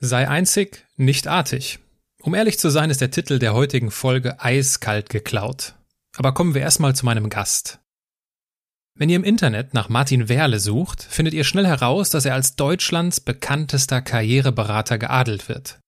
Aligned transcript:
Sei 0.00 0.28
einzig, 0.28 0.86
nicht 0.96 1.26
artig. 1.26 1.80
Um 2.22 2.34
ehrlich 2.34 2.58
zu 2.58 2.70
sein, 2.70 2.90
ist 2.90 3.00
der 3.00 3.10
Titel 3.10 3.38
der 3.38 3.54
heutigen 3.54 3.90
Folge 3.90 4.40
eiskalt 4.40 5.10
geklaut. 5.10 5.74
Aber 6.16 6.32
kommen 6.32 6.54
wir 6.54 6.62
erstmal 6.62 6.94
zu 6.94 7.04
meinem 7.04 7.30
Gast. 7.30 7.80
Wenn 8.94 9.08
ihr 9.08 9.16
im 9.16 9.24
Internet 9.24 9.74
nach 9.74 9.88
Martin 9.88 10.28
Werle 10.28 10.60
sucht, 10.60 11.02
findet 11.02 11.34
ihr 11.34 11.44
schnell 11.44 11.66
heraus, 11.66 12.10
dass 12.10 12.24
er 12.24 12.34
als 12.34 12.56
Deutschlands 12.56 13.20
bekanntester 13.20 14.02
Karriereberater 14.02 14.98
geadelt 14.98 15.48
wird. 15.48 15.80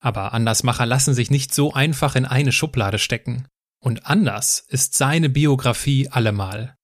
Aber 0.00 0.34
Andersmacher 0.34 0.84
lassen 0.84 1.14
sich 1.14 1.30
nicht 1.30 1.54
so 1.54 1.72
einfach 1.72 2.16
in 2.16 2.26
eine 2.26 2.52
Schublade 2.52 2.98
stecken. 2.98 3.46
Und 3.82 4.06
anders 4.06 4.60
ist 4.68 4.94
seine 4.94 5.28
Biografie 5.30 6.08
allemal. 6.08 6.74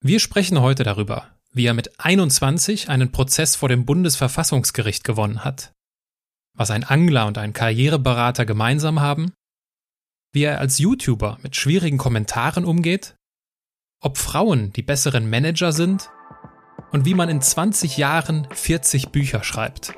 Wir 0.00 0.20
sprechen 0.20 0.60
heute 0.60 0.84
darüber, 0.84 1.35
wie 1.56 1.66
er 1.66 1.74
mit 1.74 1.98
21 1.98 2.90
einen 2.90 3.10
Prozess 3.10 3.56
vor 3.56 3.70
dem 3.70 3.86
Bundesverfassungsgericht 3.86 5.04
gewonnen 5.04 5.42
hat, 5.42 5.72
was 6.54 6.70
ein 6.70 6.84
Angler 6.84 7.26
und 7.26 7.38
ein 7.38 7.54
Karriereberater 7.54 8.44
gemeinsam 8.44 9.00
haben, 9.00 9.32
wie 10.34 10.42
er 10.42 10.60
als 10.60 10.78
YouTuber 10.78 11.38
mit 11.42 11.56
schwierigen 11.56 11.96
Kommentaren 11.96 12.66
umgeht, 12.66 13.16
ob 14.02 14.18
Frauen 14.18 14.74
die 14.74 14.82
besseren 14.82 15.30
Manager 15.30 15.72
sind 15.72 16.10
und 16.92 17.06
wie 17.06 17.14
man 17.14 17.30
in 17.30 17.40
20 17.40 17.96
Jahren 17.96 18.46
40 18.52 19.08
Bücher 19.08 19.42
schreibt. 19.42 19.94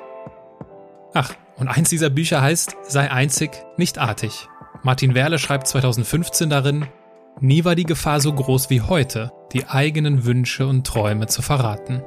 Ach, 1.13 1.35
und 1.57 1.67
eins 1.67 1.89
dieser 1.89 2.09
Bücher 2.09 2.41
heißt 2.41 2.77
Sei 2.87 3.11
einzig, 3.11 3.51
nicht 3.75 3.97
artig. 3.97 4.47
Martin 4.81 5.13
Werle 5.13 5.39
schreibt 5.39 5.67
2015 5.67 6.49
darin, 6.49 6.87
Nie 7.41 7.63
war 7.63 7.75
die 7.75 7.85
Gefahr 7.85 8.19
so 8.19 8.33
groß 8.33 8.69
wie 8.69 8.81
heute, 8.81 9.31
die 9.53 9.65
eigenen 9.67 10.25
Wünsche 10.25 10.67
und 10.67 10.85
Träume 10.85 11.27
zu 11.27 11.41
verraten. 11.41 12.01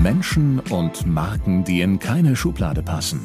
Menschen 0.00 0.60
und 0.70 1.06
Marken, 1.06 1.64
die 1.64 1.80
in 1.80 1.98
keine 1.98 2.36
Schublade 2.36 2.82
passen. 2.82 3.20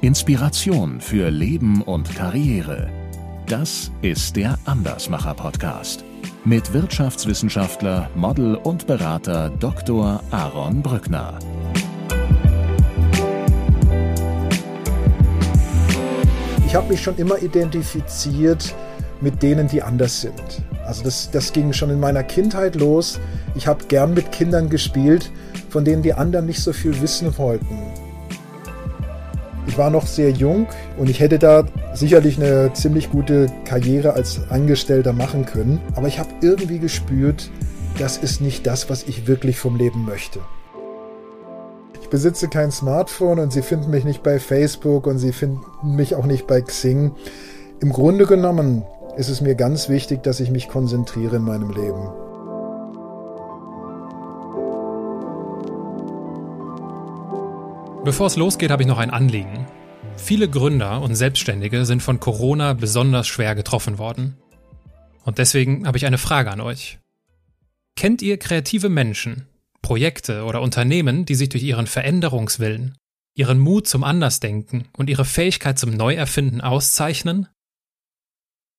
Inspiration 0.00 1.00
für 1.00 1.30
Leben 1.30 1.82
und 1.82 2.14
Karriere. 2.14 2.88
Das 3.46 3.90
ist 4.00 4.36
der 4.36 4.56
Andersmacher 4.64 5.34
Podcast 5.34 6.04
mit 6.44 6.72
Wirtschaftswissenschaftler, 6.72 8.08
Model 8.14 8.54
und 8.54 8.86
Berater 8.86 9.50
Dr. 9.50 10.22
Aaron 10.30 10.82
Brückner. 10.82 11.38
Ich 16.70 16.76
habe 16.76 16.92
mich 16.92 17.02
schon 17.02 17.16
immer 17.16 17.42
identifiziert 17.42 18.76
mit 19.20 19.42
denen, 19.42 19.66
die 19.66 19.82
anders 19.82 20.20
sind. 20.20 20.62
Also 20.86 21.02
das, 21.02 21.28
das 21.32 21.52
ging 21.52 21.72
schon 21.72 21.90
in 21.90 21.98
meiner 21.98 22.22
Kindheit 22.22 22.76
los. 22.76 23.18
Ich 23.56 23.66
habe 23.66 23.86
gern 23.86 24.14
mit 24.14 24.30
Kindern 24.30 24.68
gespielt, 24.68 25.32
von 25.68 25.84
denen 25.84 26.04
die 26.04 26.14
anderen 26.14 26.46
nicht 26.46 26.60
so 26.60 26.72
viel 26.72 27.00
wissen 27.00 27.36
wollten. 27.38 27.76
Ich 29.66 29.76
war 29.78 29.90
noch 29.90 30.06
sehr 30.06 30.30
jung 30.30 30.68
und 30.96 31.10
ich 31.10 31.18
hätte 31.18 31.40
da 31.40 31.66
sicherlich 31.92 32.36
eine 32.36 32.72
ziemlich 32.72 33.10
gute 33.10 33.48
Karriere 33.64 34.12
als 34.12 34.48
Angestellter 34.48 35.12
machen 35.12 35.46
können. 35.46 35.80
Aber 35.96 36.06
ich 36.06 36.20
habe 36.20 36.30
irgendwie 36.40 36.78
gespürt, 36.78 37.50
das 37.98 38.16
ist 38.16 38.40
nicht 38.40 38.64
das, 38.64 38.88
was 38.88 39.02
ich 39.02 39.26
wirklich 39.26 39.58
vom 39.58 39.74
Leben 39.74 40.04
möchte 40.04 40.38
besitze 42.10 42.48
kein 42.48 42.70
Smartphone 42.70 43.38
und 43.38 43.52
Sie 43.52 43.62
finden 43.62 43.90
mich 43.90 44.04
nicht 44.04 44.22
bei 44.22 44.38
Facebook 44.38 45.06
und 45.06 45.18
Sie 45.18 45.32
finden 45.32 45.64
mich 45.82 46.14
auch 46.14 46.26
nicht 46.26 46.46
bei 46.46 46.60
Xing. 46.60 47.12
Im 47.80 47.92
Grunde 47.92 48.26
genommen 48.26 48.84
ist 49.16 49.28
es 49.28 49.40
mir 49.40 49.54
ganz 49.54 49.88
wichtig, 49.88 50.22
dass 50.22 50.40
ich 50.40 50.50
mich 50.50 50.68
konzentriere 50.68 51.36
in 51.36 51.42
meinem 51.42 51.70
Leben. 51.70 52.08
Bevor 58.04 58.26
es 58.26 58.36
losgeht, 58.36 58.70
habe 58.70 58.82
ich 58.82 58.88
noch 58.88 58.98
ein 58.98 59.10
Anliegen. 59.10 59.66
Viele 60.16 60.48
Gründer 60.48 61.02
und 61.02 61.14
Selbstständige 61.14 61.84
sind 61.84 62.02
von 62.02 62.18
Corona 62.18 62.72
besonders 62.72 63.26
schwer 63.26 63.54
getroffen 63.54 63.98
worden. 63.98 64.36
Und 65.24 65.38
deswegen 65.38 65.86
habe 65.86 65.98
ich 65.98 66.06
eine 66.06 66.18
Frage 66.18 66.50
an 66.50 66.60
euch. 66.60 66.98
Kennt 67.96 68.22
ihr 68.22 68.38
kreative 68.38 68.88
Menschen, 68.88 69.46
Projekte 69.82 70.44
oder 70.44 70.60
Unternehmen, 70.62 71.24
die 71.24 71.34
sich 71.34 71.48
durch 71.48 71.62
ihren 71.62 71.86
Veränderungswillen, 71.86 72.96
ihren 73.34 73.58
Mut 73.58 73.86
zum 73.86 74.04
Andersdenken 74.04 74.88
und 74.96 75.10
ihre 75.10 75.24
Fähigkeit 75.24 75.78
zum 75.78 75.90
Neuerfinden 75.90 76.60
auszeichnen? 76.60 77.48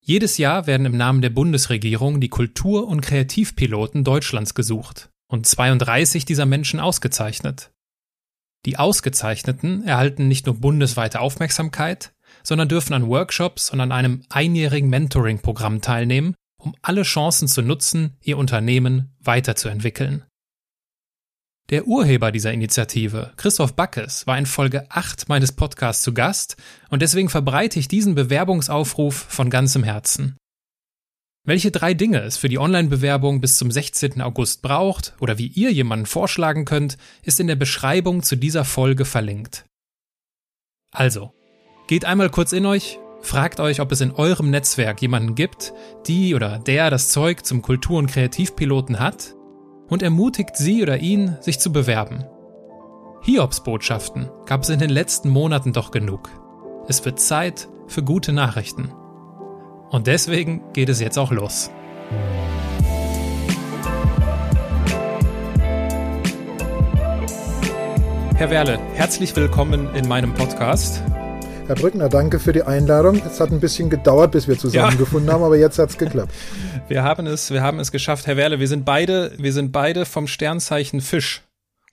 Jedes 0.03 0.37
Jahr 0.37 0.65
werden 0.67 0.85
im 0.85 0.97
Namen 0.97 1.21
der 1.21 1.29
Bundesregierung 1.29 2.21
die 2.21 2.29
Kultur- 2.29 2.87
und 2.87 3.01
Kreativpiloten 3.01 4.03
Deutschlands 4.03 4.55
gesucht 4.55 5.09
und 5.27 5.45
32 5.45 6.25
dieser 6.25 6.45
Menschen 6.45 6.79
ausgezeichnet. 6.79 7.71
Die 8.65 8.77
Ausgezeichneten 8.77 9.83
erhalten 9.83 10.27
nicht 10.27 10.45
nur 10.45 10.55
bundesweite 10.55 11.19
Aufmerksamkeit, 11.19 12.13
sondern 12.43 12.69
dürfen 12.69 12.93
an 12.93 13.07
Workshops 13.07 13.69
und 13.69 13.79
an 13.79 13.91
einem 13.91 14.23
einjährigen 14.29 14.89
Mentoring-Programm 14.89 15.81
teilnehmen, 15.81 16.35
um 16.57 16.75
alle 16.81 17.03
Chancen 17.03 17.47
zu 17.47 17.61
nutzen, 17.61 18.17
ihr 18.21 18.37
Unternehmen 18.37 19.15
weiterzuentwickeln. 19.19 20.23
Der 21.69 21.87
Urheber 21.87 22.33
dieser 22.33 22.51
Initiative, 22.51 23.31
Christoph 23.37 23.75
Backes, 23.75 24.27
war 24.27 24.37
in 24.37 24.45
Folge 24.45 24.85
8 24.89 25.29
meines 25.29 25.53
Podcasts 25.53 26.03
zu 26.03 26.13
Gast 26.13 26.57
und 26.89 27.01
deswegen 27.01 27.29
verbreite 27.29 27.79
ich 27.79 27.87
diesen 27.87 28.13
Bewerbungsaufruf 28.13 29.15
von 29.15 29.49
ganzem 29.49 29.83
Herzen. 29.83 30.35
Welche 31.43 31.71
drei 31.71 31.93
Dinge 31.93 32.21
es 32.21 32.37
für 32.37 32.49
die 32.49 32.59
Online-Bewerbung 32.59 33.41
bis 33.41 33.57
zum 33.57 33.71
16. 33.71 34.21
August 34.21 34.61
braucht 34.61 35.15
oder 35.19 35.37
wie 35.37 35.47
ihr 35.47 35.71
jemanden 35.71 36.05
vorschlagen 36.05 36.65
könnt, 36.65 36.97
ist 37.23 37.39
in 37.39 37.47
der 37.47 37.55
Beschreibung 37.55 38.21
zu 38.21 38.35
dieser 38.35 38.63
Folge 38.63 39.05
verlinkt. 39.05 39.65
Also, 40.93 41.33
geht 41.87 42.05
einmal 42.05 42.29
kurz 42.29 42.51
in 42.51 42.65
euch, 42.65 42.99
fragt 43.21 43.59
euch, 43.59 43.79
ob 43.79 43.91
es 43.91 44.01
in 44.01 44.11
eurem 44.11 44.51
Netzwerk 44.51 45.01
jemanden 45.01 45.35
gibt, 45.35 45.73
die 46.05 46.35
oder 46.35 46.59
der 46.59 46.89
das 46.89 47.09
Zeug 47.09 47.45
zum 47.45 47.61
Kultur- 47.61 47.97
und 47.97 48.11
Kreativpiloten 48.11 48.99
hat 48.99 49.35
und 49.91 50.01
ermutigt 50.01 50.55
sie 50.55 50.81
oder 50.81 50.99
ihn, 50.99 51.35
sich 51.41 51.59
zu 51.59 51.73
bewerben. 51.73 52.23
Hiobsbotschaften 53.23 54.29
gab 54.45 54.63
es 54.63 54.69
in 54.69 54.79
den 54.79 54.89
letzten 54.89 55.29
Monaten 55.29 55.73
doch 55.73 55.91
genug. 55.91 56.29
Es 56.87 57.03
wird 57.03 57.19
Zeit 57.19 57.67
für 57.87 58.01
gute 58.01 58.31
Nachrichten. 58.31 58.93
Und 59.89 60.07
deswegen 60.07 60.63
geht 60.71 60.87
es 60.87 61.01
jetzt 61.01 61.19
auch 61.19 61.31
los. 61.31 61.69
Herr 68.35 68.49
Werle, 68.49 68.79
herzlich 68.93 69.35
willkommen 69.35 69.93
in 69.93 70.07
meinem 70.07 70.33
Podcast. 70.33 71.03
Herr 71.71 71.77
Brückner, 71.77 72.09
danke 72.09 72.37
für 72.41 72.51
die 72.51 72.63
Einladung. 72.63 73.21
Es 73.25 73.39
hat 73.39 73.49
ein 73.49 73.61
bisschen 73.61 73.89
gedauert, 73.89 74.33
bis 74.33 74.45
wir 74.45 74.57
zusammengefunden 74.57 75.29
ja. 75.29 75.35
haben, 75.35 75.43
aber 75.43 75.55
jetzt 75.55 75.79
hat 75.79 75.89
es 75.89 75.97
geklappt. 75.97 76.33
Wir 76.89 77.01
haben 77.01 77.25
es, 77.27 77.49
wir 77.49 77.61
haben 77.61 77.79
es 77.79 77.93
geschafft, 77.93 78.27
Herr 78.27 78.35
Werle. 78.35 78.59
Wir 78.59 78.67
sind 78.67 78.83
beide, 78.83 79.31
wir 79.37 79.53
sind 79.53 79.71
beide 79.71 80.03
vom 80.03 80.27
Sternzeichen 80.27 80.99
Fisch 80.99 81.43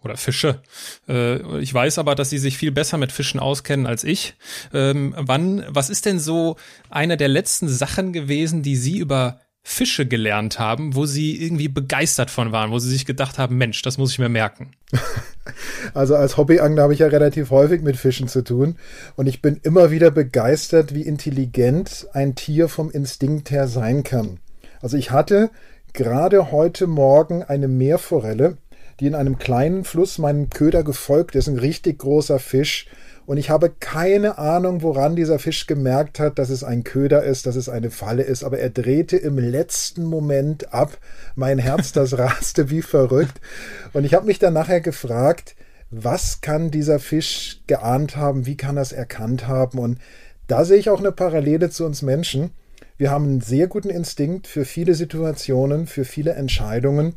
oder 0.02 0.16
Fische. 0.16 0.62
Äh, 1.08 1.60
ich 1.60 1.72
weiß 1.72 1.98
aber, 1.98 2.16
dass 2.16 2.28
Sie 2.28 2.38
sich 2.38 2.58
viel 2.58 2.72
besser 2.72 2.98
mit 2.98 3.12
Fischen 3.12 3.38
auskennen 3.38 3.86
als 3.86 4.02
ich. 4.02 4.34
Ähm, 4.74 5.14
wann, 5.16 5.64
was 5.68 5.90
ist 5.90 6.06
denn 6.06 6.18
so 6.18 6.56
eine 6.90 7.16
der 7.16 7.28
letzten 7.28 7.68
Sachen 7.68 8.12
gewesen, 8.12 8.64
die 8.64 8.74
Sie 8.74 8.98
über 8.98 9.38
Fische 9.70 10.06
gelernt 10.06 10.58
haben, 10.58 10.96
wo 10.96 11.04
sie 11.04 11.36
irgendwie 11.36 11.68
begeistert 11.68 12.30
von 12.30 12.52
waren, 12.52 12.70
wo 12.70 12.78
sie 12.78 12.88
sich 12.88 13.04
gedacht 13.04 13.36
haben, 13.36 13.58
Mensch, 13.58 13.82
das 13.82 13.98
muss 13.98 14.10
ich 14.10 14.18
mir 14.18 14.30
merken. 14.30 14.70
Also 15.94 16.14
als 16.14 16.36
Hobbyangler 16.36 16.82
habe 16.82 16.92
ich 16.92 16.98
ja 16.98 17.06
relativ 17.06 17.50
häufig 17.50 17.80
mit 17.80 17.96
Fischen 17.96 18.28
zu 18.28 18.44
tun 18.44 18.76
und 19.16 19.26
ich 19.26 19.40
bin 19.40 19.58
immer 19.62 19.90
wieder 19.90 20.10
begeistert, 20.10 20.94
wie 20.94 21.02
intelligent 21.02 22.06
ein 22.12 22.34
Tier 22.34 22.68
vom 22.68 22.90
Instinkt 22.90 23.50
her 23.50 23.66
sein 23.66 24.02
kann. 24.02 24.40
Also 24.82 24.98
ich 24.98 25.10
hatte 25.10 25.50
gerade 25.94 26.52
heute 26.52 26.86
Morgen 26.86 27.42
eine 27.42 27.66
Meerforelle, 27.66 28.58
die 29.00 29.06
in 29.06 29.14
einem 29.14 29.38
kleinen 29.38 29.84
Fluss 29.84 30.18
meinem 30.18 30.50
Köder 30.50 30.84
gefolgt 30.84 31.34
ist, 31.34 31.48
ein 31.48 31.58
richtig 31.58 31.98
großer 31.98 32.38
Fisch 32.38 32.86
und 33.28 33.36
ich 33.36 33.50
habe 33.50 33.70
keine 33.78 34.38
Ahnung, 34.38 34.80
woran 34.80 35.14
dieser 35.14 35.38
Fisch 35.38 35.66
gemerkt 35.66 36.18
hat, 36.18 36.38
dass 36.38 36.48
es 36.48 36.64
ein 36.64 36.82
Köder 36.82 37.24
ist, 37.24 37.44
dass 37.44 37.56
es 37.56 37.68
eine 37.68 37.90
Falle 37.90 38.22
ist. 38.22 38.42
Aber 38.42 38.58
er 38.58 38.70
drehte 38.70 39.18
im 39.18 39.38
letzten 39.38 40.04
Moment 40.04 40.72
ab. 40.72 40.96
Mein 41.36 41.58
Herz, 41.58 41.92
das 41.92 42.16
raste 42.18 42.70
wie 42.70 42.80
verrückt. 42.80 43.38
Und 43.92 44.04
ich 44.04 44.14
habe 44.14 44.24
mich 44.24 44.38
dann 44.38 44.54
nachher 44.54 44.80
gefragt, 44.80 45.56
was 45.90 46.40
kann 46.40 46.70
dieser 46.70 46.98
Fisch 46.98 47.60
geahnt 47.66 48.16
haben? 48.16 48.46
Wie 48.46 48.56
kann 48.56 48.78
er 48.78 48.82
es 48.82 48.92
erkannt 48.92 49.46
haben? 49.46 49.78
Und 49.78 49.98
da 50.46 50.64
sehe 50.64 50.78
ich 50.78 50.88
auch 50.88 51.00
eine 51.00 51.12
Parallele 51.12 51.68
zu 51.68 51.84
uns 51.84 52.00
Menschen. 52.00 52.52
Wir 52.96 53.10
haben 53.10 53.24
einen 53.24 53.40
sehr 53.42 53.66
guten 53.66 53.90
Instinkt 53.90 54.46
für 54.46 54.64
viele 54.64 54.94
Situationen, 54.94 55.86
für 55.86 56.06
viele 56.06 56.32
Entscheidungen 56.32 57.14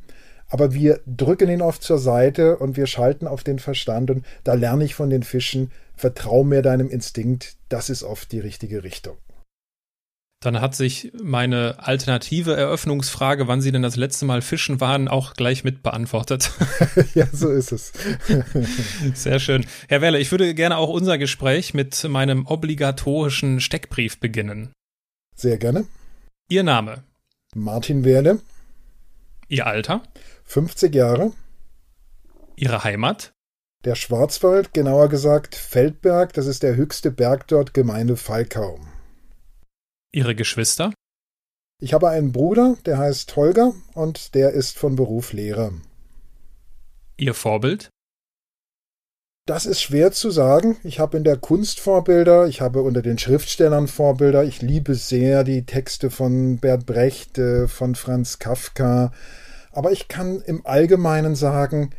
aber 0.51 0.73
wir 0.73 0.99
drücken 1.07 1.49
ihn 1.49 1.61
oft 1.61 1.81
zur 1.81 1.97
Seite 1.97 2.57
und 2.57 2.75
wir 2.75 2.85
schalten 2.85 3.25
auf 3.25 3.41
den 3.43 3.57
Verstand 3.57 4.11
und 4.11 4.25
da 4.43 4.53
lerne 4.53 4.83
ich 4.83 4.95
von 4.95 5.09
den 5.09 5.23
Fischen, 5.23 5.71
vertrau 6.01 6.44
mir 6.44 6.63
deinem 6.63 6.89
Instinkt, 6.89 7.57
das 7.69 7.89
ist 7.89 8.03
oft 8.03 8.31
die 8.31 8.39
richtige 8.39 8.83
Richtung. 8.83 9.18
Dann 10.44 10.59
hat 10.59 10.74
sich 10.74 11.12
meine 11.21 11.75
alternative 11.77 12.56
Eröffnungsfrage, 12.56 13.48
wann 13.48 13.62
Sie 13.62 13.71
denn 13.71 13.83
das 13.83 13.95
letzte 13.95 14.25
Mal 14.25 14.42
fischen 14.42 14.81
waren, 14.81 15.07
auch 15.07 15.36
gleich 15.36 15.63
mit 15.63 15.83
beantwortet. 15.83 16.51
ja, 17.13 17.27
so 17.31 17.50
ist 17.51 17.71
es. 17.71 17.94
Sehr 19.13 19.39
schön. 19.39 19.63
Herr 19.88 20.01
Werle, 20.01 20.18
ich 20.18 20.31
würde 20.31 20.56
gerne 20.56 20.77
auch 20.77 20.89
unser 20.89 21.19
Gespräch 21.19 21.75
mit 21.75 22.04
meinem 22.06 22.47
obligatorischen 22.47 23.62
Steckbrief 23.62 24.19
beginnen. 24.19 24.74
Sehr 25.36 25.59
gerne. 25.59 25.86
Ihr 26.50 26.63
Name? 26.63 27.04
Martin 27.54 28.04
Werle. 28.04 28.39
Ihr 29.47 29.68
Alter? 29.68 30.01
50 30.45 30.95
Jahre. 30.95 31.33
Ihre 32.56 32.83
Heimat? 32.83 33.31
Der 33.83 33.95
Schwarzwald, 33.95 34.75
genauer 34.75 35.10
gesagt 35.10 35.56
Feldberg, 35.56 36.33
das 36.33 36.45
ist 36.45 36.62
der 36.62 36.75
höchste 36.75 37.10
Berg 37.10 37.48
dort, 37.48 37.74
Gemeinde 37.74 38.16
Falkau. 38.16 38.80
Ihre 40.12 40.36
Geschwister? 40.36 40.94
Ich 41.81 41.94
habe 41.94 42.10
einen 42.10 42.31
Bruder, 42.31 42.78
der 42.86 43.00
heißt 43.00 43.36
Holger 43.36 43.74
und 43.95 44.36
der 44.36 44.51
ist 44.51 44.78
von 44.78 44.95
Beruf 44.95 45.33
Lehrer. 45.33 45.72
Ihr 47.18 47.33
Vorbild? 47.33 47.89
Das 49.48 49.66
ist 49.66 49.81
schwer 49.81 50.12
zu 50.12 50.30
sagen. 50.30 50.78
Ich 50.83 51.00
habe 51.00 51.18
in 51.18 51.24
der 51.24 51.38
Kunst 51.38 51.80
Vorbilder, 51.80 52.45
ich 52.45 52.62
habe 52.62 52.83
unter 52.83 53.01
den 53.01 53.18
Schriftstellern 53.18 53.88
Vorbilder. 53.88 54.44
Ich 54.44 54.62
liebe 54.62 54.94
sehr 54.94 55.44
die 55.44 55.66
Texte 55.66 56.12
von 56.12 56.60
Bert 56.60 56.86
Brecht, 56.86 57.39
äh, 57.39 57.68
von 57.68 57.95
Franz 57.95 58.38
Kafka. 58.38 59.12
Aber 59.72 59.92
ich 59.92 60.07
kann 60.07 60.39
im 60.42 60.63
Allgemeinen 60.68 61.33
sagen, 61.33 61.89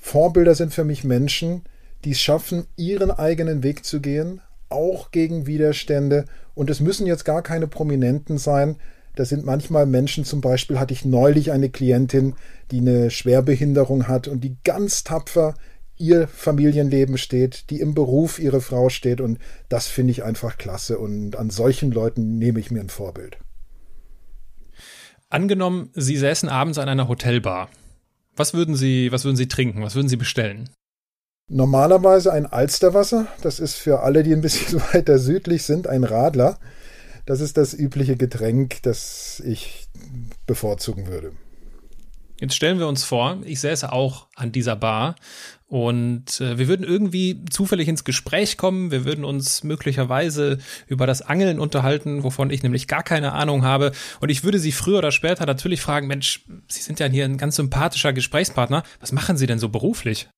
Vorbilder 0.00 0.54
sind 0.54 0.74
für 0.74 0.84
mich 0.84 1.04
Menschen, 1.04 1.62
die 2.04 2.12
es 2.12 2.20
schaffen, 2.20 2.66
ihren 2.76 3.10
eigenen 3.10 3.62
Weg 3.62 3.84
zu 3.84 4.00
gehen, 4.00 4.40
auch 4.70 5.10
gegen 5.10 5.46
Widerstände. 5.46 6.24
Und 6.54 6.70
es 6.70 6.80
müssen 6.80 7.06
jetzt 7.06 7.24
gar 7.24 7.42
keine 7.42 7.68
Prominenten 7.68 8.38
sein. 8.38 8.76
Das 9.14 9.28
sind 9.28 9.44
manchmal 9.44 9.86
Menschen, 9.86 10.24
zum 10.24 10.40
Beispiel 10.40 10.78
hatte 10.80 10.94
ich 10.94 11.04
neulich 11.04 11.52
eine 11.52 11.68
Klientin, 11.68 12.34
die 12.70 12.78
eine 12.78 13.10
Schwerbehinderung 13.10 14.08
hat 14.08 14.28
und 14.28 14.42
die 14.42 14.56
ganz 14.64 15.04
tapfer 15.04 15.54
ihr 15.98 16.26
Familienleben 16.28 17.18
steht, 17.18 17.68
die 17.68 17.80
im 17.80 17.94
Beruf 17.94 18.38
ihre 18.38 18.62
Frau 18.62 18.88
steht. 18.88 19.20
Und 19.20 19.38
das 19.68 19.86
finde 19.86 20.12
ich 20.12 20.24
einfach 20.24 20.56
klasse. 20.56 20.98
Und 20.98 21.36
an 21.36 21.50
solchen 21.50 21.90
Leuten 21.92 22.38
nehme 22.38 22.58
ich 22.58 22.70
mir 22.70 22.80
ein 22.80 22.88
Vorbild. 22.88 23.38
Angenommen, 25.28 25.90
Sie 25.94 26.16
säßen 26.16 26.48
abends 26.48 26.78
an 26.78 26.88
einer 26.88 27.06
Hotelbar. 27.06 27.68
Was 28.40 28.54
würden 28.54 28.74
Sie, 28.74 29.12
was 29.12 29.26
würden 29.26 29.36
Sie 29.36 29.48
trinken? 29.48 29.82
Was 29.82 29.96
würden 29.96 30.08
Sie 30.08 30.16
bestellen? 30.16 30.70
Normalerweise 31.50 32.32
ein 32.32 32.46
Alsterwasser. 32.46 33.26
Das 33.42 33.60
ist 33.60 33.74
für 33.74 34.00
alle, 34.00 34.22
die 34.22 34.32
ein 34.32 34.40
bisschen 34.40 34.80
weiter 34.94 35.18
südlich 35.18 35.64
sind, 35.64 35.86
ein 35.86 36.04
Radler. 36.04 36.58
Das 37.26 37.42
ist 37.42 37.58
das 37.58 37.74
übliche 37.74 38.16
Getränk, 38.16 38.80
das 38.82 39.42
ich 39.44 39.88
bevorzugen 40.46 41.06
würde. 41.06 41.32
Jetzt 42.40 42.54
stellen 42.54 42.78
wir 42.78 42.88
uns 42.88 43.04
vor, 43.04 43.42
ich 43.44 43.60
säße 43.60 43.92
auch 43.92 44.28
an 44.36 44.52
dieser 44.52 44.74
Bar 44.74 45.16
und 45.70 46.40
äh, 46.40 46.58
wir 46.58 46.66
würden 46.66 46.84
irgendwie 46.84 47.44
zufällig 47.48 47.86
ins 47.86 48.02
Gespräch 48.02 48.56
kommen. 48.56 48.90
Wir 48.90 49.04
würden 49.04 49.24
uns 49.24 49.62
möglicherweise 49.62 50.58
über 50.88 51.06
das 51.06 51.22
Angeln 51.22 51.60
unterhalten, 51.60 52.24
wovon 52.24 52.50
ich 52.50 52.64
nämlich 52.64 52.88
gar 52.88 53.04
keine 53.04 53.32
Ahnung 53.34 53.62
habe. 53.64 53.92
Und 54.18 54.30
ich 54.30 54.42
würde 54.42 54.58
Sie 54.58 54.72
früher 54.72 54.98
oder 54.98 55.12
später 55.12 55.46
natürlich 55.46 55.80
fragen, 55.80 56.08
Mensch, 56.08 56.44
Sie 56.66 56.82
sind 56.82 56.98
ja 56.98 57.06
hier 57.06 57.24
ein 57.24 57.38
ganz 57.38 57.54
sympathischer 57.54 58.12
Gesprächspartner. 58.12 58.82
Was 58.98 59.12
machen 59.12 59.36
Sie 59.36 59.46
denn 59.46 59.60
so 59.60 59.68
beruflich? 59.68 60.28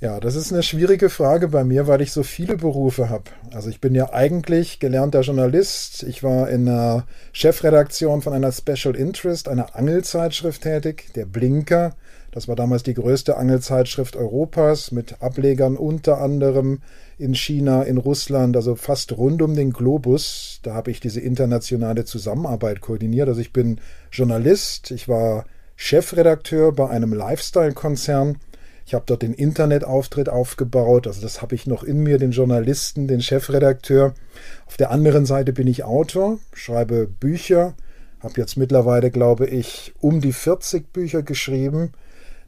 Ja, 0.00 0.18
das 0.18 0.34
ist 0.34 0.50
eine 0.50 0.62
schwierige 0.62 1.10
Frage 1.10 1.48
bei 1.48 1.64
mir, 1.64 1.86
weil 1.86 2.00
ich 2.00 2.12
so 2.12 2.22
viele 2.22 2.56
Berufe 2.56 3.10
habe. 3.10 3.24
Also 3.52 3.68
ich 3.68 3.82
bin 3.82 3.94
ja 3.94 4.14
eigentlich 4.14 4.78
gelernter 4.78 5.22
Journalist. 5.22 6.02
Ich 6.04 6.22
war 6.22 6.48
in 6.48 6.64
der 6.64 7.06
Chefredaktion 7.32 8.22
von 8.22 8.32
einer 8.32 8.52
Special 8.52 8.94
Interest, 8.94 9.48
einer 9.48 9.76
Angelzeitschrift 9.76 10.62
tätig, 10.62 11.12
der 11.14 11.26
Blinker. 11.26 11.96
Das 12.36 12.48
war 12.48 12.54
damals 12.54 12.82
die 12.82 12.92
größte 12.92 13.38
Angelzeitschrift 13.38 14.14
Europas 14.14 14.92
mit 14.92 15.22
Ablegern 15.22 15.78
unter 15.78 16.20
anderem 16.20 16.82
in 17.16 17.34
China, 17.34 17.82
in 17.82 17.96
Russland, 17.96 18.56
also 18.56 18.74
fast 18.74 19.16
rund 19.16 19.40
um 19.40 19.54
den 19.54 19.72
Globus. 19.72 20.60
Da 20.62 20.74
habe 20.74 20.90
ich 20.90 21.00
diese 21.00 21.22
internationale 21.22 22.04
Zusammenarbeit 22.04 22.82
koordiniert. 22.82 23.26
Also 23.26 23.40
ich 23.40 23.54
bin 23.54 23.80
Journalist, 24.12 24.90
ich 24.90 25.08
war 25.08 25.46
Chefredakteur 25.76 26.72
bei 26.72 26.90
einem 26.90 27.14
Lifestyle-Konzern 27.14 28.36
ich 28.84 28.92
habe 28.92 29.04
dort 29.06 29.22
den 29.22 29.32
Internetauftritt 29.32 30.28
aufgebaut, 30.28 31.06
also 31.08 31.20
das 31.22 31.40
habe 31.42 31.54
ich 31.54 31.66
noch 31.66 31.82
in 31.82 32.02
mir, 32.04 32.18
den 32.18 32.32
Journalisten, 32.32 33.08
den 33.08 33.20
Chefredakteur. 33.20 34.14
Auf 34.66 34.76
der 34.76 34.92
anderen 34.92 35.26
Seite 35.26 35.52
bin 35.54 35.66
ich 35.66 35.84
Autor, 35.84 36.38
schreibe 36.52 37.08
Bücher, 37.08 37.74
habe 38.20 38.34
jetzt 38.36 38.56
mittlerweile, 38.56 39.10
glaube 39.10 39.46
ich, 39.46 39.92
um 40.00 40.20
die 40.20 40.32
40 40.32 40.92
Bücher 40.92 41.22
geschrieben. 41.22 41.92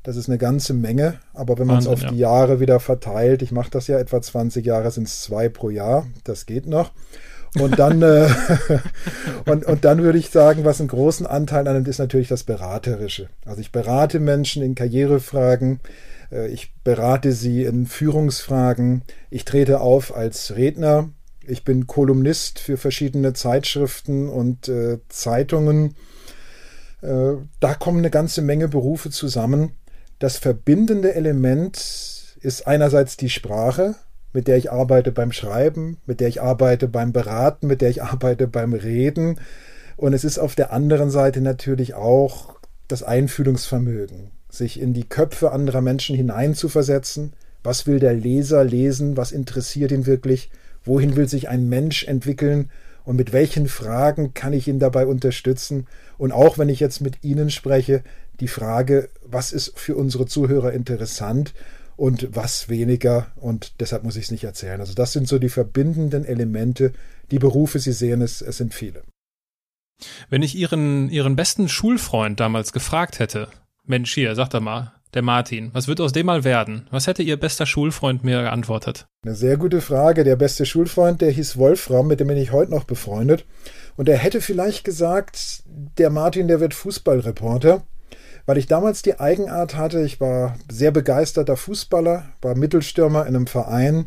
Das 0.02 0.16
ist 0.16 0.28
eine 0.28 0.38
ganze 0.38 0.74
Menge, 0.74 1.14
aber 1.34 1.58
wenn 1.58 1.66
man 1.66 1.78
es 1.78 1.86
auf 1.86 2.02
ja. 2.02 2.10
die 2.10 2.18
Jahre 2.18 2.60
wieder 2.60 2.80
verteilt, 2.80 3.42
ich 3.42 3.52
mache 3.52 3.70
das 3.70 3.88
ja 3.88 3.98
etwa 3.98 4.22
20 4.22 4.64
Jahre, 4.64 4.90
sind 4.90 5.06
es 5.06 5.22
zwei 5.22 5.48
pro 5.48 5.70
Jahr, 5.70 6.06
das 6.24 6.46
geht 6.46 6.66
noch. 6.66 6.92
Und 7.58 7.78
dann, 7.78 8.02
äh, 8.02 8.28
und, 9.46 9.64
und 9.64 9.84
dann 9.84 10.02
würde 10.02 10.18
ich 10.18 10.30
sagen, 10.30 10.64
was 10.64 10.80
einen 10.80 10.88
großen 10.88 11.26
Anteil 11.26 11.66
annimmt, 11.66 11.88
ist 11.88 11.98
natürlich 11.98 12.28
das 12.28 12.44
Beraterische. 12.44 13.28
Also 13.44 13.60
ich 13.60 13.72
berate 13.72 14.20
Menschen 14.20 14.62
in 14.62 14.74
Karrierefragen, 14.74 15.80
äh, 16.30 16.48
ich 16.48 16.72
berate 16.84 17.32
sie 17.32 17.64
in 17.64 17.86
Führungsfragen. 17.86 19.02
Ich 19.30 19.44
trete 19.44 19.80
auf 19.80 20.14
als 20.16 20.56
Redner. 20.56 21.10
Ich 21.46 21.64
bin 21.64 21.86
Kolumnist 21.86 22.58
für 22.58 22.76
verschiedene 22.76 23.32
Zeitschriften 23.32 24.28
und 24.28 24.68
äh, 24.68 24.98
Zeitungen. 25.08 25.94
Äh, 27.00 27.34
da 27.60 27.74
kommen 27.74 27.98
eine 27.98 28.10
ganze 28.10 28.42
Menge 28.42 28.68
Berufe 28.68 29.10
zusammen. 29.10 29.72
Das 30.18 30.36
verbindende 30.36 31.14
Element 31.14 32.36
ist 32.40 32.66
einerseits 32.66 33.16
die 33.16 33.30
Sprache, 33.30 33.94
mit 34.32 34.48
der 34.48 34.56
ich 34.56 34.70
arbeite 34.70 35.12
beim 35.12 35.32
Schreiben, 35.32 35.98
mit 36.06 36.20
der 36.20 36.28
ich 36.28 36.42
arbeite 36.42 36.88
beim 36.88 37.12
Beraten, 37.12 37.66
mit 37.66 37.80
der 37.80 37.90
ich 37.90 38.02
arbeite 38.02 38.46
beim 38.48 38.72
Reden. 38.72 39.40
Und 39.96 40.12
es 40.12 40.24
ist 40.24 40.38
auf 40.38 40.54
der 40.54 40.72
anderen 40.72 41.10
Seite 41.10 41.40
natürlich 41.40 41.94
auch 41.94 42.58
das 42.88 43.02
Einfühlungsvermögen 43.02 44.30
sich 44.50 44.80
in 44.80 44.94
die 44.94 45.04
Köpfe 45.04 45.52
anderer 45.52 45.80
Menschen 45.80 46.16
hineinzuversetzen. 46.16 47.34
Was 47.62 47.86
will 47.86 47.98
der 47.98 48.14
Leser 48.14 48.64
lesen? 48.64 49.16
Was 49.16 49.32
interessiert 49.32 49.92
ihn 49.92 50.06
wirklich? 50.06 50.50
Wohin 50.84 51.16
will 51.16 51.28
sich 51.28 51.48
ein 51.48 51.68
Mensch 51.68 52.04
entwickeln? 52.04 52.70
Und 53.04 53.16
mit 53.16 53.32
welchen 53.32 53.68
Fragen 53.68 54.34
kann 54.34 54.52
ich 54.52 54.68
ihn 54.68 54.78
dabei 54.78 55.06
unterstützen? 55.06 55.86
Und 56.16 56.32
auch 56.32 56.58
wenn 56.58 56.68
ich 56.68 56.80
jetzt 56.80 57.00
mit 57.00 57.22
Ihnen 57.22 57.50
spreche, 57.50 58.02
die 58.40 58.48
Frage, 58.48 59.08
was 59.30 59.52
ist 59.52 59.78
für 59.78 59.96
unsere 59.96 60.26
Zuhörer 60.26 60.72
interessant 60.72 61.54
und 61.96 62.34
was 62.34 62.68
weniger? 62.68 63.28
Und 63.36 63.80
deshalb 63.80 64.04
muss 64.04 64.16
ich 64.16 64.24
es 64.24 64.30
nicht 64.30 64.44
erzählen. 64.44 64.80
Also 64.80 64.94
das 64.94 65.12
sind 65.12 65.28
so 65.28 65.38
die 65.38 65.48
verbindenden 65.48 66.24
Elemente. 66.24 66.92
Die 67.30 67.38
Berufe, 67.38 67.78
Sie 67.78 67.92
sehen 67.92 68.22
es, 68.22 68.40
es 68.40 68.56
sind 68.56 68.74
viele. 68.74 69.02
Wenn 70.30 70.42
ich 70.42 70.54
Ihren, 70.54 71.10
Ihren 71.10 71.36
besten 71.36 71.68
Schulfreund 71.68 72.40
damals 72.40 72.72
gefragt 72.72 73.18
hätte, 73.18 73.48
Mensch, 73.84 74.14
hier, 74.14 74.34
sag 74.34 74.50
doch 74.50 74.60
mal, 74.60 74.92
der 75.14 75.22
Martin, 75.22 75.70
was 75.72 75.88
wird 75.88 76.00
aus 76.00 76.12
dem 76.12 76.26
mal 76.26 76.44
werden? 76.44 76.86
Was 76.90 77.06
hätte 77.06 77.22
Ihr 77.22 77.38
bester 77.38 77.64
Schulfreund 77.64 78.24
mir 78.24 78.42
geantwortet? 78.42 79.06
Eine 79.24 79.34
sehr 79.34 79.56
gute 79.56 79.80
Frage. 79.80 80.22
Der 80.22 80.36
beste 80.36 80.66
Schulfreund, 80.66 81.22
der 81.22 81.30
hieß 81.30 81.56
Wolfram, 81.56 82.06
mit 82.06 82.20
dem 82.20 82.28
bin 82.28 82.36
ich 82.36 82.52
heute 82.52 82.70
noch 82.70 82.84
befreundet. 82.84 83.46
Und 83.96 84.08
er 84.08 84.18
hätte 84.18 84.40
vielleicht 84.40 84.84
gesagt, 84.84 85.62
der 85.66 86.10
Martin, 86.10 86.46
der 86.46 86.60
wird 86.60 86.74
Fußballreporter. 86.74 87.82
Weil 88.48 88.56
ich 88.56 88.66
damals 88.66 89.02
die 89.02 89.20
Eigenart 89.20 89.76
hatte, 89.76 90.00
ich 90.00 90.22
war 90.22 90.56
sehr 90.70 90.90
begeisterter 90.90 91.58
Fußballer, 91.58 92.24
war 92.40 92.56
Mittelstürmer 92.56 93.26
in 93.26 93.36
einem 93.36 93.46
Verein, 93.46 94.06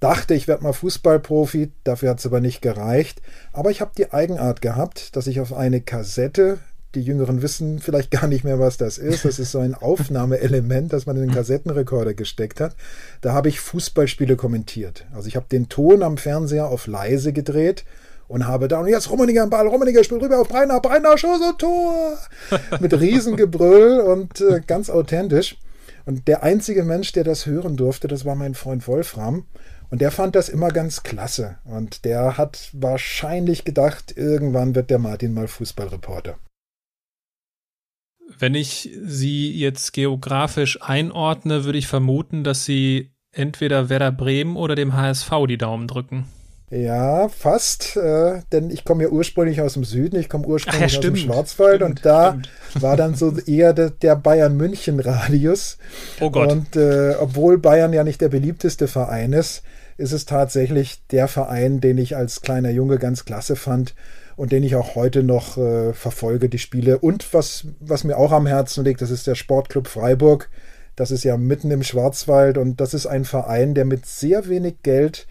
dachte, 0.00 0.34
ich 0.34 0.48
werde 0.48 0.64
mal 0.64 0.72
Fußballprofi, 0.72 1.70
dafür 1.84 2.10
hat 2.10 2.18
es 2.18 2.26
aber 2.26 2.40
nicht 2.40 2.62
gereicht. 2.62 3.22
Aber 3.52 3.70
ich 3.70 3.80
habe 3.80 3.92
die 3.96 4.12
Eigenart 4.12 4.60
gehabt, 4.60 5.14
dass 5.14 5.28
ich 5.28 5.38
auf 5.38 5.52
eine 5.52 5.80
Kassette 5.80 6.58
die 6.96 7.02
Jüngeren 7.02 7.42
wissen 7.42 7.78
vielleicht 7.78 8.10
gar 8.10 8.26
nicht 8.26 8.42
mehr, 8.42 8.58
was 8.58 8.76
das 8.76 8.98
ist. 8.98 9.24
Das 9.24 9.38
ist 9.38 9.52
so 9.52 9.60
ein 9.60 9.74
Aufnahmeelement, 9.80 10.92
das 10.92 11.06
man 11.06 11.14
in 11.14 11.22
den 11.22 11.34
Kassettenrekorder 11.34 12.14
gesteckt 12.14 12.60
hat. 12.60 12.74
Da 13.20 13.34
habe 13.34 13.48
ich 13.48 13.60
Fußballspiele 13.60 14.34
kommentiert. 14.34 15.06
Also 15.14 15.28
ich 15.28 15.36
habe 15.36 15.46
den 15.48 15.68
Ton 15.68 16.02
am 16.02 16.16
Fernseher 16.16 16.66
auf 16.66 16.88
leise 16.88 17.32
gedreht 17.32 17.84
und 18.28 18.46
habe 18.46 18.68
da, 18.68 18.80
und 18.80 18.88
jetzt 18.88 19.10
Rummeniger 19.10 19.44
im 19.44 19.50
Ball, 19.50 19.66
Rummeniger 19.66 20.02
spielt 20.02 20.22
rüber 20.22 20.40
auf 20.40 20.48
Breiner, 20.48 20.80
Breiner, 20.80 21.16
Schuss 21.16 21.40
und 21.40 21.58
Tor! 21.58 22.18
Mit 22.80 22.98
Riesengebrüll 22.98 24.00
und 24.00 24.40
äh, 24.40 24.60
ganz 24.66 24.90
authentisch. 24.90 25.56
Und 26.04 26.28
der 26.28 26.42
einzige 26.42 26.84
Mensch, 26.84 27.12
der 27.12 27.24
das 27.24 27.46
hören 27.46 27.76
durfte, 27.76 28.08
das 28.08 28.24
war 28.24 28.36
mein 28.36 28.54
Freund 28.54 28.86
Wolfram. 28.86 29.44
Und 29.90 30.00
der 30.00 30.10
fand 30.10 30.34
das 30.34 30.48
immer 30.48 30.68
ganz 30.68 31.02
klasse. 31.02 31.58
Und 31.64 32.04
der 32.04 32.36
hat 32.36 32.70
wahrscheinlich 32.72 33.64
gedacht, 33.64 34.16
irgendwann 34.16 34.74
wird 34.74 34.90
der 34.90 34.98
Martin 34.98 35.32
mal 35.32 35.48
Fußballreporter. 35.48 36.38
Wenn 38.38 38.54
ich 38.54 38.90
sie 39.04 39.52
jetzt 39.52 39.92
geografisch 39.92 40.82
einordne, 40.82 41.64
würde 41.64 41.78
ich 41.78 41.86
vermuten, 41.86 42.42
dass 42.42 42.64
sie 42.64 43.12
entweder 43.30 43.88
Werder 43.88 44.10
Bremen 44.10 44.56
oder 44.56 44.74
dem 44.74 44.94
HSV 44.94 45.30
die 45.48 45.58
Daumen 45.58 45.86
drücken. 45.86 46.26
Ja, 46.68 47.28
fast, 47.28 47.96
äh, 47.96 48.40
denn 48.50 48.70
ich 48.70 48.84
komme 48.84 49.04
ja 49.04 49.08
ursprünglich 49.10 49.60
aus 49.60 49.74
dem 49.74 49.84
Süden, 49.84 50.18
ich 50.18 50.28
komme 50.28 50.46
ursprünglich 50.46 50.92
ja, 50.92 50.98
aus 50.98 51.04
dem 51.04 51.14
Schwarzwald 51.14 51.76
stimmt, 51.76 51.98
und 51.98 52.06
da 52.06 52.30
stimmt. 52.30 52.82
war 52.82 52.96
dann 52.96 53.14
so 53.14 53.36
eher 53.38 53.72
de, 53.72 53.90
der 54.02 54.16
Bayern-München-Radius. 54.16 55.78
Oh 56.20 56.30
Gott. 56.30 56.50
Und 56.50 56.76
äh, 56.76 57.14
obwohl 57.20 57.58
Bayern 57.58 57.92
ja 57.92 58.02
nicht 58.02 58.20
der 58.20 58.28
beliebteste 58.28 58.88
Verein 58.88 59.32
ist, 59.32 59.62
ist 59.96 60.12
es 60.12 60.24
tatsächlich 60.24 61.02
der 61.10 61.28
Verein, 61.28 61.80
den 61.80 61.98
ich 61.98 62.16
als 62.16 62.40
kleiner 62.40 62.70
Junge 62.70 62.98
ganz 62.98 63.24
klasse 63.24 63.54
fand 63.54 63.94
und 64.34 64.50
den 64.52 64.62
ich 64.62 64.76
auch 64.76 64.94
heute 64.94 65.22
noch 65.22 65.56
äh, 65.56 65.92
verfolge, 65.92 66.48
die 66.48 66.58
Spiele. 66.58 66.98
Und 66.98 67.32
was, 67.32 67.66
was 67.80 68.04
mir 68.04 68.16
auch 68.16 68.32
am 68.32 68.46
Herzen 68.46 68.84
liegt, 68.84 69.02
das 69.02 69.10
ist 69.10 69.26
der 69.26 69.34
Sportclub 69.34 69.88
Freiburg. 69.88 70.50
Das 70.96 71.10
ist 71.10 71.24
ja 71.24 71.36
mitten 71.36 71.70
im 71.70 71.82
Schwarzwald 71.82 72.56
und 72.58 72.80
das 72.80 72.94
ist 72.94 73.06
ein 73.06 73.24
Verein, 73.24 73.74
der 73.74 73.84
mit 73.84 74.06
sehr 74.06 74.48
wenig 74.48 74.76
Geld 74.82 75.26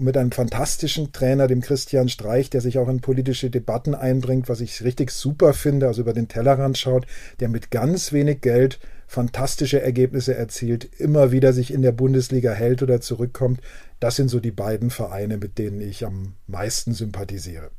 und 0.00 0.06
mit 0.06 0.16
einem 0.16 0.32
fantastischen 0.32 1.12
Trainer, 1.12 1.46
dem 1.46 1.60
Christian 1.60 2.08
Streich, 2.08 2.48
der 2.50 2.62
sich 2.62 2.78
auch 2.78 2.88
in 2.88 3.00
politische 3.00 3.50
Debatten 3.50 3.94
einbringt, 3.94 4.48
was 4.48 4.62
ich 4.62 4.82
richtig 4.82 5.10
super 5.10 5.52
finde, 5.52 5.86
also 5.86 6.00
über 6.00 6.14
den 6.14 6.26
Tellerrand 6.26 6.78
schaut, 6.78 7.06
der 7.38 7.48
mit 7.48 7.70
ganz 7.70 8.12
wenig 8.12 8.40
Geld 8.40 8.80
fantastische 9.06 9.82
Ergebnisse 9.82 10.34
erzielt, 10.34 10.88
immer 10.98 11.32
wieder 11.32 11.52
sich 11.52 11.72
in 11.72 11.82
der 11.82 11.92
Bundesliga 11.92 12.52
hält 12.52 12.82
oder 12.82 13.00
zurückkommt. 13.00 13.60
Das 13.98 14.16
sind 14.16 14.28
so 14.28 14.40
die 14.40 14.52
beiden 14.52 14.90
Vereine, 14.90 15.36
mit 15.36 15.58
denen 15.58 15.80
ich 15.80 16.06
am 16.06 16.34
meisten 16.46 16.94
sympathisiere. 16.94 17.70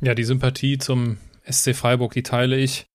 Ja, 0.00 0.14
die 0.14 0.24
Sympathie 0.24 0.78
zum 0.78 1.16
SC 1.50 1.74
Freiburg, 1.74 2.12
die 2.12 2.22
teile 2.22 2.56
ich. 2.56 2.86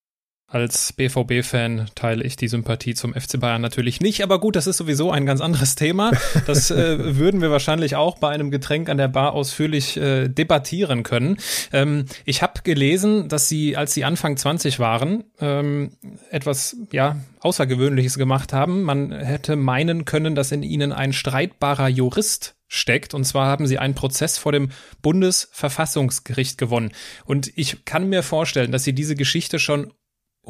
Als 0.52 0.94
BVB-Fan 0.94 1.92
teile 1.94 2.24
ich 2.24 2.36
die 2.36 2.48
Sympathie 2.48 2.96
zum 2.96 3.14
FC 3.14 3.40
Bayern 3.40 3.62
natürlich 3.62 4.02
nicht, 4.02 4.24
aber 4.24 4.40
gut, 4.40 4.56
das 4.56 4.66
ist 4.66 4.78
sowieso 4.78 5.12
ein 5.12 5.28
ganz 5.28 5.42
anderes 5.42 5.76
Thema. 5.76 6.12
Das 6.48 6.72
äh, 6.72 7.16
würden 7.18 7.40
wir 7.42 7.52
wahrscheinlich 7.52 7.96
auch 7.96 8.18
bei 8.18 8.30
einem 8.30 8.50
Getränk 8.50 8.90
an 8.90 8.98
der 8.98 9.10
Bar 9.10 9.34
ausführlich 9.34 9.96
äh, 9.98 10.28
debattieren 10.28 11.04
können. 11.04 11.38
Ähm, 11.72 12.06
ich 12.26 12.42
habe 12.42 12.62
gelesen, 12.64 13.30
dass 13.30 13.48
Sie, 13.48 13.78
als 13.78 13.94
Sie 13.94 14.04
Anfang 14.04 14.38
20 14.38 14.80
waren, 14.80 15.24
ähm, 15.40 15.92
etwas 16.32 16.78
ja 16.92 17.18
Außergewöhnliches 17.42 18.18
gemacht 18.18 18.52
haben. 18.52 18.82
Man 18.82 19.12
hätte 19.12 19.56
meinen 19.56 20.06
können, 20.06 20.34
dass 20.34 20.52
in 20.52 20.64
Ihnen 20.64 20.92
ein 20.92 21.14
streitbarer 21.14 21.90
Jurist 21.90 22.56
steckt. 22.70 23.14
Und 23.14 23.26
zwar 23.26 23.48
haben 23.48 23.68
sie 23.68 23.80
einen 23.80 23.96
Prozess 23.96 24.38
vor 24.38 24.52
dem 24.52 24.70
Bundesverfassungsgericht 25.02 26.58
gewonnen. 26.58 26.92
Und 27.26 27.52
ich 27.58 27.84
kann 27.84 28.08
mir 28.08 28.24
vorstellen, 28.24 28.72
dass 28.72 28.84
sie 28.84 28.94
diese 28.94 29.16
Geschichte 29.16 29.60
schon 29.60 29.92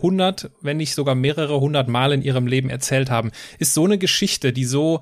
hundert, 0.02 0.52
wenn 0.62 0.78
nicht 0.78 0.96
sogar 0.96 1.16
mehrere 1.16 1.60
hundert 1.60 1.88
Mal 1.88 2.14
in 2.14 2.22
ihrem 2.22 2.48
Leben 2.48 2.70
erzählt 2.70 3.10
haben. 3.10 3.32
Ist 3.58 3.74
so 3.74 3.86
eine 3.86 3.98
Geschichte, 3.98 4.54
die 4.54 4.66
so, 4.66 5.02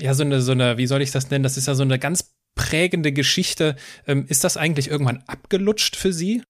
ja, 0.00 0.14
so 0.14 0.22
eine, 0.22 0.40
so 0.40 0.52
eine, 0.52 0.78
wie 0.78 0.86
soll 0.86 1.02
ich 1.02 1.10
das 1.10 1.30
nennen? 1.30 1.42
Das 1.42 1.56
ist 1.56 1.66
ja 1.66 1.74
so 1.74 1.82
eine 1.82 1.98
ganz 1.98 2.32
prägende 2.54 3.12
Geschichte. 3.12 3.76
Ähm, 4.06 4.26
ist 4.28 4.42
das 4.42 4.56
eigentlich 4.56 4.90
irgendwann 4.90 5.22
abgelutscht 5.26 5.96
für 5.96 6.12
Sie? 6.12 6.42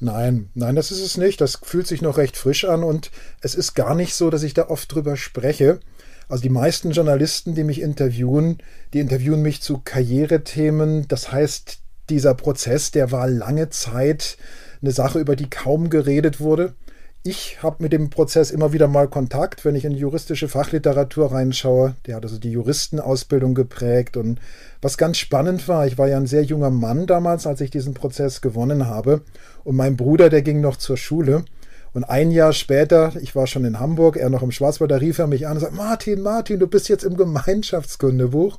Nein, 0.00 0.48
nein, 0.54 0.76
das 0.76 0.90
ist 0.90 1.02
es 1.02 1.18
nicht. 1.18 1.40
Das 1.40 1.60
fühlt 1.62 1.86
sich 1.86 2.02
noch 2.02 2.16
recht 2.16 2.36
frisch 2.36 2.64
an 2.64 2.82
und 2.82 3.10
es 3.42 3.54
ist 3.54 3.74
gar 3.74 3.94
nicht 3.94 4.14
so, 4.14 4.30
dass 4.30 4.42
ich 4.42 4.54
da 4.54 4.68
oft 4.68 4.92
drüber 4.92 5.16
spreche. 5.16 5.80
Also 6.28 6.42
die 6.42 6.48
meisten 6.48 6.92
Journalisten, 6.92 7.54
die 7.54 7.64
mich 7.64 7.80
interviewen, 7.80 8.58
die 8.94 9.00
interviewen 9.00 9.42
mich 9.42 9.60
zu 9.60 9.78
Karrierethemen. 9.78 11.06
Das 11.08 11.30
heißt, 11.30 11.80
dieser 12.08 12.34
Prozess, 12.34 12.92
der 12.92 13.12
war 13.12 13.28
lange 13.28 13.68
Zeit 13.68 14.38
eine 14.80 14.92
Sache, 14.92 15.18
über 15.18 15.36
die 15.36 15.50
kaum 15.50 15.90
geredet 15.90 16.40
wurde 16.40 16.74
ich 17.22 17.62
habe 17.62 17.82
mit 17.82 17.92
dem 17.92 18.08
Prozess 18.08 18.50
immer 18.50 18.72
wieder 18.72 18.88
mal 18.88 19.06
Kontakt, 19.06 19.66
wenn 19.66 19.74
ich 19.74 19.84
in 19.84 19.92
juristische 19.92 20.48
Fachliteratur 20.48 21.32
reinschaue. 21.32 21.94
Der 22.06 22.16
hat 22.16 22.24
also 22.24 22.38
die 22.38 22.52
Juristenausbildung 22.52 23.54
geprägt. 23.54 24.16
Und 24.16 24.40
was 24.80 24.96
ganz 24.96 25.18
spannend 25.18 25.68
war, 25.68 25.86
ich 25.86 25.98
war 25.98 26.08
ja 26.08 26.16
ein 26.16 26.26
sehr 26.26 26.44
junger 26.44 26.70
Mann 26.70 27.06
damals, 27.06 27.46
als 27.46 27.60
ich 27.60 27.70
diesen 27.70 27.92
Prozess 27.92 28.40
gewonnen 28.40 28.86
habe. 28.86 29.20
Und 29.64 29.76
mein 29.76 29.96
Bruder, 29.96 30.30
der 30.30 30.40
ging 30.40 30.62
noch 30.62 30.76
zur 30.76 30.96
Schule. 30.96 31.44
Und 31.92 32.04
ein 32.04 32.30
Jahr 32.30 32.54
später, 32.54 33.12
ich 33.20 33.34
war 33.34 33.46
schon 33.46 33.64
in 33.64 33.80
Hamburg, 33.80 34.16
er 34.16 34.30
noch 34.30 34.42
im 34.42 34.52
Schwarzwald, 34.52 34.92
da 34.92 34.96
rief 34.96 35.18
er 35.18 35.26
mich 35.26 35.46
an 35.46 35.54
und 35.54 35.60
sagte, 35.60 35.76
Martin, 35.76 36.22
Martin, 36.22 36.60
du 36.60 36.68
bist 36.68 36.88
jetzt 36.88 37.04
im 37.04 37.16
Gemeinschaftskundebuch. 37.16 38.58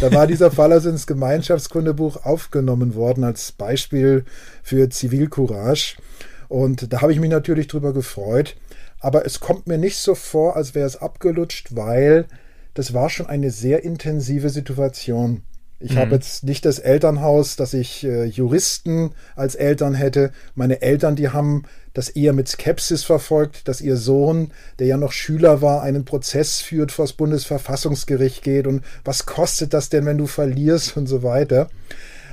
Da 0.00 0.12
war 0.14 0.26
dieser 0.26 0.50
Fall 0.50 0.72
also 0.72 0.88
ins 0.88 1.06
Gemeinschaftskundebuch 1.06 2.24
aufgenommen 2.24 2.94
worden 2.94 3.24
als 3.24 3.52
Beispiel 3.52 4.24
für 4.62 4.88
Zivilcourage. 4.88 5.96
Und 6.48 6.92
da 6.92 7.02
habe 7.02 7.12
ich 7.12 7.20
mich 7.20 7.30
natürlich 7.30 7.68
drüber 7.68 7.92
gefreut. 7.92 8.56
Aber 9.00 9.24
es 9.26 9.40
kommt 9.40 9.66
mir 9.66 9.78
nicht 9.78 9.98
so 9.98 10.14
vor, 10.14 10.56
als 10.56 10.74
wäre 10.74 10.86
es 10.86 10.96
abgelutscht, 10.96 11.76
weil 11.76 12.26
das 12.74 12.94
war 12.94 13.10
schon 13.10 13.26
eine 13.26 13.50
sehr 13.50 13.84
intensive 13.84 14.50
Situation. 14.50 15.42
Ich 15.80 15.92
mhm. 15.92 15.98
habe 15.98 16.14
jetzt 16.16 16.42
nicht 16.42 16.64
das 16.64 16.80
Elternhaus, 16.80 17.54
dass 17.56 17.72
ich 17.74 18.02
äh, 18.04 18.24
Juristen 18.24 19.12
als 19.36 19.54
Eltern 19.54 19.94
hätte. 19.94 20.32
Meine 20.54 20.82
Eltern, 20.82 21.14
die 21.14 21.28
haben 21.28 21.64
das 21.94 22.08
eher 22.08 22.32
mit 22.32 22.48
Skepsis 22.48 23.04
verfolgt, 23.04 23.68
dass 23.68 23.80
ihr 23.80 23.96
Sohn, 23.96 24.52
der 24.78 24.88
ja 24.88 24.96
noch 24.96 25.12
Schüler 25.12 25.62
war, 25.62 25.82
einen 25.82 26.04
Prozess 26.04 26.60
führt, 26.60 26.90
vor 26.90 27.04
das 27.04 27.12
Bundesverfassungsgericht 27.12 28.42
geht 28.42 28.66
und 28.66 28.84
was 29.04 29.26
kostet 29.26 29.72
das 29.72 29.88
denn, 29.88 30.06
wenn 30.06 30.18
du 30.18 30.26
verlierst 30.26 30.96
und 30.96 31.06
so 31.06 31.22
weiter. 31.22 31.68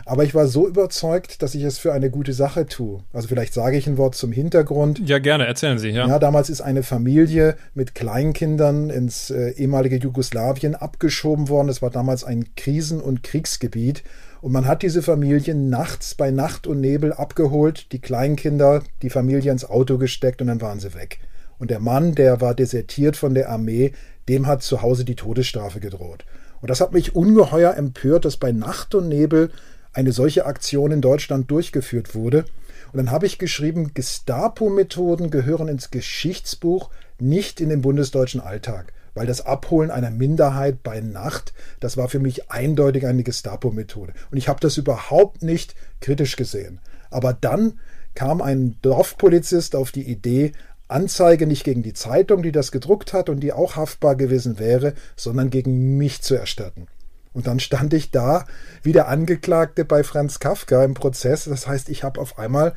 Aber 0.07 0.24
ich 0.24 0.35
war 0.35 0.45
so 0.45 0.67
überzeugt, 0.67 1.41
dass 1.41 1.55
ich 1.55 1.63
es 1.63 1.79
für 1.79 1.91
eine 1.91 2.12
gute 2.12 2.33
Sache 2.33 2.67
tue. 2.67 3.00
Also 3.12 3.27
vielleicht 3.27 3.55
sage 3.55 3.75
ich 3.75 3.88
ein 3.88 3.97
Wort 3.97 4.13
zum 4.13 4.31
Hintergrund. 4.31 5.01
Ja, 5.09 5.17
gerne, 5.17 5.47
erzählen 5.47 5.79
Sie, 5.79 5.89
ja. 5.89 6.07
Ja, 6.07 6.19
damals 6.19 6.51
ist 6.51 6.62
eine 6.62 6.83
Familie 6.83 7.57
mit 7.74 7.95
Kleinkindern 7.95 8.91
ins 8.91 9.31
äh, 9.31 9.50
ehemalige 9.51 9.97
Jugoslawien 9.97 10.75
abgeschoben 10.75 11.50
worden. 11.50 11.67
Das 11.67 11.81
war 11.81 11.89
damals 11.89 12.24
ein 12.24 12.53
Krisen- 12.55 13.01
und 13.01 13.24
Kriegsgebiet. 13.24 14.03
Und 14.41 14.51
man 14.51 14.67
hat 14.67 14.83
diese 14.83 15.01
Familie 15.01 15.55
nachts 15.55 16.13
bei 16.13 16.29
Nacht 16.29 16.67
und 16.67 16.81
Nebel 16.81 17.12
abgeholt, 17.12 17.91
die 17.91 18.00
Kleinkinder, 18.00 18.83
die 19.01 19.09
Familie 19.09 19.51
ins 19.51 19.65
Auto 19.65 19.97
gesteckt 19.97 20.39
und 20.39 20.47
dann 20.47 20.62
waren 20.62 20.79
sie 20.79 20.93
weg. 20.93 21.17
Und 21.57 21.71
der 21.71 21.79
Mann, 21.79 22.13
der 22.13 22.41
war 22.41 22.53
desertiert 22.53 23.17
von 23.17 23.33
der 23.33 23.50
Armee, 23.50 23.93
dem 24.29 24.45
hat 24.45 24.62
zu 24.62 24.83
Hause 24.83 25.03
die 25.03 25.15
Todesstrafe 25.15 25.79
gedroht. 25.79 26.25
Und 26.62 26.69
das 26.69 26.79
hat 26.79 26.93
mich 26.93 27.15
ungeheuer 27.15 27.75
empört, 27.75 28.25
dass 28.25 28.38
bei 28.38 28.51
Nacht 28.51 28.93
und 28.93 29.07
Nebel 29.07 29.50
eine 29.95 30.11
solche 30.11 30.45
Aktion 30.45 30.91
in 30.91 31.01
Deutschland 31.01 31.49
durchgeführt 31.49 32.13
wurde. 32.13 32.45
Und 32.91 32.97
dann 32.97 33.11
habe 33.11 33.25
ich 33.25 33.39
geschrieben, 33.39 33.93
Gestapo-Methoden 33.93 35.31
gehören 35.31 35.69
ins 35.69 35.89
Geschichtsbuch, 35.89 36.89
nicht 37.17 37.61
in 37.61 37.69
den 37.69 37.81
bundesdeutschen 37.81 38.41
Alltag. 38.41 38.93
Weil 39.13 39.25
das 39.25 39.45
Abholen 39.45 39.91
einer 39.91 40.11
Minderheit 40.11 40.83
bei 40.83 40.99
Nacht, 40.99 41.53
das 41.79 41.95
war 41.95 42.09
für 42.09 42.19
mich 42.19 42.51
eindeutig 42.51 43.07
eine 43.07 43.23
Gestapo-Methode. 43.23 44.13
Und 44.29 44.37
ich 44.37 44.49
habe 44.49 44.59
das 44.59 44.75
überhaupt 44.75 45.41
nicht 45.41 45.75
kritisch 46.01 46.35
gesehen. 46.35 46.79
Aber 47.09 47.31
dann 47.31 47.79
kam 48.13 48.41
ein 48.41 48.75
Dorfpolizist 48.81 49.75
auf 49.75 49.93
die 49.93 50.09
Idee, 50.09 50.51
Anzeige 50.87 51.47
nicht 51.47 51.63
gegen 51.63 51.81
die 51.81 51.93
Zeitung, 51.93 52.43
die 52.43 52.51
das 52.51 52.71
gedruckt 52.71 53.13
hat 53.13 53.29
und 53.29 53.39
die 53.39 53.53
auch 53.53 53.75
haftbar 53.75 54.15
gewesen 54.15 54.59
wäre, 54.59 54.93
sondern 55.15 55.49
gegen 55.49 55.97
mich 55.97 56.21
zu 56.21 56.35
erstatten. 56.35 56.87
Und 57.35 57.47
dann 57.47 57.59
stand 57.59 57.93
ich 57.93 58.11
da 58.11 58.45
wie 58.81 58.93
der 58.93 59.09
Angeklagte 59.09 59.83
bei 59.83 60.05
Franz 60.05 60.39
Kafka 60.39 60.85
im 60.85 60.93
Prozess. 60.93 61.43
Das 61.43 61.67
heißt, 61.67 61.89
ich 61.89 62.05
habe 62.05 62.21
auf 62.21 62.39
einmal 62.39 62.73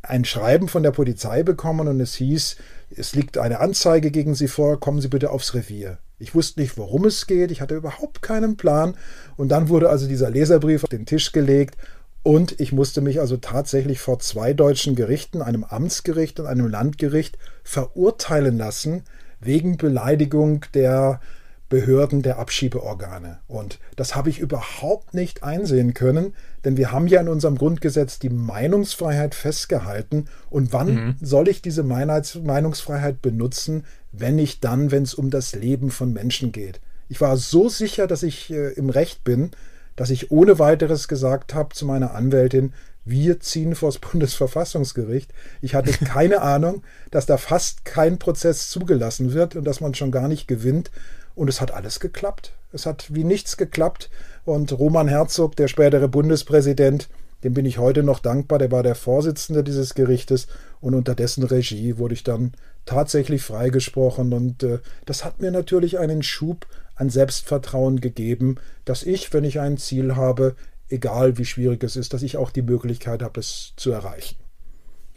ein 0.00 0.24
Schreiben 0.24 0.68
von 0.68 0.82
der 0.82 0.90
Polizei 0.90 1.42
bekommen 1.42 1.86
und 1.88 2.00
es 2.00 2.14
hieß, 2.14 2.56
es 2.96 3.14
liegt 3.14 3.36
eine 3.36 3.60
Anzeige 3.60 4.10
gegen 4.10 4.34
Sie 4.34 4.48
vor, 4.48 4.80
kommen 4.80 5.02
Sie 5.02 5.08
bitte 5.08 5.30
aufs 5.30 5.52
Revier. 5.52 5.98
Ich 6.18 6.34
wusste 6.34 6.62
nicht, 6.62 6.78
worum 6.78 7.04
es 7.04 7.26
geht, 7.26 7.50
ich 7.50 7.60
hatte 7.60 7.74
überhaupt 7.74 8.22
keinen 8.22 8.56
Plan. 8.56 8.96
Und 9.36 9.50
dann 9.50 9.68
wurde 9.68 9.90
also 9.90 10.08
dieser 10.08 10.30
Leserbrief 10.30 10.84
auf 10.84 10.90
den 10.90 11.04
Tisch 11.04 11.32
gelegt 11.32 11.76
und 12.22 12.58
ich 12.58 12.72
musste 12.72 13.02
mich 13.02 13.20
also 13.20 13.36
tatsächlich 13.36 14.00
vor 14.00 14.18
zwei 14.18 14.54
deutschen 14.54 14.94
Gerichten, 14.94 15.42
einem 15.42 15.62
Amtsgericht 15.62 16.40
und 16.40 16.46
einem 16.46 16.68
Landgericht, 16.68 17.36
verurteilen 17.62 18.56
lassen 18.56 19.02
wegen 19.40 19.76
Beleidigung 19.76 20.64
der 20.72 21.20
Behörden 21.68 22.22
der 22.22 22.38
Abschiebeorgane. 22.38 23.40
Und 23.48 23.78
das 23.96 24.14
habe 24.14 24.30
ich 24.30 24.38
überhaupt 24.38 25.14
nicht 25.14 25.42
einsehen 25.42 25.94
können, 25.94 26.34
denn 26.64 26.76
wir 26.76 26.92
haben 26.92 27.06
ja 27.06 27.20
in 27.20 27.28
unserem 27.28 27.56
Grundgesetz 27.56 28.18
die 28.18 28.30
Meinungsfreiheit 28.30 29.34
festgehalten. 29.34 30.26
Und 30.50 30.72
wann 30.72 30.94
mhm. 30.94 31.16
soll 31.20 31.48
ich 31.48 31.62
diese 31.62 31.82
Meinungsfreiheit 31.82 33.22
benutzen, 33.22 33.84
wenn 34.12 34.36
nicht 34.36 34.64
dann, 34.64 34.90
wenn 34.90 35.02
es 35.02 35.14
um 35.14 35.30
das 35.30 35.54
Leben 35.54 35.90
von 35.90 36.12
Menschen 36.12 36.52
geht? 36.52 36.80
Ich 37.08 37.20
war 37.20 37.36
so 37.36 37.68
sicher, 37.68 38.06
dass 38.06 38.22
ich 38.22 38.50
äh, 38.50 38.72
im 38.72 38.90
Recht 38.90 39.24
bin, 39.24 39.50
dass 39.96 40.10
ich 40.10 40.30
ohne 40.30 40.58
weiteres 40.58 41.08
gesagt 41.08 41.54
habe 41.54 41.74
zu 41.74 41.86
meiner 41.86 42.14
Anwältin, 42.14 42.72
wir 43.04 43.40
ziehen 43.40 43.74
vors 43.74 43.98
Bundesverfassungsgericht. 44.12 45.32
Ich 45.60 45.74
hatte 45.74 45.92
keine 46.04 46.42
Ahnung, 46.42 46.82
dass 47.10 47.26
da 47.26 47.36
fast 47.36 47.84
kein 47.84 48.18
Prozess 48.18 48.70
zugelassen 48.70 49.32
wird 49.32 49.56
und 49.56 49.64
dass 49.64 49.80
man 49.80 49.94
schon 49.94 50.10
gar 50.10 50.28
nicht 50.28 50.48
gewinnt. 50.48 50.90
Und 51.34 51.48
es 51.48 51.60
hat 51.60 51.72
alles 51.72 52.00
geklappt. 52.00 52.52
Es 52.72 52.86
hat 52.86 53.14
wie 53.14 53.24
nichts 53.24 53.56
geklappt. 53.56 54.10
Und 54.44 54.72
Roman 54.72 55.08
Herzog, 55.08 55.56
der 55.56 55.68
spätere 55.68 56.08
Bundespräsident, 56.08 57.08
dem 57.42 57.54
bin 57.54 57.66
ich 57.66 57.78
heute 57.78 58.02
noch 58.02 58.20
dankbar. 58.20 58.58
Der 58.58 58.70
war 58.70 58.82
der 58.82 58.94
Vorsitzende 58.94 59.62
dieses 59.62 59.94
Gerichtes 59.94 60.46
und 60.80 60.94
unter 60.94 61.14
dessen 61.14 61.44
Regie 61.44 61.98
wurde 61.98 62.14
ich 62.14 62.24
dann 62.24 62.52
tatsächlich 62.86 63.42
freigesprochen. 63.42 64.32
Und 64.32 64.62
äh, 64.62 64.78
das 65.04 65.24
hat 65.24 65.40
mir 65.40 65.50
natürlich 65.50 65.98
einen 65.98 66.22
Schub 66.22 66.66
an 66.96 67.10
Selbstvertrauen 67.10 68.00
gegeben, 68.00 68.56
dass 68.84 69.02
ich, 69.02 69.32
wenn 69.32 69.44
ich 69.44 69.60
ein 69.60 69.76
Ziel 69.76 70.16
habe, 70.16 70.56
egal 70.88 71.38
wie 71.38 71.44
schwierig 71.44 71.82
es 71.82 71.96
ist, 71.96 72.14
dass 72.14 72.22
ich 72.22 72.36
auch 72.36 72.50
die 72.50 72.62
Möglichkeit 72.62 73.22
habe, 73.22 73.40
es 73.40 73.72
zu 73.76 73.90
erreichen. 73.90 74.36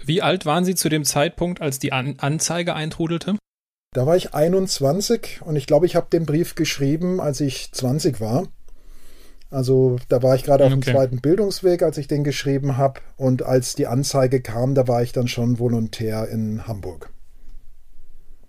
Wie 0.03 0.21
alt 0.21 0.45
waren 0.45 0.65
Sie 0.65 0.75
zu 0.75 0.89
dem 0.89 1.03
Zeitpunkt, 1.03 1.61
als 1.61 1.79
die 1.79 1.91
An 1.91 2.15
Anzeige 2.19 2.75
eintrudelte? 2.75 3.35
Da 3.93 4.05
war 4.05 4.15
ich 4.15 4.33
21 4.33 5.41
und 5.43 5.55
ich 5.55 5.65
glaube, 5.65 5.85
ich 5.85 5.95
habe 5.95 6.07
den 6.11 6.25
Brief 6.25 6.55
geschrieben, 6.55 7.19
als 7.19 7.41
ich 7.41 7.71
20 7.71 8.19
war. 8.19 8.47
Also 9.49 9.97
da 10.09 10.21
war 10.21 10.35
ich 10.35 10.43
gerade 10.43 10.65
auf 10.65 10.73
okay. 10.73 10.81
dem 10.81 10.93
zweiten 10.93 11.21
Bildungsweg, 11.21 11.81
als 11.81 11.97
ich 11.97 12.07
den 12.07 12.23
geschrieben 12.23 12.77
habe. 12.77 12.99
Und 13.15 13.43
als 13.43 13.75
die 13.75 13.87
Anzeige 13.87 14.41
kam, 14.41 14.75
da 14.75 14.87
war 14.87 15.01
ich 15.01 15.13
dann 15.13 15.27
schon 15.27 15.57
Volontär 15.57 16.27
in 16.27 16.67
Hamburg. 16.67 17.11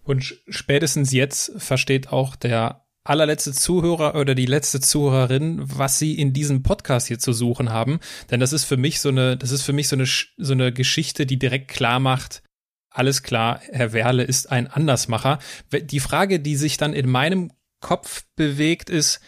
Und 0.02 0.40
spätestens 0.49 1.12
jetzt 1.12 1.52
versteht 1.59 2.09
auch 2.12 2.35
der 2.35 2.85
allerletzte 3.04 3.52
Zuhörer 3.52 4.16
oder 4.16 4.35
die 4.35 4.47
letzte 4.47 4.80
Zuhörerin, 4.80 5.62
was 5.62 5.99
sie 5.99 6.18
in 6.18 6.33
diesem 6.33 6.62
Podcast 6.62 7.07
hier 7.07 7.18
zu 7.18 7.33
suchen 7.33 7.71
haben. 7.71 8.00
Denn 8.30 8.40
das 8.40 8.52
ist 8.52 8.64
für 8.64 8.76
mich 8.76 9.00
so 9.00 9.09
eine, 9.09 9.37
das 9.37 9.50
ist 9.50 9.62
für 9.62 9.73
mich 9.73 9.88
so 9.88 9.97
eine, 9.97 10.07
so 10.07 10.52
eine 10.52 10.73
Geschichte, 10.73 11.26
die 11.26 11.38
direkt 11.38 11.68
klar 11.68 12.00
macht, 12.00 12.42
alles 12.99 13.23
klar, 13.23 13.61
Herr 13.71 13.93
Werle 13.93 14.25
ist 14.25 14.50
ein 14.50 14.67
Andersmacher. 14.67 15.38
Die 15.73 16.00
Frage, 16.00 16.40
die 16.40 16.57
sich 16.57 16.76
dann 16.76 16.93
in 16.93 17.09
meinem 17.09 17.52
Kopf 17.81 18.25
bewegt, 18.35 18.90
ist, 18.90 19.21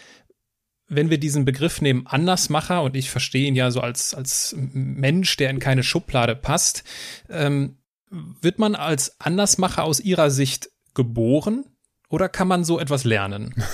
wenn 0.89 1.09
wir 1.09 1.19
diesen 1.19 1.45
Begriff 1.45 1.81
nehmen, 1.81 2.07
Andersmacher, 2.09 2.83
und 2.83 2.97
ich 2.97 3.11
verstehe 3.11 3.47
ihn 3.47 3.55
ja 3.55 3.71
so 3.71 3.81
als, 3.81 4.12
als 4.12 4.57
Mensch, 4.59 5.37
der 5.37 5.50
in 5.50 5.61
keine 5.61 5.85
Schublade 5.85 6.35
passt, 6.35 6.83
ähm, 7.29 7.77
wird 8.11 8.59
man 8.59 8.75
als 8.75 9.21
Andersmacher 9.21 9.85
aus 9.85 10.00
Ihrer 10.00 10.31
Sicht 10.31 10.71
geboren 10.95 11.65
oder 12.09 12.29
kann 12.29 12.49
man 12.49 12.65
so 12.65 12.81
etwas 12.81 13.05
lernen? 13.05 13.55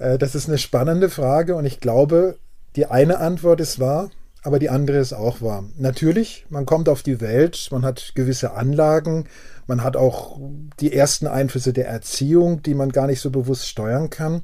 Äh, 0.00 0.16
das 0.16 0.36
ist 0.36 0.48
eine 0.48 0.58
spannende 0.58 1.10
Frage 1.10 1.56
und 1.56 1.64
ich 1.64 1.80
glaube, 1.80 2.38
die 2.76 2.86
eine 2.86 3.18
Antwort 3.18 3.60
ist 3.60 3.80
wahr, 3.80 4.10
aber 4.48 4.58
die 4.58 4.70
andere 4.70 4.96
ist 4.96 5.12
auch 5.12 5.42
wahr. 5.42 5.62
Natürlich, 5.76 6.46
man 6.48 6.64
kommt 6.64 6.88
auf 6.88 7.02
die 7.02 7.20
Welt, 7.20 7.68
man 7.70 7.84
hat 7.84 8.12
gewisse 8.14 8.52
Anlagen, 8.54 9.26
man 9.66 9.84
hat 9.84 9.94
auch 9.94 10.40
die 10.80 10.94
ersten 10.94 11.26
Einflüsse 11.26 11.74
der 11.74 11.86
Erziehung, 11.86 12.62
die 12.62 12.72
man 12.72 12.88
gar 12.88 13.06
nicht 13.06 13.20
so 13.20 13.28
bewusst 13.28 13.68
steuern 13.68 14.08
kann. 14.08 14.40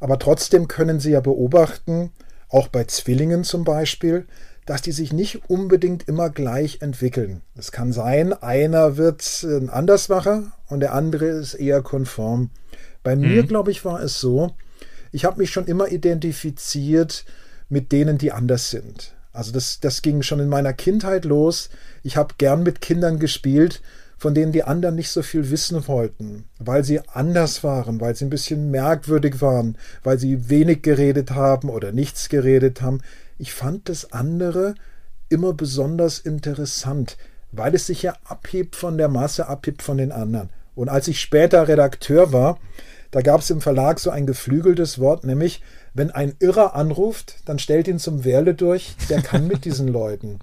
Aber 0.00 0.18
trotzdem 0.18 0.66
können 0.66 0.98
Sie 0.98 1.12
ja 1.12 1.20
beobachten, 1.20 2.10
auch 2.48 2.66
bei 2.66 2.82
Zwillingen 2.82 3.44
zum 3.44 3.62
Beispiel, 3.62 4.26
dass 4.66 4.82
die 4.82 4.90
sich 4.90 5.12
nicht 5.12 5.48
unbedingt 5.48 6.08
immer 6.08 6.30
gleich 6.30 6.82
entwickeln. 6.82 7.42
Es 7.54 7.70
kann 7.70 7.92
sein, 7.92 8.32
einer 8.32 8.96
wird 8.96 9.44
ein 9.44 9.70
Andersmacher 9.70 10.50
und 10.66 10.80
der 10.80 10.94
andere 10.94 11.26
ist 11.26 11.54
eher 11.54 11.80
konform. 11.80 12.50
Bei 13.04 13.14
mhm. 13.14 13.22
mir, 13.22 13.42
glaube 13.44 13.70
ich, 13.70 13.84
war 13.84 14.02
es 14.02 14.18
so, 14.18 14.50
ich 15.12 15.24
habe 15.24 15.38
mich 15.38 15.50
schon 15.50 15.66
immer 15.66 15.92
identifiziert 15.92 17.24
mit 17.68 17.92
denen, 17.92 18.18
die 18.18 18.32
anders 18.32 18.70
sind. 18.70 19.13
Also 19.34 19.52
das, 19.52 19.80
das 19.80 20.00
ging 20.00 20.22
schon 20.22 20.40
in 20.40 20.48
meiner 20.48 20.72
Kindheit 20.72 21.26
los. 21.26 21.68
Ich 22.02 22.16
habe 22.16 22.34
gern 22.38 22.62
mit 22.62 22.80
Kindern 22.80 23.18
gespielt, 23.18 23.82
von 24.16 24.34
denen 24.34 24.52
die 24.52 24.64
anderen 24.64 24.94
nicht 24.94 25.10
so 25.10 25.20
viel 25.20 25.50
wissen 25.50 25.86
wollten, 25.86 26.44
weil 26.58 26.82
sie 26.82 27.06
anders 27.08 27.62
waren, 27.62 28.00
weil 28.00 28.16
sie 28.16 28.24
ein 28.24 28.30
bisschen 28.30 28.70
merkwürdig 28.70 29.42
waren, 29.42 29.76
weil 30.02 30.18
sie 30.18 30.48
wenig 30.48 30.80
geredet 30.80 31.32
haben 31.32 31.68
oder 31.68 31.92
nichts 31.92 32.30
geredet 32.30 32.80
haben 32.80 33.02
ich 33.38 33.52
fand 33.52 33.88
das 33.88 34.12
andere 34.12 34.74
immer 35.28 35.52
besonders 35.52 36.18
interessant, 36.18 37.16
weil 37.52 37.74
es 37.74 37.86
sich 37.86 38.02
ja 38.02 38.14
abhebt 38.24 38.76
von 38.76 38.98
der 38.98 39.08
Masse, 39.08 39.48
abhebt 39.48 39.82
von 39.82 39.98
den 39.98 40.12
anderen. 40.12 40.50
Und 40.74 40.88
als 40.88 41.08
ich 41.08 41.20
später 41.20 41.66
Redakteur 41.68 42.32
war, 42.32 42.58
da 43.10 43.20
gab 43.22 43.40
es 43.40 43.50
im 43.50 43.60
Verlag 43.60 44.00
so 44.00 44.10
ein 44.10 44.26
geflügeltes 44.26 44.98
Wort, 44.98 45.24
nämlich 45.24 45.62
wenn 45.94 46.10
ein 46.10 46.34
Irrer 46.40 46.74
anruft, 46.74 47.36
dann 47.46 47.58
stellt 47.58 47.88
ihn 47.88 47.98
zum 47.98 48.24
Werle 48.24 48.54
durch, 48.54 48.96
der 49.08 49.22
kann 49.22 49.46
mit 49.46 49.64
diesen 49.64 49.88
Leuten. 49.88 50.40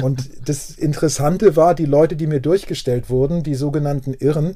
Und 0.00 0.48
das 0.48 0.70
Interessante 0.70 1.56
war, 1.56 1.74
die 1.74 1.86
Leute, 1.86 2.16
die 2.16 2.26
mir 2.26 2.40
durchgestellt 2.40 3.10
wurden, 3.10 3.42
die 3.42 3.54
sogenannten 3.54 4.14
Irren, 4.14 4.54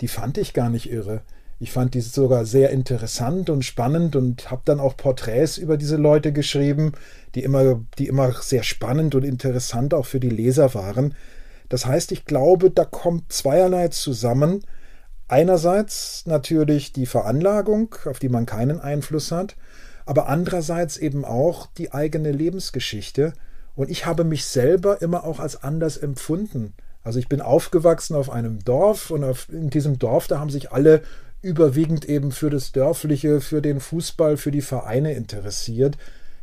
die 0.00 0.08
fand 0.08 0.38
ich 0.38 0.54
gar 0.54 0.70
nicht 0.70 0.90
irre. 0.90 1.22
Ich 1.58 1.72
fand 1.72 1.92
die 1.92 2.00
sogar 2.00 2.46
sehr 2.46 2.70
interessant 2.70 3.50
und 3.50 3.66
spannend 3.66 4.16
und 4.16 4.50
habe 4.50 4.62
dann 4.64 4.80
auch 4.80 4.96
Porträts 4.96 5.58
über 5.58 5.76
diese 5.76 5.96
Leute 5.96 6.32
geschrieben, 6.32 6.92
die 7.34 7.42
immer, 7.42 7.80
die 7.98 8.06
immer 8.06 8.32
sehr 8.40 8.62
spannend 8.62 9.14
und 9.14 9.24
interessant 9.24 9.92
auch 9.92 10.06
für 10.06 10.20
die 10.20 10.30
Leser 10.30 10.72
waren. 10.72 11.14
Das 11.68 11.84
heißt, 11.84 12.12
ich 12.12 12.24
glaube, 12.24 12.70
da 12.70 12.86
kommt 12.86 13.30
zweierlei 13.32 13.88
zusammen. 13.88 14.64
Einerseits 15.28 16.24
natürlich 16.26 16.94
die 16.94 17.06
Veranlagung, 17.06 17.94
auf 18.06 18.18
die 18.18 18.30
man 18.30 18.46
keinen 18.46 18.80
Einfluss 18.80 19.30
hat, 19.30 19.54
aber 20.06 20.28
andererseits 20.28 20.96
eben 20.96 21.24
auch 21.24 21.66
die 21.66 21.92
eigene 21.92 22.32
Lebensgeschichte. 22.32 23.32
Und 23.76 23.90
ich 23.90 24.06
habe 24.06 24.24
mich 24.24 24.44
selber 24.44 25.00
immer 25.02 25.24
auch 25.24 25.40
als 25.40 25.62
anders 25.62 25.96
empfunden. 25.96 26.74
Also 27.02 27.18
ich 27.18 27.28
bin 27.28 27.40
aufgewachsen 27.40 28.14
auf 28.14 28.30
einem 28.30 28.62
Dorf 28.64 29.10
und 29.10 29.24
auf, 29.24 29.48
in 29.48 29.70
diesem 29.70 29.98
Dorf, 29.98 30.26
da 30.26 30.38
haben 30.38 30.50
sich 30.50 30.72
alle 30.72 31.02
überwiegend 31.42 32.04
eben 32.04 32.32
für 32.32 32.50
das 32.50 32.72
Dörfliche, 32.72 33.40
für 33.40 33.62
den 33.62 33.80
Fußball, 33.80 34.36
für 34.36 34.50
die 34.50 34.60
Vereine 34.60 35.14
interessiert. 35.14 35.96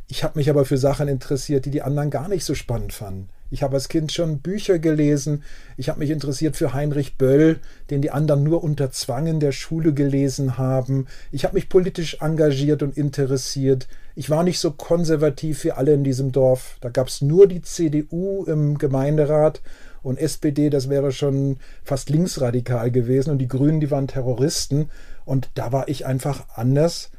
Ich 0.08 0.24
habe 0.24 0.38
mich 0.38 0.50
aber 0.50 0.64
für 0.64 0.78
Sachen 0.78 1.06
interessiert, 1.06 1.66
die 1.66 1.70
die 1.70 1.82
anderen 1.82 2.10
gar 2.10 2.28
nicht 2.28 2.44
so 2.44 2.54
spannend 2.54 2.92
fanden. 2.92 3.28
Ich 3.50 3.62
habe 3.62 3.74
als 3.74 3.88
Kind 3.88 4.12
schon 4.12 4.40
Bücher 4.40 4.78
gelesen. 4.78 5.42
Ich 5.76 5.88
habe 5.88 6.00
mich 6.00 6.10
interessiert 6.10 6.56
für 6.56 6.74
Heinrich 6.74 7.16
Böll, 7.16 7.60
den 7.90 8.02
die 8.02 8.10
anderen 8.10 8.42
nur 8.42 8.62
unter 8.62 8.90
Zwang 8.90 9.26
in 9.26 9.40
der 9.40 9.52
Schule 9.52 9.94
gelesen 9.94 10.58
haben. 10.58 11.06
Ich 11.32 11.44
habe 11.44 11.54
mich 11.54 11.68
politisch 11.68 12.18
engagiert 12.20 12.82
und 12.82 12.96
interessiert. 12.96 13.88
Ich 14.14 14.28
war 14.30 14.42
nicht 14.42 14.58
so 14.58 14.72
konservativ 14.72 15.64
wie 15.64 15.72
alle 15.72 15.94
in 15.94 16.04
diesem 16.04 16.32
Dorf. 16.32 16.76
Da 16.80 16.88
gab 16.88 17.08
es 17.08 17.22
nur 17.22 17.46
die 17.46 17.62
CDU 17.62 18.44
im 18.44 18.76
Gemeinderat 18.76 19.62
und 20.02 20.18
SPD, 20.18 20.70
das 20.70 20.88
wäre 20.88 21.12
schon 21.12 21.58
fast 21.84 22.10
linksradikal 22.10 22.90
gewesen 22.90 23.30
und 23.30 23.38
die 23.38 23.48
Grünen, 23.48 23.80
die 23.80 23.90
waren 23.90 24.08
Terroristen 24.08 24.90
und 25.24 25.50
da 25.54 25.72
war 25.72 25.88
ich 25.88 26.06
einfach 26.06 26.46
anders 26.54 27.10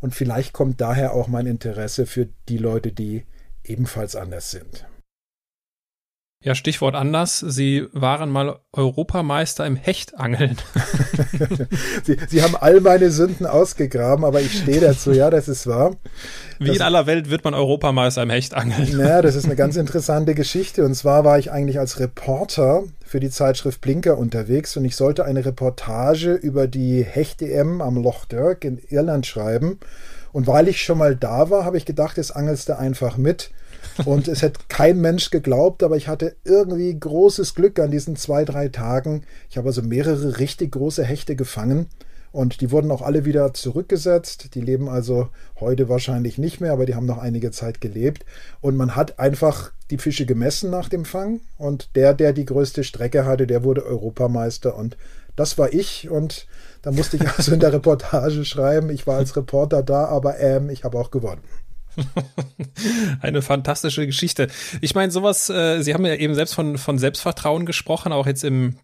und 0.00 0.14
vielleicht 0.14 0.52
kommt 0.52 0.80
daher 0.80 1.12
auch 1.12 1.28
mein 1.28 1.46
Interesse 1.46 2.06
für 2.06 2.28
die 2.48 2.58
Leute, 2.58 2.92
die 2.92 3.24
ebenfalls 3.64 4.16
anders 4.16 4.50
sind. 4.50 4.87
Ja, 6.40 6.54
Stichwort 6.54 6.94
anders. 6.94 7.40
Sie 7.40 7.88
waren 7.92 8.30
mal 8.30 8.60
Europameister 8.72 9.66
im 9.66 9.74
Hechtangeln. 9.74 10.56
Sie, 12.04 12.16
Sie, 12.28 12.42
haben 12.42 12.54
all 12.54 12.80
meine 12.80 13.10
Sünden 13.10 13.44
ausgegraben, 13.44 14.24
aber 14.24 14.40
ich 14.40 14.60
stehe 14.60 14.80
dazu, 14.80 15.10
ja, 15.10 15.30
das 15.30 15.48
ist 15.48 15.66
wahr. 15.66 15.96
Wie 16.60 16.68
das, 16.68 16.76
in 16.76 16.82
aller 16.82 17.06
Welt 17.06 17.28
wird 17.28 17.42
man 17.42 17.54
Europameister 17.54 18.22
im 18.22 18.30
Hechtangeln. 18.30 18.96
Naja, 18.96 19.20
das 19.20 19.34
ist 19.34 19.46
eine 19.46 19.56
ganz 19.56 19.74
interessante 19.74 20.36
Geschichte. 20.36 20.84
Und 20.84 20.94
zwar 20.94 21.24
war 21.24 21.40
ich 21.40 21.50
eigentlich 21.50 21.80
als 21.80 21.98
Reporter 21.98 22.84
für 23.04 23.18
die 23.18 23.30
Zeitschrift 23.30 23.80
Blinker 23.80 24.16
unterwegs 24.16 24.76
und 24.76 24.84
ich 24.84 24.94
sollte 24.94 25.24
eine 25.24 25.44
Reportage 25.44 26.34
über 26.34 26.68
die 26.68 27.02
Hecht-EM 27.02 27.80
am 27.80 28.00
Loch 28.00 28.26
Dirk 28.26 28.64
in 28.64 28.78
Irland 28.78 29.26
schreiben. 29.26 29.80
Und 30.30 30.46
weil 30.46 30.68
ich 30.68 30.82
schon 30.82 30.98
mal 30.98 31.16
da 31.16 31.50
war, 31.50 31.64
habe 31.64 31.78
ich 31.78 31.84
gedacht, 31.84 32.16
jetzt 32.16 32.36
angelst 32.36 32.68
du 32.68 32.78
einfach 32.78 33.16
mit. 33.16 33.50
Und 34.04 34.28
es 34.28 34.42
hätte 34.42 34.60
kein 34.68 35.00
Mensch 35.00 35.30
geglaubt, 35.30 35.82
aber 35.82 35.96
ich 35.96 36.08
hatte 36.08 36.36
irgendwie 36.44 36.98
großes 36.98 37.54
Glück 37.54 37.78
an 37.78 37.90
diesen 37.90 38.16
zwei, 38.16 38.44
drei 38.44 38.68
Tagen. 38.68 39.22
Ich 39.50 39.56
habe 39.56 39.68
also 39.68 39.82
mehrere 39.82 40.38
richtig 40.38 40.72
große 40.72 41.04
Hechte 41.04 41.36
gefangen. 41.36 41.86
Und 42.30 42.60
die 42.60 42.70
wurden 42.70 42.90
auch 42.90 43.02
alle 43.02 43.24
wieder 43.24 43.54
zurückgesetzt. 43.54 44.54
Die 44.54 44.60
leben 44.60 44.88
also 44.88 45.28
heute 45.60 45.88
wahrscheinlich 45.88 46.36
nicht 46.38 46.60
mehr, 46.60 46.72
aber 46.72 46.84
die 46.84 46.94
haben 46.94 47.06
noch 47.06 47.18
einige 47.18 47.50
Zeit 47.50 47.80
gelebt. 47.80 48.24
Und 48.60 48.76
man 48.76 48.96
hat 48.96 49.18
einfach 49.18 49.72
die 49.90 49.98
Fische 49.98 50.26
gemessen 50.26 50.70
nach 50.70 50.88
dem 50.88 51.04
Fang. 51.04 51.40
Und 51.56 51.96
der, 51.96 52.14
der 52.14 52.32
die 52.32 52.44
größte 52.44 52.84
Strecke 52.84 53.24
hatte, 53.24 53.46
der 53.46 53.64
wurde 53.64 53.84
Europameister. 53.84 54.76
Und 54.76 54.96
das 55.36 55.56
war 55.56 55.72
ich. 55.72 56.10
Und 56.10 56.46
da 56.82 56.92
musste 56.92 57.16
ich 57.16 57.26
also 57.38 57.52
in 57.52 57.60
der 57.60 57.72
Reportage 57.72 58.44
schreiben. 58.44 58.90
Ich 58.90 59.06
war 59.06 59.16
als 59.16 59.34
Reporter 59.34 59.82
da, 59.82 60.04
aber 60.04 60.38
ähm, 60.38 60.68
ich 60.68 60.84
habe 60.84 60.98
auch 60.98 61.10
gewonnen. 61.10 61.40
Eine 63.20 63.42
fantastische 63.42 64.06
Geschichte. 64.06 64.48
Ich 64.80 64.94
meine, 64.94 65.10
sowas, 65.10 65.50
äh, 65.50 65.82
Sie 65.82 65.94
haben 65.94 66.06
ja 66.06 66.14
eben 66.14 66.34
selbst 66.34 66.54
von, 66.54 66.78
von 66.78 66.98
Selbstvertrauen 66.98 67.66
gesprochen, 67.66 68.12
auch 68.12 68.26
jetzt 68.26 68.44
im, 68.44 68.78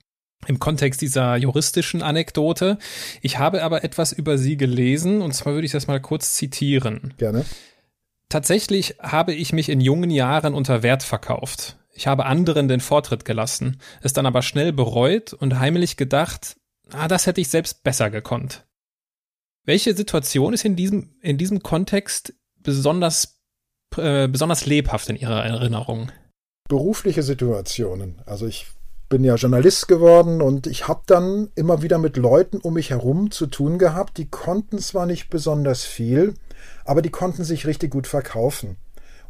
im 0.47 0.59
Kontext 0.59 1.01
dieser 1.01 1.37
juristischen 1.37 2.03
Anekdote. 2.03 2.79
Ich 3.23 3.39
habe 3.39 3.63
aber 3.63 3.85
etwas 3.85 4.13
über 4.13 4.39
Sie 4.39 4.57
gelesen, 4.57 5.23
und 5.23 5.33
zwar 5.33 5.55
würde 5.55 5.67
ich 5.67 5.73
das 5.73 5.87
mal 5.87 6.01
kurz 6.01 6.35
zitieren. 6.35 7.15
Gerne. 7.17 7.45
Tatsächlich 8.29 8.97
habe 9.01 9.33
ich 9.33 9.53
mich 9.53 9.69
in 9.69 9.81
jungen 9.81 10.11
Jahren 10.11 10.55
unter 10.55 10.83
Wert 10.83 11.03
verkauft. 11.03 11.77
Ich 11.93 12.09
habe 12.09 12.27
anderen 12.27 12.67
den 12.67 12.81
Vortritt 12.81 13.25
gelassen, 13.25 13.81
es 14.03 14.13
dann 14.13 14.27
aber 14.27 14.43
schnell 14.43 14.73
bereut 14.73 15.33
und 15.33 15.61
heimlich 15.61 15.97
gedacht, 15.97 16.57
ah, 16.91 17.07
das 17.07 17.27
hätte 17.27 17.41
ich 17.41 17.49
selbst 17.49 17.85
besser 17.85 18.11
gekonnt. 18.11 18.65
Welche 19.65 19.95
Situation 19.95 20.53
ist 20.53 20.65
in 20.65 20.77
diesem, 20.77 21.15
in 21.21 21.39
diesem 21.39 21.63
Kontext 21.63 22.35
besonders, 22.65 23.39
äh, 23.97 24.27
besonders 24.27 24.67
lebhaft 24.67 25.09
in 25.09 25.17
Ihrer 25.17 25.45
Erinnerung? 25.45 26.11
Berufliche 26.69 27.23
Situationen. 27.23 28.21
Also 28.27 28.47
ich 28.47 28.67
bin 29.09 29.23
ja 29.23 29.37
Journalist 29.37 29.87
geworden 29.87 30.43
und 30.43 30.67
ich 30.67 30.89
habe 30.89 31.03
dann 31.07 31.51
immer 31.55 31.83
wieder 31.83 31.99
mit 31.99 32.17
Leuten 32.17 32.57
um 32.57 32.75
mich 32.75 32.91
herum 32.91 33.31
zu 33.31 33.47
tun 33.47 33.79
gehabt, 33.79 34.19
die 34.19 34.29
konnten 34.29 34.79
zwar 34.79 35.07
nicht 35.07 35.31
besonders 35.31 35.85
viel, 35.85 36.35
aber 36.85 37.03
die 37.03 37.11
konnten 37.11 37.45
sich 37.45 37.67
richtig 37.67 37.93
gut 37.93 38.09
verkaufen. 38.09 38.77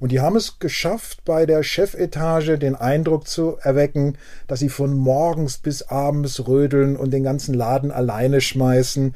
Und 0.01 0.13
die 0.13 0.21
haben 0.21 0.37
es 0.37 0.59
geschafft, 0.59 1.25
bei 1.25 1.47
der 1.47 1.63
Chefetage 1.63 2.59
den 2.59 2.75
Eindruck 2.75 3.29
zu 3.29 3.57
erwecken, 3.61 4.19
dass 4.47 4.61
sie 4.61 4.69
von 4.69 4.93
morgens 4.93 5.59
bis 5.59 5.83
abends 5.83 6.47
rödeln 6.47 6.97
und 6.97 7.11
den 7.11 7.23
ganzen 7.23 7.55
Laden 7.55 7.91
alleine 7.91 8.41
schmeißen. 8.41 9.15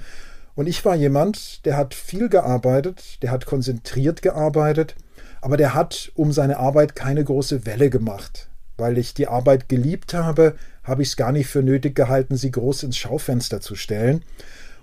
Und 0.59 0.67
ich 0.67 0.85
war 0.85 0.97
jemand, 0.97 1.65
der 1.67 1.77
hat 1.77 1.95
viel 1.95 2.29
gearbeitet, 2.29 3.23
der 3.23 3.31
hat 3.31 3.47
konzentriert 3.47 4.23
gearbeitet, 4.23 4.97
aber 5.41 5.57
der 5.57 5.73
hat 5.73 6.11
um 6.17 6.33
seine 6.33 6.57
Arbeit 6.57 6.97
keine 6.97 7.23
große 7.23 7.65
Welle 7.65 7.91
gemacht. 7.91 8.49
Weil 8.77 8.99
ich 8.99 9.15
die 9.15 9.29
Arbeit 9.29 9.69
geliebt 9.69 10.15
habe, 10.15 10.57
habe 10.83 11.03
ich 11.03 11.11
es 11.11 11.17
gar 11.17 11.31
nicht 11.31 11.47
für 11.47 11.63
nötig 11.63 11.95
gehalten, 11.95 12.37
sie 12.37 12.51
groß 12.51 12.83
ins 12.83 12.97
Schaufenster 12.97 13.61
zu 13.61 13.77
stellen. 13.77 14.25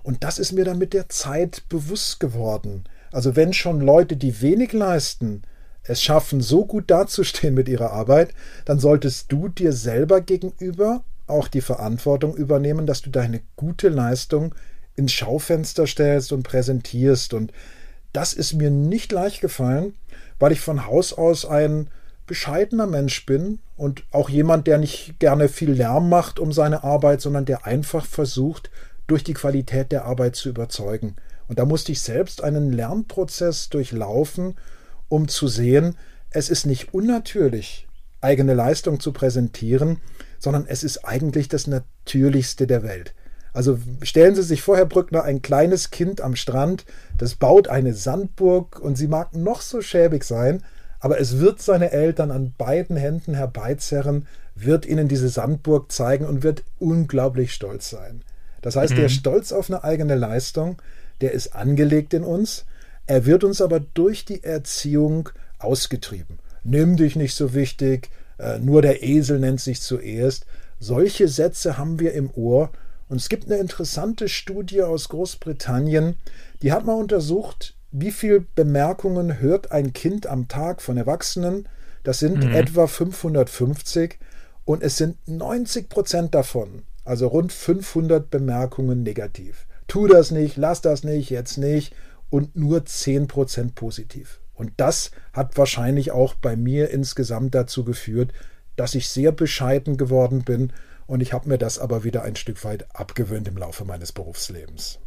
Und 0.01 0.23
das 0.23 0.39
ist 0.39 0.53
mir 0.53 0.63
dann 0.63 0.77
mit 0.77 0.93
der 0.93 1.09
Zeit 1.09 1.63
bewusst 1.67 2.21
geworden. 2.21 2.85
Also 3.11 3.35
wenn 3.35 3.51
schon 3.51 3.81
Leute, 3.81 4.15
die 4.15 4.39
wenig 4.41 4.71
leisten, 4.71 5.41
es 5.83 6.01
schaffen, 6.01 6.39
so 6.39 6.65
gut 6.65 6.89
dazustehen 6.89 7.53
mit 7.53 7.67
ihrer 7.67 7.91
Arbeit, 7.91 8.33
dann 8.63 8.79
solltest 8.79 9.29
du 9.29 9.49
dir 9.49 9.73
selber 9.73 10.21
gegenüber 10.21 11.03
auch 11.27 11.49
die 11.49 11.59
Verantwortung 11.59 12.33
übernehmen, 12.33 12.85
dass 12.85 13.01
du 13.01 13.09
deine 13.09 13.41
gute 13.57 13.89
Leistung 13.89 14.55
ins 14.95 15.13
Schaufenster 15.13 15.87
stellst 15.87 16.31
und 16.31 16.43
präsentierst. 16.43 17.33
Und 17.33 17.51
das 18.13 18.33
ist 18.33 18.53
mir 18.53 18.69
nicht 18.69 19.11
leicht 19.11 19.41
gefallen, 19.41 19.93
weil 20.39 20.51
ich 20.51 20.61
von 20.61 20.85
Haus 20.85 21.13
aus 21.13 21.45
ein 21.45 21.89
bescheidener 22.27 22.87
Mensch 22.87 23.25
bin 23.25 23.59
und 23.77 24.03
auch 24.11 24.29
jemand, 24.29 24.67
der 24.67 24.77
nicht 24.77 25.19
gerne 25.19 25.49
viel 25.49 25.71
Lärm 25.71 26.09
macht 26.09 26.39
um 26.39 26.51
seine 26.51 26.83
Arbeit, 26.83 27.21
sondern 27.21 27.45
der 27.45 27.65
einfach 27.65 28.05
versucht, 28.05 28.71
durch 29.07 29.23
die 29.23 29.33
Qualität 29.33 29.91
der 29.91 30.05
Arbeit 30.05 30.35
zu 30.35 30.49
überzeugen. 30.49 31.15
Und 31.47 31.59
da 31.59 31.65
musste 31.65 31.91
ich 31.91 32.01
selbst 32.01 32.43
einen 32.43 32.71
Lernprozess 32.71 33.69
durchlaufen, 33.69 34.55
um 35.09 35.27
zu 35.27 35.47
sehen, 35.47 35.95
es 36.31 36.49
ist 36.49 36.65
nicht 36.65 36.93
unnatürlich, 36.93 37.87
eigene 38.21 38.55
Leistung 38.55 38.99
zu 38.99 39.13
präsentieren, 39.13 40.01
sondern 40.39 40.65
es 40.67 40.83
ist 40.83 41.05
eigentlich 41.05 41.47
das 41.47 41.67
Natürlichste 41.67 42.65
der 42.65 42.81
Welt. 42.83 43.13
Also 43.55 43.79
stellen 44.01 44.35
Sie 44.35 44.43
sich 44.43 44.61
vor, 44.61 44.75
Herr 44.75 44.85
Brückner, 44.85 45.23
ein 45.23 45.41
kleines 45.41 45.89
Kind 45.89 46.19
am 46.19 46.35
Strand, 46.35 46.85
das 47.17 47.35
baut 47.35 47.69
eine 47.69 47.93
Sandburg 47.93 48.81
und 48.81 48.97
sie 48.97 49.07
mag 49.07 49.33
noch 49.33 49.61
so 49.61 49.81
schäbig 49.81 50.25
sein, 50.25 50.61
aber 50.99 51.21
es 51.21 51.39
wird 51.39 51.61
seine 51.61 51.91
Eltern 51.91 52.31
an 52.31 52.53
beiden 52.57 52.97
Händen 52.97 53.33
herbeizerren, 53.33 54.27
wird 54.55 54.85
ihnen 54.85 55.07
diese 55.07 55.29
Sandburg 55.29 55.89
zeigen 55.89 56.25
und 56.25 56.43
wird 56.43 56.63
unglaublich 56.79 57.53
stolz 57.53 57.89
sein. 57.89 58.23
Das 58.61 58.75
heißt, 58.75 58.93
mhm. 58.93 58.97
der 58.97 59.09
Stolz 59.09 59.53
auf 59.53 59.69
eine 59.69 59.85
eigene 59.85 60.15
Leistung, 60.15 60.81
der 61.21 61.31
ist 61.31 61.55
angelegt 61.55 62.13
in 62.13 62.25
uns, 62.25 62.65
er 63.07 63.25
wird 63.25 63.45
uns 63.45 63.61
aber 63.61 63.79
durch 63.79 64.25
die 64.25 64.43
Erziehung 64.43 65.29
ausgetrieben. 65.59 66.39
Nimm 66.65 66.97
dich 66.97 67.15
nicht 67.15 67.35
so 67.35 67.53
wichtig, 67.53 68.09
äh, 68.37 68.59
nur 68.59 68.81
der 68.81 69.01
Esel 69.01 69.39
nennt 69.39 69.61
sich 69.61 69.79
zuerst. 69.79 70.45
Solche 70.79 71.29
Sätze 71.29 71.77
haben 71.77 71.99
wir 71.99 72.13
im 72.13 72.29
Ohr. 72.33 72.71
Und 73.07 73.17
es 73.17 73.29
gibt 73.29 73.45
eine 73.45 73.59
interessante 73.59 74.27
Studie 74.27 74.81
aus 74.81 75.09
Großbritannien, 75.09 76.15
die 76.61 76.71
hat 76.71 76.85
mal 76.85 76.93
untersucht, 76.93 77.75
wie 77.91 78.11
viele 78.11 78.41
Bemerkungen 78.41 79.39
hört 79.39 79.71
ein 79.71 79.93
Kind 79.93 80.27
am 80.27 80.47
Tag 80.47 80.81
von 80.81 80.97
Erwachsenen. 80.97 81.69
Das 82.03 82.19
sind 82.19 82.43
mhm. 82.43 82.51
etwa 82.51 82.87
550 82.87 84.19
und 84.65 84.83
es 84.83 84.97
sind 84.97 85.17
90 85.27 85.89
Prozent 85.89 86.35
davon, 86.35 86.83
also 87.03 87.27
rund 87.27 87.53
500 87.53 88.29
Bemerkungen 88.29 89.03
negativ. 89.03 89.67
Tu 89.87 90.07
das 90.07 90.31
nicht, 90.31 90.57
lass 90.57 90.81
das 90.81 91.03
nicht, 91.03 91.29
jetzt 91.29 91.57
nicht 91.57 91.93
und 92.29 92.55
nur 92.55 92.79
10% 92.79 93.75
positiv. 93.75 94.39
Und 94.55 94.71
das 94.77 95.11
hat 95.31 95.57
wahrscheinlich 95.57 96.11
auch 96.11 96.33
bei 96.33 96.55
mir 96.55 96.89
insgesamt 96.89 97.53
dazu 97.53 97.83
geführt, 97.83 98.33
dass 98.75 98.95
ich 98.95 99.07
sehr 99.07 99.31
bescheiden 99.31 99.97
geworden 99.97 100.43
bin 100.43 100.73
und 101.07 101.21
ich 101.21 101.33
habe 101.33 101.49
mir 101.49 101.57
das 101.57 101.79
aber 101.79 102.03
wieder 102.03 102.23
ein 102.23 102.35
Stück 102.35 102.63
weit 102.63 102.95
abgewöhnt 102.95 103.47
im 103.47 103.57
Laufe 103.57 103.85
meines 103.85 104.11
Berufslebens. 104.11 104.99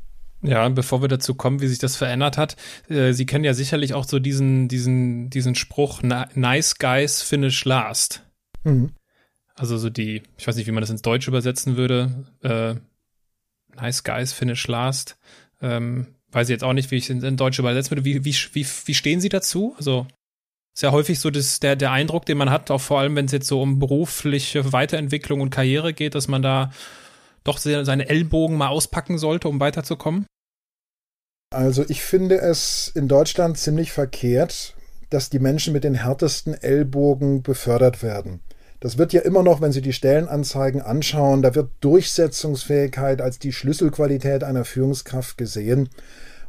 Ja, 0.43 0.69
bevor 0.69 1.03
wir 1.03 1.09
dazu 1.09 1.35
kommen, 1.35 1.61
wie 1.61 1.67
sich 1.67 1.79
das 1.79 1.97
verändert 1.97 2.39
hat, 2.39 2.57
äh, 2.89 3.13
Sie 3.13 3.27
kennen 3.27 3.45
ja 3.45 3.55
sicherlich 3.55 3.95
auch 3.95 4.05
so 4.05 4.21
diesen, 4.21 4.69
diesen, 4.69 5.31
diesen 5.31 5.57
Spruch, 5.57 6.03
nice 6.03 6.77
guys 6.79 7.23
finish 7.23 7.65
last. 7.65 8.23
Mhm. 8.63 8.93
Also 9.57 9.77
so 9.77 9.91
die, 9.91 10.23
ich 10.37 10.47
weiß 10.47 10.55
nicht, 10.55 10.69
wie 10.69 10.73
man 10.73 10.81
das 10.81 10.91
ins 10.91 11.03
Deutsche 11.03 11.31
übersetzen 11.31 11.77
würde, 11.77 12.25
äh, 12.43 12.77
nice 13.75 14.05
guys 14.05 14.33
finish 14.33 14.69
last. 14.69 15.19
Ähm, 15.61 16.15
weiß 16.31 16.49
ich 16.49 16.53
jetzt 16.53 16.65
auch 16.65 16.73
nicht, 16.73 16.93
wie 16.93 16.97
ich 16.97 17.11
es 17.11 17.23
in, 17.23 17.37
Deutsch 17.37 17.59
übersetzen 17.59 17.91
würde. 17.91 18.05
Wie, 18.05 18.25
wie, 18.25 18.35
wie, 18.53 18.67
wie 18.85 18.95
stehen 18.95 19.21
Sie 19.21 19.29
dazu? 19.29 19.75
Also 19.77 20.07
ist 20.79 20.83
ja 20.83 20.93
häufig 20.93 21.19
so 21.19 21.31
das, 21.31 21.59
der, 21.59 21.75
der 21.75 21.91
Eindruck, 21.91 22.25
den 22.25 22.39
man 22.39 22.51
hat, 22.51 22.71
auch 22.71 22.81
vor 22.81 23.01
allem, 23.01 23.17
wenn 23.17 23.25
es 23.25 23.33
jetzt 23.33 23.49
so 23.49 23.61
um 23.61 23.81
berufliche 23.81 24.73
Weiterentwicklung 24.73 25.41
und 25.41 25.51
Karriere 25.51 25.93
geht, 25.93 26.15
dass 26.15 26.29
man 26.29 26.41
da 26.41 26.71
doch 27.43 27.59
seine 27.59 28.09
Ellbogen 28.09 28.57
mal 28.57 28.69
auspacken 28.69 29.19
sollte, 29.19 29.49
um 29.49 29.59
weiterzukommen? 29.59 30.25
Also 31.53 31.85
ich 31.89 32.03
finde 32.03 32.37
es 32.37 32.93
in 32.95 33.09
Deutschland 33.09 33.59
ziemlich 33.59 33.91
verkehrt, 33.91 34.77
dass 35.11 35.31
die 35.31 35.41
Menschen 35.41 35.73
mit 35.73 35.83
den 35.83 35.95
härtesten 35.95 36.55
Ellbogen 36.55 37.43
befördert 37.43 38.05
werden. 38.05 38.39
Das 38.79 38.99
wird 38.99 39.13
ja 39.13 39.23
immer 39.23 39.43
noch, 39.43 39.61
wenn 39.61 39.73
Sie 39.73 39.83
die 39.83 39.93
Stellenanzeigen 39.93 40.81
anschauen, 40.81 41.43
da 41.43 41.57
wird 41.57 41.73
Durchsetzungsfähigkeit 41.81 43.21
als 43.21 43.41
die 43.41 43.53
Schlüsselqualität 43.53 44.45
einer 44.45 44.65
Führungskraft 44.65 45.39
gesehen. 45.39 45.89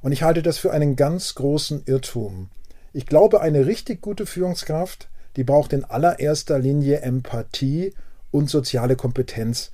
Und 0.03 0.11
ich 0.11 0.21
halte 0.21 0.43
das 0.43 0.59
für 0.59 0.69
einen 0.69 0.95
ganz 0.95 1.33
großen 1.33 1.81
Irrtum. 1.87 2.51
Ich 2.91 3.05
glaube, 3.05 3.41
eine 3.41 3.65
richtig 3.65 4.01
gute 4.01 4.25
Führungskraft, 4.25 5.09
die 5.35 5.43
braucht 5.43 5.73
in 5.73 5.85
allererster 5.85 6.57
Linie 6.57 7.01
Empathie 7.01 7.93
und 8.31 8.49
soziale 8.49 8.95
Kompetenz. 8.95 9.71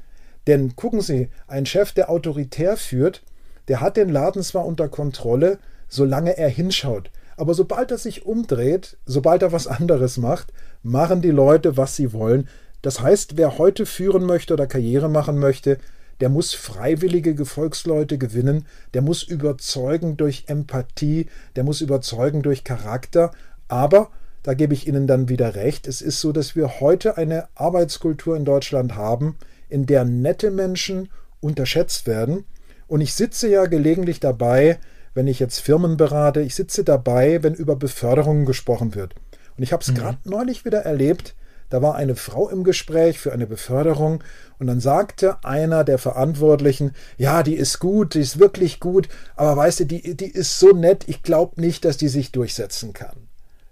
Denn 0.48 0.76
gucken 0.76 1.02
Sie, 1.02 1.30
ein 1.48 1.66
Chef, 1.66 1.92
der 1.94 2.10
autoritär 2.10 2.78
führt, 2.78 3.24
der 3.68 3.82
hat 3.82 3.98
den 3.98 4.10
Laden 4.10 4.44
zwar 4.44 4.66
unter 4.66 4.90
Kontrolle, 4.90 5.60
solange 5.88 6.38
er 6.38 6.50
hinschaut. 6.50 7.10
Aber 7.38 7.54
sobald 7.54 7.92
er 7.92 7.98
sich 7.98 8.26
umdreht, 8.26 8.98
sobald 9.06 9.42
er 9.42 9.52
was 9.52 9.68
anderes 9.68 10.18
macht, 10.18 10.54
machen 10.84 11.22
die 11.22 11.32
Leute, 11.32 11.78
was 11.78 11.96
sie 11.96 12.14
wollen. 12.14 12.48
Das 12.82 13.02
heißt, 13.02 13.38
wer 13.38 13.58
heute 13.58 13.86
führen 13.86 14.26
möchte 14.26 14.54
oder 14.54 14.68
Karriere 14.68 15.10
machen 15.10 15.40
möchte, 15.40 15.80
der 16.22 16.30
muss 16.30 16.54
freiwillige 16.54 17.36
Gefolgsleute 17.36 18.18
gewinnen, 18.18 18.66
der 18.94 19.02
muss 19.02 19.24
überzeugen 19.24 20.18
durch 20.18 20.46
Empathie, 20.48 21.28
der 21.56 21.64
muss 21.64 21.82
überzeugen 21.82 22.42
durch 22.42 22.64
Charakter, 22.64 23.32
aber 23.68 24.10
da 24.44 24.54
gebe 24.54 24.74
ich 24.74 24.88
Ihnen 24.88 25.08
dann 25.08 25.28
wieder 25.28 25.56
recht, 25.56 25.88
es 25.88 26.02
ist 26.02 26.22
so, 26.22 26.32
dass 26.32 26.56
wir 26.56 26.80
heute 26.80 27.18
eine 27.18 27.48
Arbeitskultur 27.56 28.38
in 28.38 28.46
Deutschland 28.46 28.96
haben, 28.96 29.38
in 29.70 29.86
der 29.86 30.06
nette 30.06 30.52
Menschen 30.52 31.10
unterschätzt 31.42 32.08
werden, 32.08 32.46
und 32.88 33.02
ich 33.02 33.14
sitze 33.14 33.50
ja 33.50 33.66
gelegentlich 33.66 34.20
dabei, 34.20 34.80
wenn 35.14 35.28
ich 35.28 35.40
jetzt 35.40 35.60
Firmen 35.60 35.98
berate, 35.98 36.42
ich 36.42 36.56
sitze 36.56 36.84
dabei, 36.84 37.42
wenn 37.42 37.54
über 37.54 37.76
Beförderungen 37.76 38.46
gesprochen 38.46 38.96
wird. 38.96 39.16
Und 39.58 39.64
ich 39.64 39.74
habe 39.74 39.82
es 39.82 39.90
mhm. 39.90 39.96
gerade 39.96 40.18
neulich 40.26 40.66
wieder 40.66 40.80
erlebt, 40.80 41.36
da 41.70 41.82
war 41.82 41.96
eine 41.96 42.16
Frau 42.16 42.50
im 42.50 42.64
Gespräch 42.64 43.20
für 43.20 43.34
eine 43.34 43.48
Beförderung 43.48 44.24
und 44.60 44.68
dann 44.68 44.80
sagte 44.80 45.44
einer 45.44 45.84
der 45.84 45.98
Verantwortlichen, 45.98 46.92
ja, 47.18 47.44
die 47.44 47.56
ist 47.56 47.80
gut, 47.80 48.14
die 48.14 48.20
ist 48.20 48.40
wirklich 48.40 48.80
gut, 48.80 49.10
aber 49.36 49.58
weißt 49.58 49.82
du, 49.82 49.86
die, 49.86 50.16
die 50.16 50.30
ist 50.30 50.60
so 50.60 50.72
nett, 50.72 51.06
ich 51.08 51.24
glaube 51.24 51.60
nicht, 51.60 51.86
dass 51.86 51.98
die 51.98 52.08
sich 52.08 52.32
durchsetzen 52.32 52.94
kann. 52.94 53.28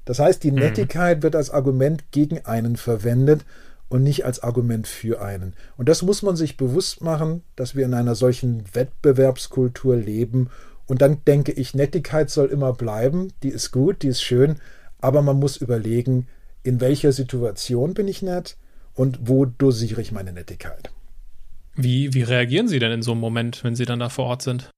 Das 0.05 0.19
heißt, 0.19 0.43
die 0.43 0.51
mhm. 0.51 0.59
Nettigkeit 0.59 1.23
wird 1.23 1.35
als 1.35 1.49
Argument 1.49 2.11
gegen 2.11 2.45
einen 2.45 2.75
verwendet 2.75 3.45
und 3.89 4.03
nicht 4.03 4.25
als 4.25 4.41
Argument 4.41 4.87
für 4.87 5.21
einen. 5.21 5.53
Und 5.77 5.87
das 5.87 6.01
muss 6.01 6.23
man 6.23 6.35
sich 6.35 6.57
bewusst 6.57 7.01
machen, 7.01 7.43
dass 7.55 7.75
wir 7.75 7.85
in 7.85 7.93
einer 7.93 8.15
solchen 8.15 8.63
Wettbewerbskultur 8.73 9.95
leben 9.95 10.49
und 10.85 11.01
dann 11.01 11.23
denke 11.25 11.51
ich, 11.51 11.73
Nettigkeit 11.73 12.29
soll 12.29 12.47
immer 12.47 12.73
bleiben, 12.73 13.31
die 13.41 13.49
ist 13.49 13.71
gut, 13.71 14.01
die 14.01 14.09
ist 14.09 14.21
schön, 14.21 14.57
aber 14.99 15.21
man 15.21 15.39
muss 15.39 15.57
überlegen, 15.57 16.27
in 16.63 16.79
welcher 16.79 17.11
Situation 17.11 17.93
bin 17.93 18.07
ich 18.07 18.21
nett 18.21 18.57
und 18.93 19.19
wo 19.23 19.45
dosiere 19.45 20.01
ich 20.01 20.11
meine 20.11 20.33
Nettigkeit. 20.33 20.91
Wie, 21.75 22.13
wie 22.13 22.23
reagieren 22.23 22.67
Sie 22.67 22.79
denn 22.79 22.91
in 22.91 23.01
so 23.01 23.11
einem 23.11 23.21
Moment, 23.21 23.63
wenn 23.63 23.75
Sie 23.75 23.85
dann 23.85 23.99
da 23.99 24.09
vor 24.09 24.25
Ort 24.25 24.41
sind? 24.43 24.69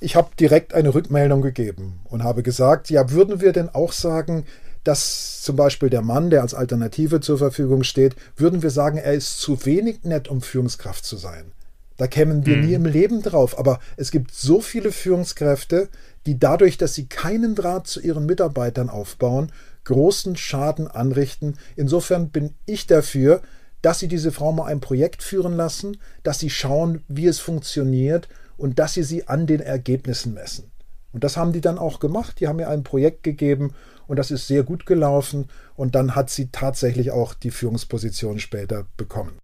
Ich 0.00 0.16
habe 0.16 0.30
direkt 0.38 0.74
eine 0.74 0.94
Rückmeldung 0.94 1.42
gegeben 1.42 2.00
und 2.04 2.22
habe 2.22 2.42
gesagt, 2.42 2.88
ja, 2.88 3.10
würden 3.10 3.40
wir 3.40 3.52
denn 3.52 3.68
auch 3.68 3.92
sagen, 3.92 4.46
dass 4.84 5.42
zum 5.42 5.56
Beispiel 5.56 5.90
der 5.90 6.02
Mann, 6.02 6.30
der 6.30 6.42
als 6.42 6.54
Alternative 6.54 7.20
zur 7.20 7.36
Verfügung 7.36 7.82
steht, 7.82 8.14
würden 8.36 8.62
wir 8.62 8.70
sagen, 8.70 8.96
er 8.96 9.12
ist 9.12 9.40
zu 9.40 9.66
wenig 9.66 10.04
nett, 10.04 10.28
um 10.28 10.40
Führungskraft 10.40 11.04
zu 11.04 11.16
sein. 11.16 11.52
Da 11.98 12.06
kämen 12.06 12.46
wir 12.46 12.56
mhm. 12.56 12.66
nie 12.66 12.74
im 12.74 12.86
Leben 12.86 13.22
drauf. 13.22 13.58
Aber 13.58 13.80
es 13.96 14.10
gibt 14.10 14.32
so 14.32 14.60
viele 14.60 14.92
Führungskräfte, 14.92 15.88
die 16.26 16.38
dadurch, 16.38 16.78
dass 16.78 16.94
sie 16.94 17.06
keinen 17.06 17.54
Draht 17.54 17.86
zu 17.86 18.00
ihren 18.00 18.24
Mitarbeitern 18.24 18.88
aufbauen, 18.88 19.52
großen 19.88 20.36
Schaden 20.36 20.86
anrichten. 20.86 21.56
Insofern 21.74 22.28
bin 22.30 22.54
ich 22.66 22.86
dafür, 22.86 23.40
dass 23.82 23.98
sie 23.98 24.08
diese 24.08 24.32
Frau 24.32 24.52
mal 24.52 24.66
ein 24.66 24.80
Projekt 24.80 25.22
führen 25.22 25.56
lassen, 25.56 25.96
dass 26.22 26.38
sie 26.38 26.50
schauen, 26.50 27.04
wie 27.08 27.26
es 27.26 27.40
funktioniert 27.40 28.28
und 28.56 28.78
dass 28.78 28.94
sie 28.94 29.02
sie 29.02 29.28
an 29.28 29.46
den 29.46 29.60
Ergebnissen 29.60 30.34
messen. 30.34 30.70
Und 31.12 31.24
das 31.24 31.38
haben 31.38 31.52
die 31.52 31.62
dann 31.62 31.78
auch 31.78 32.00
gemacht. 32.00 32.38
Die 32.38 32.48
haben 32.48 32.56
mir 32.56 32.68
ein 32.68 32.82
Projekt 32.82 33.22
gegeben 33.22 33.72
und 34.06 34.18
das 34.18 34.30
ist 34.30 34.46
sehr 34.46 34.62
gut 34.62 34.84
gelaufen. 34.84 35.48
Und 35.74 35.94
dann 35.94 36.14
hat 36.14 36.28
sie 36.28 36.50
tatsächlich 36.50 37.10
auch 37.10 37.32
die 37.32 37.50
Führungsposition 37.50 38.40
später 38.40 38.86
bekommen. 38.96 39.38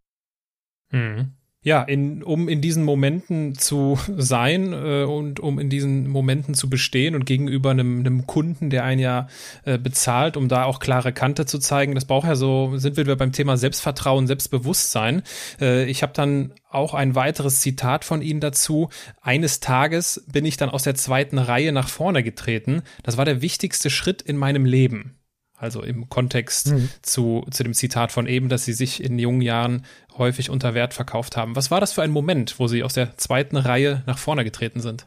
Mhm 0.91 1.33
ja, 1.65 1.83
in, 1.83 2.23
um 2.23 2.49
in 2.49 2.61
diesen 2.61 2.85
Momenten 2.85 3.55
zu 3.55 3.99
sein 4.17 4.73
äh, 4.73 5.05
und 5.05 5.41
um 5.41 5.59
in 5.59 5.71
diesen 5.71 6.09
Momenten 6.09 6.55
zu 6.55 6.71
bestehen 6.71 7.15
und 7.15 7.25
gegenüber 7.25 7.71
einem, 7.71 8.01
einem 8.01 8.27
Kunden, 8.27 8.71
der 8.71 8.85
einen 8.85 9.01
ja 9.01 9.29
äh, 9.65 9.79
bezahlt, 9.79 10.37
um 10.37 10.49
da 10.49 10.65
auch 10.65 10.79
klare 10.79 11.13
Kante 11.13 11.47
zu 11.47 11.59
zeigen. 11.59 11.95
Das 11.95 12.05
braucht 12.05 12.29
ja 12.29 12.37
so, 12.37 12.77
sind 12.77 12.97
wir 12.99 13.17
beim 13.17 13.33
Thema 13.33 13.57
Selbstvertrauen, 13.57 14.27
Selbstbewusstsein. 14.27 15.23
Äh, 15.61 15.87
ich 15.87 16.03
habe 16.03 16.13
dann 16.15 16.53
auch 16.69 16.93
ein 16.93 17.15
weiteres 17.15 17.61
Zitat 17.61 18.05
von 18.05 18.21
Ihnen 18.21 18.41
dazu. 18.41 18.91
Eines 19.23 19.61
Tages 19.61 20.25
bin 20.31 20.45
ich 20.45 20.59
dann 20.59 20.69
aus 20.69 20.83
der 20.83 20.95
zweiten 20.95 21.39
Reihe 21.39 21.73
nach 21.73 21.89
vorne 21.89 22.23
getreten. 22.23 22.83
Das 23.03 23.17
war 23.17 23.25
der 23.25 23.41
wichtigste 23.41 23.89
Schritt 23.89 24.21
in 24.21 24.37
meinem 24.37 24.67
Leben. 24.67 25.17
Also 25.65 25.83
im 25.83 26.11
Kontext 26.11 26.69
mhm. 26.69 26.91
zu, 27.01 27.47
zu 27.51 27.63
dem 27.63 27.73
Zitat 27.73 28.13
von 28.13 28.27
eben, 28.27 28.51
dass 28.51 28.67
sie 28.67 28.75
sich 28.75 29.03
in 29.03 29.19
jungen 29.19 29.41
Jahren 29.41 29.87
häufig 30.19 30.51
unter 30.51 30.75
Wert 30.75 30.93
verkauft 30.93 31.39
haben. 31.39 31.57
Was 31.57 31.71
war 31.71 31.81
das 31.81 31.93
für 31.95 32.03
ein 32.03 32.11
Moment, 32.11 32.61
wo 32.61 32.69
sie 32.69 32.83
aus 32.83 32.93
der 32.93 33.17
zweiten 33.17 33.57
Reihe 33.57 34.03
nach 34.07 34.19
vorne 34.19 34.45
getreten 34.45 34.81
sind? 34.81 35.07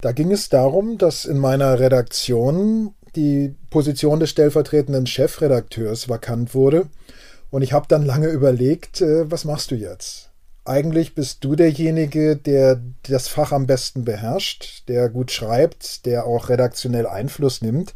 Da 0.00 0.12
ging 0.12 0.32
es 0.32 0.48
darum, 0.48 0.96
dass 0.96 1.26
in 1.26 1.36
meiner 1.36 1.78
Redaktion 1.78 2.94
die 3.14 3.54
Position 3.68 4.20
des 4.20 4.30
stellvertretenden 4.30 5.06
Chefredakteurs 5.06 6.08
vakant 6.08 6.54
wurde. 6.54 6.86
Und 7.50 7.60
ich 7.60 7.74
habe 7.74 7.86
dann 7.86 8.06
lange 8.06 8.28
überlegt, 8.28 9.02
äh, 9.02 9.30
was 9.30 9.44
machst 9.44 9.70
du 9.70 9.74
jetzt? 9.74 10.30
Eigentlich 10.64 11.14
bist 11.14 11.44
du 11.44 11.56
derjenige, 11.56 12.36
der 12.36 12.80
das 13.02 13.28
Fach 13.28 13.52
am 13.52 13.66
besten 13.66 14.06
beherrscht, 14.06 14.88
der 14.88 15.10
gut 15.10 15.30
schreibt, 15.30 16.06
der 16.06 16.24
auch 16.24 16.48
redaktionell 16.48 17.06
Einfluss 17.06 17.60
nimmt. 17.60 17.94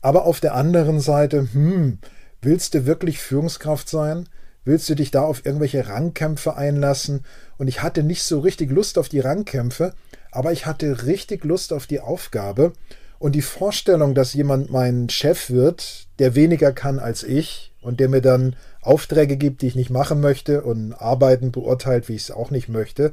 Aber 0.00 0.24
auf 0.24 0.40
der 0.40 0.54
anderen 0.54 1.00
Seite, 1.00 1.48
hm, 1.52 1.98
willst 2.40 2.74
du 2.74 2.86
wirklich 2.86 3.18
Führungskraft 3.18 3.88
sein? 3.88 4.28
Willst 4.64 4.88
du 4.88 4.94
dich 4.94 5.10
da 5.10 5.22
auf 5.22 5.46
irgendwelche 5.46 5.88
Rangkämpfe 5.88 6.56
einlassen? 6.56 7.24
Und 7.56 7.68
ich 7.68 7.82
hatte 7.82 8.02
nicht 8.02 8.22
so 8.22 8.40
richtig 8.40 8.70
Lust 8.70 8.98
auf 8.98 9.08
die 9.08 9.20
Rangkämpfe, 9.20 9.94
aber 10.30 10.52
ich 10.52 10.66
hatte 10.66 11.06
richtig 11.06 11.44
Lust 11.44 11.72
auf 11.72 11.86
die 11.86 12.00
Aufgabe 12.00 12.72
und 13.18 13.34
die 13.34 13.42
Vorstellung, 13.42 14.14
dass 14.14 14.34
jemand 14.34 14.70
mein 14.70 15.08
Chef 15.08 15.50
wird, 15.50 16.06
der 16.18 16.34
weniger 16.34 16.72
kann 16.72 16.98
als 16.98 17.22
ich 17.24 17.72
und 17.80 17.98
der 17.98 18.08
mir 18.08 18.20
dann 18.20 18.56
Aufträge 18.82 19.36
gibt, 19.36 19.62
die 19.62 19.66
ich 19.68 19.74
nicht 19.74 19.90
machen 19.90 20.20
möchte 20.20 20.62
und 20.62 20.92
Arbeiten 20.92 21.50
beurteilt, 21.50 22.08
wie 22.08 22.14
ich 22.14 22.22
es 22.22 22.30
auch 22.30 22.50
nicht 22.50 22.68
möchte. 22.68 23.12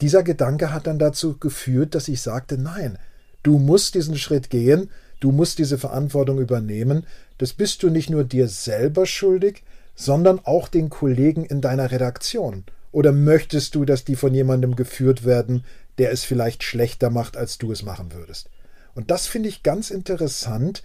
Dieser 0.00 0.22
Gedanke 0.22 0.72
hat 0.72 0.86
dann 0.86 0.98
dazu 0.98 1.38
geführt, 1.38 1.94
dass 1.94 2.08
ich 2.08 2.20
sagte, 2.20 2.58
nein, 2.58 2.98
du 3.42 3.58
musst 3.58 3.94
diesen 3.94 4.16
Schritt 4.16 4.50
gehen, 4.50 4.90
Du 5.20 5.32
musst 5.32 5.58
diese 5.58 5.78
Verantwortung 5.78 6.38
übernehmen. 6.38 7.06
Das 7.38 7.52
bist 7.52 7.82
du 7.82 7.90
nicht 7.90 8.10
nur 8.10 8.24
dir 8.24 8.48
selber 8.48 9.06
schuldig, 9.06 9.62
sondern 9.94 10.40
auch 10.44 10.68
den 10.68 10.90
Kollegen 10.90 11.44
in 11.44 11.60
deiner 11.60 11.90
Redaktion. 11.90 12.64
Oder 12.92 13.12
möchtest 13.12 13.74
du, 13.74 13.84
dass 13.84 14.04
die 14.04 14.16
von 14.16 14.34
jemandem 14.34 14.76
geführt 14.76 15.24
werden, 15.24 15.64
der 15.98 16.12
es 16.12 16.24
vielleicht 16.24 16.62
schlechter 16.62 17.10
macht, 17.10 17.36
als 17.36 17.58
du 17.58 17.72
es 17.72 17.82
machen 17.82 18.12
würdest? 18.12 18.50
Und 18.94 19.10
das 19.10 19.26
finde 19.26 19.48
ich 19.48 19.62
ganz 19.62 19.90
interessant, 19.90 20.82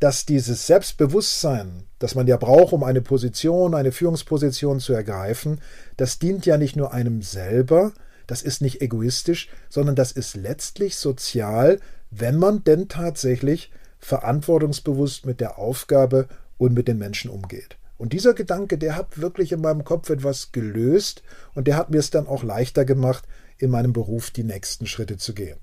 dass 0.00 0.26
dieses 0.26 0.66
Selbstbewusstsein, 0.66 1.84
das 1.98 2.14
man 2.14 2.28
ja 2.28 2.36
braucht, 2.36 2.72
um 2.72 2.84
eine 2.84 3.00
Position, 3.00 3.74
eine 3.74 3.90
Führungsposition 3.90 4.78
zu 4.78 4.92
ergreifen, 4.92 5.60
das 5.96 6.20
dient 6.20 6.46
ja 6.46 6.56
nicht 6.56 6.76
nur 6.76 6.92
einem 6.92 7.22
selber, 7.22 7.92
das 8.28 8.42
ist 8.42 8.62
nicht 8.62 8.80
egoistisch, 8.80 9.48
sondern 9.68 9.96
das 9.96 10.12
ist 10.12 10.36
letztlich 10.36 10.96
sozial, 10.96 11.80
wenn 12.10 12.36
man 12.36 12.64
denn 12.64 12.88
tatsächlich 12.88 13.70
verantwortungsbewusst 13.98 15.26
mit 15.26 15.40
der 15.40 15.58
Aufgabe 15.58 16.28
und 16.56 16.74
mit 16.74 16.88
den 16.88 16.98
Menschen 16.98 17.30
umgeht. 17.30 17.76
Und 17.96 18.12
dieser 18.12 18.32
Gedanke, 18.32 18.78
der 18.78 18.96
hat 18.96 19.20
wirklich 19.20 19.50
in 19.52 19.60
meinem 19.60 19.84
Kopf 19.84 20.08
etwas 20.08 20.52
gelöst 20.52 21.22
und 21.54 21.66
der 21.66 21.76
hat 21.76 21.90
mir 21.90 21.98
es 21.98 22.10
dann 22.10 22.28
auch 22.28 22.44
leichter 22.44 22.84
gemacht, 22.84 23.24
in 23.58 23.70
meinem 23.70 23.92
Beruf 23.92 24.30
die 24.30 24.44
nächsten 24.44 24.86
Schritte 24.86 25.16
zu 25.16 25.34
gehen. 25.34 25.58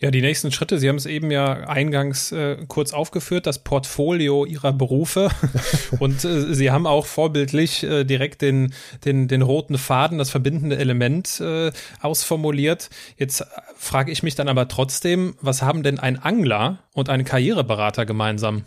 Ja, 0.00 0.12
die 0.12 0.20
nächsten 0.20 0.52
Schritte, 0.52 0.78
Sie 0.78 0.88
haben 0.88 0.96
es 0.96 1.06
eben 1.06 1.32
ja 1.32 1.52
eingangs 1.66 2.30
äh, 2.30 2.56
kurz 2.68 2.92
aufgeführt, 2.92 3.46
das 3.46 3.58
Portfolio 3.58 4.44
Ihrer 4.44 4.72
Berufe. 4.72 5.28
Und 5.98 6.24
äh, 6.24 6.54
Sie 6.54 6.70
haben 6.70 6.86
auch 6.86 7.04
vorbildlich 7.04 7.82
äh, 7.82 8.04
direkt 8.04 8.40
den, 8.42 8.72
den, 9.04 9.26
den 9.26 9.42
roten 9.42 9.76
Faden, 9.76 10.18
das 10.18 10.30
verbindende 10.30 10.78
Element 10.78 11.40
äh, 11.40 11.72
ausformuliert. 12.00 12.90
Jetzt 13.16 13.44
frage 13.76 14.12
ich 14.12 14.22
mich 14.22 14.36
dann 14.36 14.48
aber 14.48 14.68
trotzdem, 14.68 15.34
was 15.40 15.62
haben 15.62 15.82
denn 15.82 15.98
ein 15.98 16.16
Angler 16.16 16.78
und 16.94 17.08
ein 17.08 17.24
Karriereberater 17.24 18.06
gemeinsam? 18.06 18.64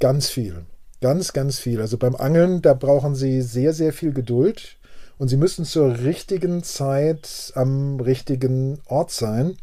Ganz 0.00 0.28
viel. 0.28 0.66
Ganz, 1.00 1.32
ganz 1.32 1.60
viel. 1.60 1.80
Also 1.80 1.96
beim 1.96 2.16
Angeln, 2.16 2.60
da 2.60 2.74
brauchen 2.74 3.14
Sie 3.14 3.40
sehr, 3.40 3.72
sehr 3.72 3.92
viel 3.92 4.12
Geduld. 4.12 4.78
Und 5.16 5.28
Sie 5.28 5.36
müssen 5.36 5.64
zur 5.64 6.00
richtigen 6.00 6.64
Zeit 6.64 7.52
am 7.54 8.00
richtigen 8.00 8.80
Ort 8.86 9.12
sein. 9.12 9.56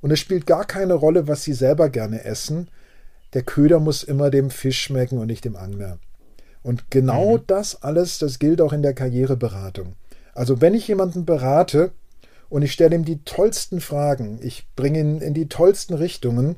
Und 0.00 0.10
es 0.10 0.20
spielt 0.20 0.46
gar 0.46 0.64
keine 0.64 0.94
Rolle, 0.94 1.28
was 1.28 1.44
sie 1.44 1.52
selber 1.52 1.88
gerne 1.88 2.24
essen. 2.24 2.68
Der 3.34 3.42
Köder 3.42 3.80
muss 3.80 4.02
immer 4.02 4.30
dem 4.30 4.50
Fisch 4.50 4.80
schmecken 4.80 5.18
und 5.18 5.26
nicht 5.26 5.44
dem 5.44 5.56
Angler. 5.56 5.98
Und 6.62 6.90
genau 6.90 7.38
mhm. 7.38 7.42
das 7.46 7.82
alles, 7.82 8.18
das 8.18 8.38
gilt 8.38 8.60
auch 8.60 8.72
in 8.72 8.82
der 8.82 8.94
Karriereberatung. 8.94 9.94
Also 10.34 10.60
wenn 10.60 10.74
ich 10.74 10.86
jemanden 10.88 11.24
berate 11.24 11.92
und 12.48 12.62
ich 12.62 12.72
stelle 12.72 12.94
ihm 12.94 13.04
die 13.04 13.24
tollsten 13.24 13.80
Fragen, 13.80 14.38
ich 14.42 14.66
bringe 14.76 15.00
ihn 15.00 15.20
in 15.20 15.34
die 15.34 15.48
tollsten 15.48 15.94
Richtungen, 15.94 16.56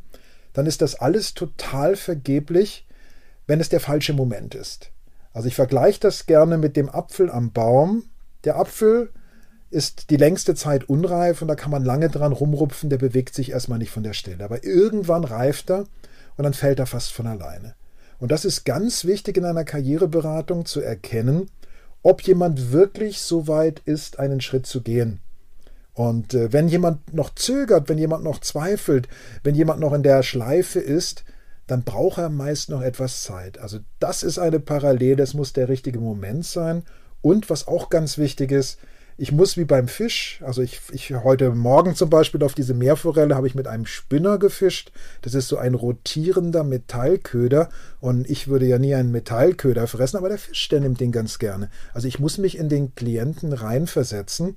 dann 0.52 0.66
ist 0.66 0.82
das 0.82 0.96
alles 0.96 1.34
total 1.34 1.96
vergeblich, 1.96 2.86
wenn 3.46 3.60
es 3.60 3.68
der 3.68 3.80
falsche 3.80 4.12
Moment 4.12 4.54
ist. 4.54 4.90
Also 5.32 5.48
ich 5.48 5.54
vergleiche 5.54 6.00
das 6.00 6.26
gerne 6.26 6.58
mit 6.58 6.76
dem 6.76 6.88
Apfel 6.88 7.30
am 7.30 7.52
Baum. 7.52 8.04
Der 8.44 8.56
Apfel 8.56 9.10
ist 9.70 10.10
die 10.10 10.16
längste 10.16 10.54
Zeit 10.54 10.88
unreif 10.88 11.42
und 11.42 11.48
da 11.48 11.54
kann 11.54 11.70
man 11.70 11.84
lange 11.84 12.08
dran 12.08 12.32
rumrupfen, 12.32 12.90
der 12.90 12.98
bewegt 12.98 13.34
sich 13.34 13.50
erstmal 13.52 13.78
nicht 13.78 13.92
von 13.92 14.02
der 14.02 14.12
Stelle. 14.12 14.44
Aber 14.44 14.64
irgendwann 14.64 15.24
reift 15.24 15.70
er 15.70 15.84
und 16.36 16.44
dann 16.44 16.54
fällt 16.54 16.80
er 16.80 16.86
fast 16.86 17.12
von 17.12 17.26
alleine. 17.26 17.74
Und 18.18 18.32
das 18.32 18.44
ist 18.44 18.64
ganz 18.64 19.04
wichtig 19.04 19.36
in 19.36 19.44
einer 19.44 19.64
Karriereberatung 19.64 20.66
zu 20.66 20.80
erkennen, 20.80 21.50
ob 22.02 22.22
jemand 22.22 22.72
wirklich 22.72 23.20
so 23.20 23.46
weit 23.46 23.80
ist, 23.84 24.18
einen 24.18 24.40
Schritt 24.40 24.66
zu 24.66 24.82
gehen. 24.82 25.20
Und 25.94 26.34
äh, 26.34 26.52
wenn 26.52 26.68
jemand 26.68 27.12
noch 27.14 27.34
zögert, 27.34 27.88
wenn 27.88 27.98
jemand 27.98 28.24
noch 28.24 28.40
zweifelt, 28.40 29.08
wenn 29.42 29.54
jemand 29.54 29.80
noch 29.80 29.92
in 29.92 30.02
der 30.02 30.22
Schleife 30.22 30.80
ist, 30.80 31.24
dann 31.66 31.84
braucht 31.84 32.18
er 32.18 32.30
meist 32.30 32.68
noch 32.68 32.82
etwas 32.82 33.22
Zeit. 33.22 33.58
Also 33.58 33.78
das 34.00 34.22
ist 34.22 34.38
eine 34.38 34.60
Parallele, 34.60 35.22
es 35.22 35.34
muss 35.34 35.52
der 35.52 35.68
richtige 35.68 36.00
Moment 36.00 36.44
sein. 36.44 36.82
Und 37.22 37.50
was 37.50 37.68
auch 37.68 37.90
ganz 37.90 38.18
wichtig 38.18 38.50
ist, 38.50 38.78
ich 39.20 39.32
muss 39.32 39.58
wie 39.58 39.66
beim 39.66 39.86
Fisch, 39.86 40.40
also 40.42 40.62
ich, 40.62 40.80
ich 40.92 41.10
heute 41.10 41.50
Morgen 41.50 41.94
zum 41.94 42.08
Beispiel 42.08 42.42
auf 42.42 42.54
diese 42.54 42.72
Meerforelle 42.72 43.36
habe 43.36 43.46
ich 43.46 43.54
mit 43.54 43.66
einem 43.66 43.84
Spinner 43.84 44.38
gefischt. 44.38 44.92
Das 45.20 45.34
ist 45.34 45.48
so 45.48 45.58
ein 45.58 45.74
rotierender 45.74 46.64
Metallköder 46.64 47.68
und 48.00 48.30
ich 48.30 48.48
würde 48.48 48.64
ja 48.64 48.78
nie 48.78 48.94
einen 48.94 49.12
Metallköder 49.12 49.86
fressen, 49.88 50.16
aber 50.16 50.30
der 50.30 50.38
Fisch, 50.38 50.66
der 50.70 50.80
nimmt 50.80 51.00
den 51.00 51.12
ganz 51.12 51.38
gerne. 51.38 51.68
Also 51.92 52.08
ich 52.08 52.18
muss 52.18 52.38
mich 52.38 52.56
in 52.56 52.70
den 52.70 52.94
Klienten 52.94 53.52
reinversetzen. 53.52 54.56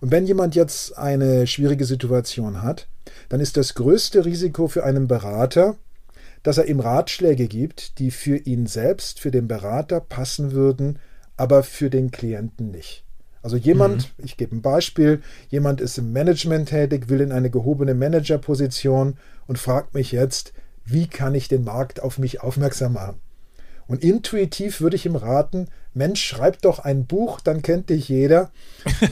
Und 0.00 0.10
wenn 0.10 0.26
jemand 0.26 0.56
jetzt 0.56 0.98
eine 0.98 1.46
schwierige 1.46 1.84
Situation 1.84 2.62
hat, 2.62 2.88
dann 3.28 3.38
ist 3.38 3.56
das 3.56 3.74
größte 3.74 4.24
Risiko 4.24 4.66
für 4.66 4.82
einen 4.82 5.06
Berater, 5.06 5.76
dass 6.42 6.58
er 6.58 6.66
ihm 6.66 6.80
Ratschläge 6.80 7.46
gibt, 7.46 8.00
die 8.00 8.10
für 8.10 8.38
ihn 8.38 8.66
selbst, 8.66 9.20
für 9.20 9.30
den 9.30 9.46
Berater 9.46 10.00
passen 10.00 10.50
würden, 10.50 10.98
aber 11.36 11.62
für 11.62 11.90
den 11.90 12.10
Klienten 12.10 12.72
nicht. 12.72 13.04
Also 13.42 13.56
jemand, 13.56 14.12
mhm. 14.18 14.24
ich 14.24 14.36
gebe 14.36 14.54
ein 14.54 14.62
Beispiel, 14.62 15.22
jemand 15.48 15.80
ist 15.80 15.98
im 15.98 16.12
Management 16.12 16.68
tätig, 16.68 17.08
will 17.08 17.20
in 17.20 17.32
eine 17.32 17.50
gehobene 17.50 17.94
Managerposition 17.94 19.16
und 19.46 19.58
fragt 19.58 19.94
mich 19.94 20.12
jetzt, 20.12 20.52
wie 20.84 21.06
kann 21.06 21.34
ich 21.34 21.48
den 21.48 21.64
Markt 21.64 22.02
auf 22.02 22.18
mich 22.18 22.42
aufmerksam 22.42 22.94
machen? 22.94 23.20
Und 23.86 24.04
intuitiv 24.04 24.80
würde 24.80 24.94
ich 24.96 25.06
ihm 25.06 25.16
raten, 25.16 25.66
Mensch, 25.94 26.22
schreib 26.22 26.62
doch 26.62 26.78
ein 26.78 27.06
Buch, 27.06 27.40
dann 27.40 27.62
kennt 27.62 27.90
dich 27.90 28.08
jeder. 28.08 28.52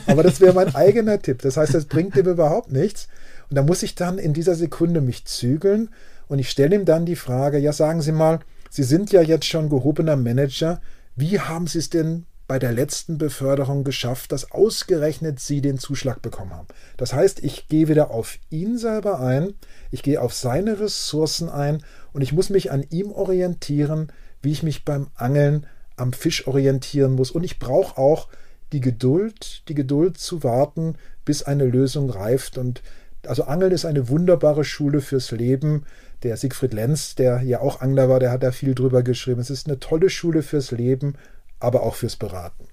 Aber 0.07 0.23
das 0.23 0.41
wäre 0.41 0.53
mein 0.53 0.75
eigener 0.77 1.21
Tipp. 1.21 1.43
Das 1.43 1.57
heißt, 1.57 1.75
das 1.75 1.87
bringt 1.87 2.17
ihm 2.17 2.29
überhaupt 2.29 2.71
nichts. 2.71 3.09
Und 3.51 3.57
da 3.57 3.63
muss 3.63 3.83
ich 3.83 3.97
dann 3.97 4.19
in 4.19 4.35
dieser 4.35 4.55
Sekunde 4.55 5.01
mich 5.01 5.25
zügeln 5.25 5.89
und 6.29 6.39
ich 6.39 6.51
stelle 6.51 6.77
ihm 6.77 6.85
dann 6.85 7.07
die 7.07 7.17
Frage, 7.17 7.59
ja, 7.59 7.73
sagen 7.73 8.03
Sie 8.03 8.13
mal, 8.13 8.41
Sie 8.71 8.83
sind 8.83 9.11
ja 9.11 9.23
jetzt 9.23 9.47
schon 9.47 9.71
gehobener 9.71 10.17
Manager. 10.17 10.81
Wie 11.17 11.41
haben 11.41 11.67
Sie 11.67 11.79
es 11.79 11.91
denn 11.91 12.27
bei 12.49 12.59
der 12.59 12.73
letzten 12.73 13.19
Beförderung 13.19 13.85
geschafft, 13.85 14.33
dass 14.33 14.51
ausgerechnet 14.51 15.39
Sie 15.39 15.61
den 15.61 15.79
Zuschlag 15.79 16.23
bekommen 16.23 16.55
haben. 16.55 16.67
Das 16.97 17.13
heißt, 17.13 17.45
ich 17.45 17.69
gehe 17.69 17.89
wieder 17.89 18.11
auf 18.11 18.39
ihn 18.49 18.79
selber 18.79 19.21
ein, 19.21 19.53
ich 19.91 20.03
gehe 20.03 20.21
auf 20.21 20.35
seine 20.35 20.81
Ressourcen 20.81 21.51
ein 21.51 21.85
und 22.13 22.23
ich 22.23 22.33
muss 22.33 22.49
mich 22.49 22.73
an 22.73 22.85
ihm 22.89 23.13
orientieren, 23.13 24.11
wie 24.43 24.51
ich 24.51 24.63
mich 24.63 24.87
beim 24.87 25.09
Angeln 25.15 25.67
am 25.97 26.15
Fisch 26.15 26.47
orientieren 26.47 27.13
muss. 27.13 27.31
Und 27.31 27.45
ich 27.45 27.59
brauche 27.59 27.99
auch 27.99 28.29
die 28.73 28.81
Geduld, 28.81 29.69
die 29.69 29.75
Geduld 29.75 30.17
zu 30.17 30.43
warten, 30.43 30.95
bis 31.27 31.43
eine 31.43 31.67
Lösung 31.67 32.09
reift. 32.09 32.57
Und 32.57 32.83
Also 33.27 33.45
Angeln 33.45 33.73
ist 33.73 33.85
eine 33.85 34.09
wunderbare 34.09 34.65
Schule 34.65 35.03
fürs 35.03 35.33
Leben. 35.33 35.85
Der 36.23 36.37
Siegfried 36.39 36.73
Lenz, 36.73 37.15
der 37.15 37.43
ja 37.43 37.61
auch 37.61 37.83
Angler 37.83 38.09
war, 38.09 38.21
der 38.21 38.31
hat 38.31 38.43
da 38.43 38.53
viel 38.53 38.75
drüber 38.75 39.03
geschrieben. 39.03 39.41
Es 39.41 39.51
ist 39.51 39.67
eine 39.67 39.81
tolle 39.81 40.09
Schule 40.09 40.43
fürs 40.43 40.71
Leben, 40.71 41.15
aber 41.61 41.83
auch 41.83 41.95
fürs 41.95 42.17
Beraten. 42.17 42.69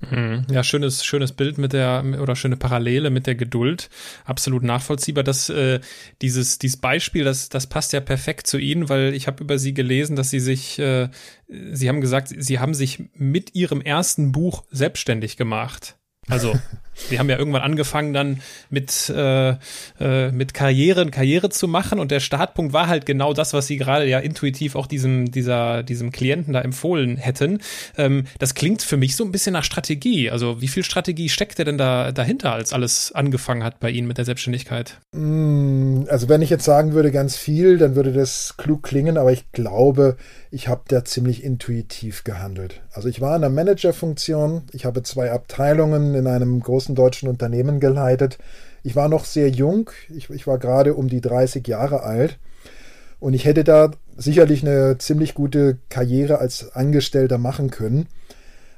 Mhm. 0.00 0.44
Ja, 0.50 0.62
schönes, 0.62 1.04
schönes 1.04 1.32
Bild 1.32 1.56
mit 1.58 1.72
der, 1.72 2.04
oder 2.20 2.36
schöne 2.36 2.56
Parallele 2.56 3.10
mit 3.10 3.26
der 3.26 3.34
Geduld. 3.34 3.88
Absolut 4.24 4.62
nachvollziehbar. 4.62 5.24
dass 5.24 5.48
äh, 5.48 5.80
dieses, 6.22 6.58
dieses 6.58 6.76
Beispiel, 6.76 7.24
das, 7.24 7.48
das 7.48 7.66
passt 7.66 7.92
ja 7.92 8.00
perfekt 8.00 8.46
zu 8.46 8.58
Ihnen, 8.58 8.88
weil 8.88 9.14
ich 9.14 9.26
habe 9.26 9.42
über 9.42 9.58
Sie 9.58 9.72
gelesen, 9.72 10.14
dass 10.14 10.30
Sie 10.30 10.40
sich, 10.40 10.78
äh, 10.78 11.08
Sie 11.48 11.88
haben 11.88 12.00
gesagt, 12.00 12.28
Sie 12.36 12.58
haben 12.58 12.74
sich 12.74 13.04
mit 13.14 13.54
Ihrem 13.54 13.80
ersten 13.80 14.32
Buch 14.32 14.64
selbstständig 14.70 15.36
gemacht. 15.36 15.96
Also, 16.28 16.54
wir 17.08 17.18
haben 17.18 17.30
ja 17.30 17.38
irgendwann 17.38 17.62
angefangen 17.62 18.12
dann 18.12 18.40
mit, 18.70 19.08
äh, 19.08 19.56
äh, 20.00 20.32
mit 20.32 20.54
Karriere, 20.54 21.06
Karriere 21.06 21.50
zu 21.50 21.68
machen 21.68 21.98
und 21.98 22.10
der 22.10 22.20
Startpunkt 22.20 22.72
war 22.72 22.88
halt 22.88 23.06
genau 23.06 23.32
das, 23.32 23.52
was 23.52 23.66
sie 23.66 23.76
gerade 23.76 24.06
ja 24.06 24.18
intuitiv 24.18 24.76
auch 24.76 24.86
diesem, 24.86 25.30
dieser, 25.30 25.82
diesem 25.82 26.10
Klienten 26.10 26.52
da 26.52 26.60
empfohlen 26.60 27.16
hätten. 27.16 27.60
Ähm, 27.96 28.24
das 28.38 28.54
klingt 28.54 28.82
für 28.82 28.96
mich 28.96 29.16
so 29.16 29.24
ein 29.24 29.32
bisschen 29.32 29.52
nach 29.52 29.64
Strategie. 29.64 30.30
Also, 30.30 30.60
wie 30.60 30.68
viel 30.68 30.84
Strategie 30.84 31.28
steckt 31.28 31.58
denn 31.58 31.78
da 31.78 32.12
dahinter, 32.12 32.52
als 32.52 32.72
alles 32.72 33.12
angefangen 33.12 33.64
hat 33.64 33.80
bei 33.80 33.90
Ihnen 33.90 34.06
mit 34.06 34.18
der 34.18 34.24
Selbstständigkeit? 34.24 34.98
Mm, 35.12 36.04
also, 36.08 36.28
wenn 36.28 36.42
ich 36.42 36.50
jetzt 36.50 36.64
sagen 36.64 36.92
würde, 36.92 37.10
ganz 37.10 37.36
viel, 37.36 37.78
dann 37.78 37.94
würde 37.94 38.12
das 38.12 38.56
klug 38.56 38.82
klingen, 38.82 39.16
aber 39.16 39.32
ich 39.32 39.50
glaube, 39.52 40.16
ich 40.50 40.68
habe 40.68 40.82
da 40.88 41.04
ziemlich 41.04 41.44
intuitiv 41.44 42.24
gehandelt. 42.24 42.82
Also 42.92 43.08
ich 43.08 43.20
war 43.20 43.36
in 43.36 43.44
einer 43.44 43.52
Managerfunktion, 43.52 44.62
ich 44.72 44.86
habe 44.86 45.02
zwei 45.02 45.30
Abteilungen 45.30 46.14
in 46.14 46.26
einem 46.26 46.60
großen 46.60 46.85
deutschen 46.94 47.28
Unternehmen 47.28 47.80
geleitet. 47.80 48.38
Ich 48.82 48.94
war 48.96 49.08
noch 49.08 49.24
sehr 49.24 49.50
jung, 49.50 49.90
ich, 50.08 50.30
ich 50.30 50.46
war 50.46 50.58
gerade 50.58 50.94
um 50.94 51.08
die 51.08 51.20
30 51.20 51.66
Jahre 51.66 52.02
alt 52.02 52.38
und 53.18 53.34
ich 53.34 53.44
hätte 53.44 53.64
da 53.64 53.90
sicherlich 54.16 54.62
eine 54.62 54.98
ziemlich 54.98 55.34
gute 55.34 55.78
Karriere 55.88 56.38
als 56.38 56.74
Angestellter 56.74 57.38
machen 57.38 57.70
können. 57.70 58.06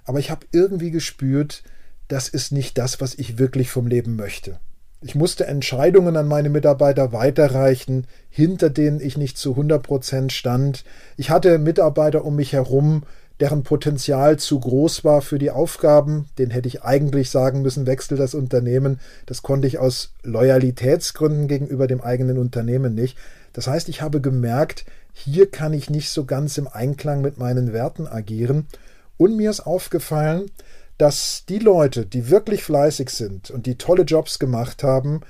Aber 0.05 0.19
ich 0.19 0.31
habe 0.31 0.47
irgendwie 0.53 0.91
gespürt, 0.91 1.63
das 2.09 2.29
ist 2.29 2.53
nicht 2.53 2.79
das, 2.79 3.01
was 3.01 3.15
ich 3.15 3.39
wirklich 3.39 3.71
vom 3.71 3.87
Leben 3.87 4.17
möchte. 4.17 4.59
Ich 5.01 5.15
musste 5.15 5.47
Entscheidungen 5.47 6.17
an 6.17 6.27
meine 6.27 6.49
Mitarbeiter 6.49 7.13
weiterreichen, 7.13 8.07
hinter 8.31 8.69
denen 8.69 9.01
ich 9.01 9.17
nicht 9.17 9.39
zu 9.39 9.51
100 9.51 9.81
Prozent 9.83 10.33
stand. 10.33 10.85
Ich 11.17 11.31
hatte 11.31 11.59
Mitarbeiter 11.59 12.25
um 12.25 12.35
mich 12.35 12.53
herum, 12.53 13.05
deren 13.41 13.63
Potenzial 13.63 14.39
zu 14.39 14.59
groß 14.59 15.05
war 15.05 15.23
für 15.23 15.39
die 15.39 15.51
Aufgaben. 15.51 16.29
Den 16.39 16.51
hätte 16.51 16.69
ich 16.69 16.83
eigentlich 16.83 17.31
sagen 17.31 17.63
müssen, 17.63 17.87
wechsel 17.87 18.19
das 18.19 18.35
Unternehmen. 18.35 18.99
Das 19.27 19.43
konnte 19.43 19.69
ich 19.69 19.79
aus 19.79 20.13
Loyalitätsgründen 20.23 21.47
gegenüber 21.47 21.87
dem 21.87 22.01
eigenen 22.01 22.39
Unternehmen 22.39 22.95
nicht. 22.95 23.17
Das 23.53 23.67
heißt, 23.67 23.89
ich 23.89 24.03
habe 24.03 24.21
gemerkt, 24.21 24.85
hier 25.13 25.51
kann 25.51 25.73
ich 25.73 25.91
nicht 25.91 26.11
so 26.11 26.25
ganz 26.25 26.59
im 26.59 26.69
Einklang 26.69 27.21
mit 27.23 27.39
meinen 27.39 27.73
Werten 27.73 28.07
agieren. 28.07 28.67
Und 29.17 29.37
mir 29.37 29.51
ist 29.51 29.61
aufgefallen, 29.61 30.51
dass 30.97 31.45
die 31.49 31.59
Leute, 31.59 32.07
die 32.07 32.31
wirklich 32.31 32.65
fleißig 32.65 33.11
sind 33.11 33.51
und 33.51 33.67
die 33.67 33.79
tolle 33.79 34.03
Jobs 34.03 34.39
gemacht 34.39 34.83
haben, 34.83 35.21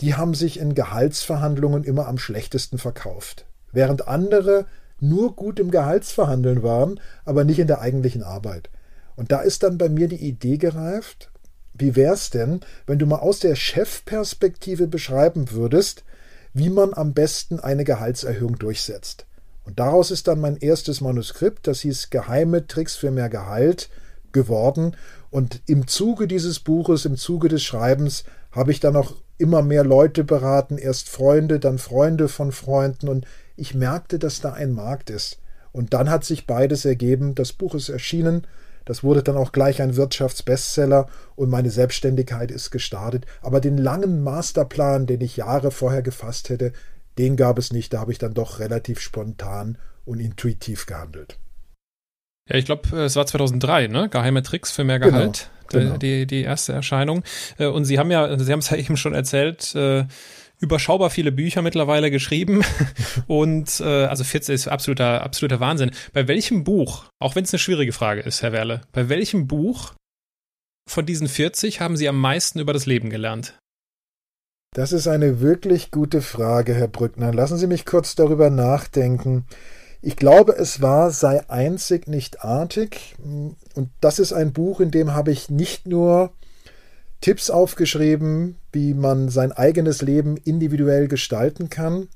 die 0.00 0.14
haben 0.14 0.34
sich 0.34 0.58
in 0.60 0.74
Gehaltsverhandlungen 0.74 1.84
immer 1.84 2.06
am 2.06 2.18
schlechtesten 2.18 2.78
verkauft. 2.78 3.44
Während 3.72 4.08
andere 4.08 4.66
nur 5.00 5.36
gut 5.36 5.60
im 5.60 5.70
Gehaltsverhandeln 5.70 6.62
waren, 6.62 7.00
aber 7.24 7.44
nicht 7.44 7.58
in 7.58 7.66
der 7.66 7.80
eigentlichen 7.80 8.22
Arbeit. 8.22 8.70
Und 9.14 9.32
da 9.32 9.40
ist 9.40 9.62
dann 9.62 9.78
bei 9.78 9.88
mir 9.88 10.08
die 10.08 10.16
Idee 10.16 10.58
gereift, 10.58 11.30
wie 11.74 11.96
wär's 11.96 12.30
denn, 12.30 12.60
wenn 12.86 12.98
du 12.98 13.06
mal 13.06 13.18
aus 13.18 13.38
der 13.38 13.54
Chefperspektive 13.54 14.86
beschreiben 14.86 15.50
würdest, 15.50 16.04
wie 16.52 16.70
man 16.70 16.94
am 16.94 17.12
besten 17.12 17.60
eine 17.60 17.84
Gehaltserhöhung 17.84 18.58
durchsetzt. 18.58 19.26
Und 19.64 19.78
daraus 19.78 20.10
ist 20.10 20.28
dann 20.28 20.40
mein 20.40 20.56
erstes 20.56 21.00
Manuskript, 21.00 21.66
das 21.66 21.80
hieß 21.80 22.10
Geheime 22.10 22.66
Tricks 22.66 22.96
für 22.96 23.10
mehr 23.10 23.28
Gehalt, 23.28 23.90
geworden. 24.32 24.96
Und 25.30 25.60
im 25.66 25.86
Zuge 25.86 26.28
dieses 26.28 26.60
Buches, 26.60 27.04
im 27.04 27.16
Zuge 27.16 27.48
des 27.48 27.64
Schreibens, 27.64 28.24
habe 28.52 28.70
ich 28.70 28.80
dann 28.80 28.96
auch 28.96 29.14
immer 29.38 29.62
mehr 29.62 29.84
Leute 29.84 30.24
beraten, 30.24 30.78
erst 30.78 31.08
Freunde, 31.08 31.58
dann 31.58 31.78
Freunde 31.78 32.28
von 32.28 32.52
Freunden. 32.52 33.08
Und 33.08 33.26
ich 33.56 33.74
merkte, 33.74 34.18
dass 34.18 34.40
da 34.40 34.52
ein 34.52 34.72
Markt 34.72 35.10
ist. 35.10 35.40
Und 35.72 35.92
dann 35.92 36.08
hat 36.10 36.24
sich 36.24 36.46
beides 36.46 36.84
ergeben. 36.84 37.34
Das 37.34 37.52
Buch 37.52 37.74
ist 37.74 37.88
erschienen. 37.88 38.46
Das 38.86 39.02
wurde 39.02 39.22
dann 39.22 39.36
auch 39.36 39.52
gleich 39.52 39.82
ein 39.82 39.96
Wirtschaftsbestseller 39.96 41.08
und 41.34 41.50
meine 41.50 41.70
Selbstständigkeit 41.70 42.50
ist 42.50 42.70
gestartet. 42.70 43.26
Aber 43.42 43.60
den 43.60 43.76
langen 43.76 44.22
Masterplan, 44.22 45.06
den 45.06 45.20
ich 45.20 45.36
Jahre 45.36 45.72
vorher 45.72 46.02
gefasst 46.02 46.48
hätte, 46.50 46.72
den 47.18 47.36
gab 47.36 47.58
es 47.58 47.72
nicht. 47.72 47.92
Da 47.92 48.00
habe 48.00 48.12
ich 48.12 48.18
dann 48.18 48.32
doch 48.32 48.60
relativ 48.60 49.00
spontan 49.00 49.76
und 50.04 50.20
intuitiv 50.20 50.86
gehandelt. 50.86 51.36
Ja, 52.48 52.56
ich 52.56 52.64
glaube, 52.64 52.96
es 52.96 53.16
war 53.16 53.26
2003, 53.26 53.88
ne? 53.88 54.08
Geheime 54.08 54.42
Tricks 54.42 54.70
für 54.70 54.84
mehr 54.84 55.00
genau, 55.00 55.16
Gehalt. 55.16 55.50
Genau, 55.68 55.84
genau. 55.84 55.96
Die, 55.98 56.26
die 56.26 56.42
erste 56.42 56.72
Erscheinung. 56.72 57.24
Äh, 57.58 57.66
und 57.66 57.84
Sie 57.84 57.98
haben 57.98 58.12
ja, 58.12 58.38
Sie 58.38 58.52
haben 58.52 58.60
es 58.60 58.70
ja 58.70 58.76
eben 58.76 58.96
schon 58.96 59.14
erzählt, 59.14 59.74
äh, 59.74 60.04
überschaubar 60.60 61.10
viele 61.10 61.32
Bücher 61.32 61.62
mittlerweile 61.62 62.10
geschrieben. 62.10 62.62
Und 63.26 63.80
äh, 63.80 64.04
also 64.04 64.24
14 64.24 64.54
ist 64.54 64.68
absoluter, 64.68 65.22
absoluter 65.22 65.60
Wahnsinn. 65.60 65.90
Bei 66.12 66.28
welchem 66.28 66.64
Buch, 66.64 67.04
auch 67.18 67.36
wenn 67.36 67.44
es 67.44 67.52
eine 67.52 67.58
schwierige 67.58 67.92
Frage 67.92 68.22
ist, 68.22 68.42
Herr 68.42 68.52
Werle, 68.52 68.82
bei 68.92 69.08
welchem 69.08 69.46
Buch 69.46 69.94
von 70.88 71.04
diesen 71.04 71.28
40 71.28 71.80
haben 71.80 71.96
Sie 71.96 72.08
am 72.08 72.20
meisten 72.20 72.60
über 72.60 72.72
das 72.72 72.86
Leben 72.86 73.10
gelernt? 73.10 73.58
Das 74.74 74.92
ist 74.92 75.08
eine 75.08 75.40
wirklich 75.40 75.90
gute 75.90 76.20
Frage, 76.20 76.74
Herr 76.74 76.88
Brückner. 76.88 77.32
Lassen 77.32 77.56
Sie 77.56 77.66
mich 77.66 77.86
kurz 77.86 78.14
darüber 78.14 78.50
nachdenken. 78.50 79.46
Ich 80.02 80.16
glaube, 80.16 80.52
es 80.52 80.82
war 80.82 81.10
Sei 81.10 81.48
einzig 81.48 82.06
nicht 82.06 82.44
artig. 82.44 83.16
Und 83.18 83.90
das 84.00 84.18
ist 84.18 84.32
ein 84.32 84.52
Buch, 84.52 84.80
in 84.80 84.90
dem 84.90 85.14
habe 85.14 85.32
ich 85.32 85.48
nicht 85.48 85.86
nur 85.86 86.32
Tipps 87.26 87.50
aufgeschrieben, 87.50 88.54
wie 88.70 88.94
man 88.94 89.30
sein 89.30 89.50
eigenes 89.50 90.00
Leben 90.00 90.36
individuell 90.36 91.08
gestalten 91.08 91.70
kann, 91.70 92.06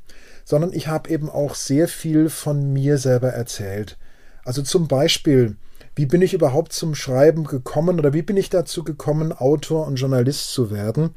sondern 0.45 0.73
ich 0.73 0.87
habe 0.87 1.11
eben 1.11 1.29
auch 1.29 1.57
sehr 1.57 1.89
viel 1.89 2.29
von 2.29 2.73
mir 2.73 2.97
selber 2.97 3.31
erzählt. 3.31 3.99
Also 4.45 4.63
zum 4.63 4.87
Beispiel, 4.87 5.57
wie 5.97 6.07
bin 6.07 6.23
ich 6.23 6.33
überhaupt 6.33 6.73
zum 6.73 6.95
Schreiben 6.95 7.43
gekommen 7.43 7.99
oder 7.99 8.13
wie 8.13 8.23
bin 8.23 8.37
ich 8.37 8.51
dazu 8.51 8.85
gekommen, 8.85 9.33
Autor 9.33 9.89
und 9.89 9.97
Journalist 9.97 10.53
zu 10.53 10.71
werden? 10.71 11.11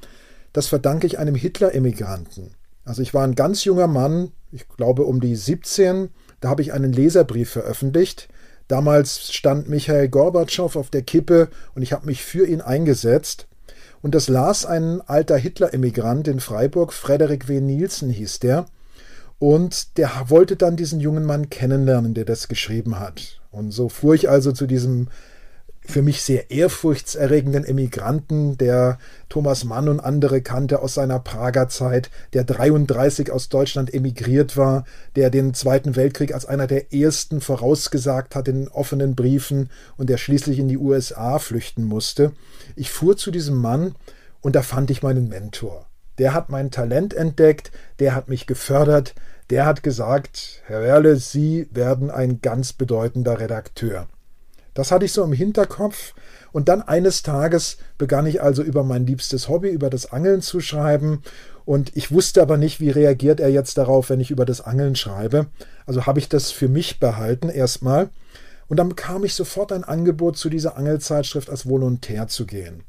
Das 0.54 0.66
verdanke 0.66 1.06
ich 1.06 1.20
einem 1.20 1.36
Hitler-Emigranten. 1.36 2.56
Also 2.86 3.04
ich 3.04 3.14
war 3.14 3.24
ein 3.24 3.36
ganz 3.36 3.64
junger 3.64 3.86
Mann, 3.86 4.32
ich 4.52 4.68
glaube 4.70 5.04
um 5.04 5.22
die 5.22 5.36
17, 5.36 6.10
da 6.42 6.50
habe 6.50 6.64
ich 6.64 6.74
einen 6.74 6.94
Leserbrief 6.94 7.52
veröffentlicht. 7.52 8.28
Damals 8.68 9.32
stand 9.32 9.70
Michael 9.70 10.10
Gorbatschow 10.10 10.76
auf 10.78 10.90
der 10.90 11.04
Kippe 11.04 11.50
und 11.76 11.84
ich 11.84 11.94
habe 11.94 12.08
mich 12.08 12.24
für 12.24 12.48
ihn 12.48 12.62
eingesetzt. 12.62 13.46
Und 14.04 14.14
das 14.14 14.28
las 14.28 14.66
ein 14.66 15.02
alter 15.02 15.38
Hitler-Emigrant 15.38 16.28
in 16.28 16.42
Freiburg, 16.42 16.92
Frederik 16.92 17.48
W. 17.48 17.62
Nielsen 17.62 18.10
hieß 18.10 18.40
der. 18.40 18.66
Und 19.40 19.98
der 19.98 20.10
wollte 20.28 20.58
dann 20.58 20.76
diesen 20.76 21.00
jungen 21.00 21.24
Mann 21.24 21.50
kennenlernen, 21.50 22.14
der 22.14 22.26
das 22.26 22.50
geschrieben 22.50 23.00
hat. 23.00 23.42
Und 23.50 23.72
so 23.72 23.88
fuhr 23.88 24.14
ich 24.14 24.30
also 24.30 24.52
zu 24.52 24.68
diesem 24.68 25.08
für 25.86 26.02
mich 26.02 26.22
sehr 26.22 26.50
ehrfurchtserregenden 26.50 27.66
Emigranten, 27.66 28.58
der 28.58 29.00
Thomas 29.30 29.64
Mann 29.64 29.90
und 29.90 30.00
andere 30.00 30.42
kannte 30.42 30.82
aus 30.82 30.94
seiner 30.94 31.20
Prager 31.20 31.68
Zeit, 31.68 32.10
der 32.34 32.44
33 32.44 33.32
aus 33.32 33.50
Deutschland 33.50 33.94
emigriert 33.94 34.56
war, 34.56 34.86
der 35.16 35.30
den 35.30 35.54
Zweiten 35.54 35.96
Weltkrieg 35.96 36.34
als 36.34 36.46
einer 36.46 36.68
der 36.68 36.94
ersten 36.94 37.42
vorausgesagt 37.42 38.36
hat 38.36 38.48
in 38.48 38.68
offenen 38.68 39.16
Briefen 39.16 39.70
und 39.98 40.10
der 40.10 40.18
schließlich 40.18 40.60
in 40.60 40.68
die 40.68 40.78
USA 40.78 41.40
flüchten 41.40 41.84
musste. 41.84 42.32
Ich 42.76 42.92
fuhr 42.92 43.18
zu 43.18 43.32
diesem 43.32 43.58
Mann 43.58 43.96
und 44.42 44.56
da 44.56 44.62
fand 44.62 44.90
ich 44.92 45.04
meinen 45.04 45.28
Mentor. 45.30 45.88
Der 46.18 46.34
hat 46.34 46.50
mein 46.50 46.70
Talent 46.70 47.14
entdeckt, 47.14 47.72
der 48.00 48.14
hat 48.14 48.30
mich 48.30 48.46
gefördert, 48.46 49.16
der 49.50 49.66
hat 49.66 49.84
gesagt, 49.84 50.62
Herr 50.68 50.82
Werle, 50.82 51.18
Sie 51.18 51.68
werden 51.72 52.10
ein 52.10 52.42
ganz 52.42 52.72
bedeutender 52.74 53.40
Redakteur. 53.40 54.08
Das 54.74 54.92
hatte 54.92 55.06
ich 55.06 55.14
so 55.14 55.24
im 55.24 55.34
Hinterkopf. 55.34 56.14
Und 56.52 56.70
dann 56.70 56.82
eines 56.82 57.24
Tages 57.24 57.78
begann 57.98 58.26
ich 58.26 58.42
also 58.42 58.62
über 58.62 58.84
mein 58.84 59.06
liebstes 59.06 59.50
Hobby, 59.50 59.70
über 59.70 59.90
das 59.90 60.12
Angeln 60.12 60.42
zu 60.42 60.60
schreiben. 60.60 61.24
Und 61.66 61.96
ich 61.96 62.12
wusste 62.12 62.42
aber 62.42 62.58
nicht, 62.58 62.80
wie 62.80 62.90
reagiert 62.90 63.40
er 63.40 63.50
jetzt 63.50 63.78
darauf, 63.78 64.10
wenn 64.10 64.20
ich 64.20 64.32
über 64.32 64.46
das 64.46 64.62
Angeln 64.62 64.96
schreibe. 64.96 65.48
Also 65.86 66.06
habe 66.06 66.20
ich 66.20 66.30
das 66.30 66.52
für 66.52 66.68
mich 66.68 67.00
behalten 67.00 67.50
erstmal. 67.50 68.10
Und 68.68 68.78
dann 68.78 68.90
bekam 68.90 69.24
ich 69.24 69.34
sofort 69.34 69.72
ein 69.72 69.84
Angebot, 69.84 70.38
zu 70.38 70.50
dieser 70.50 70.78
Angelzeitschrift 70.78 71.50
als 71.50 71.68
Volontär 71.68 72.28
zu 72.28 72.46
gehen. 72.46 72.84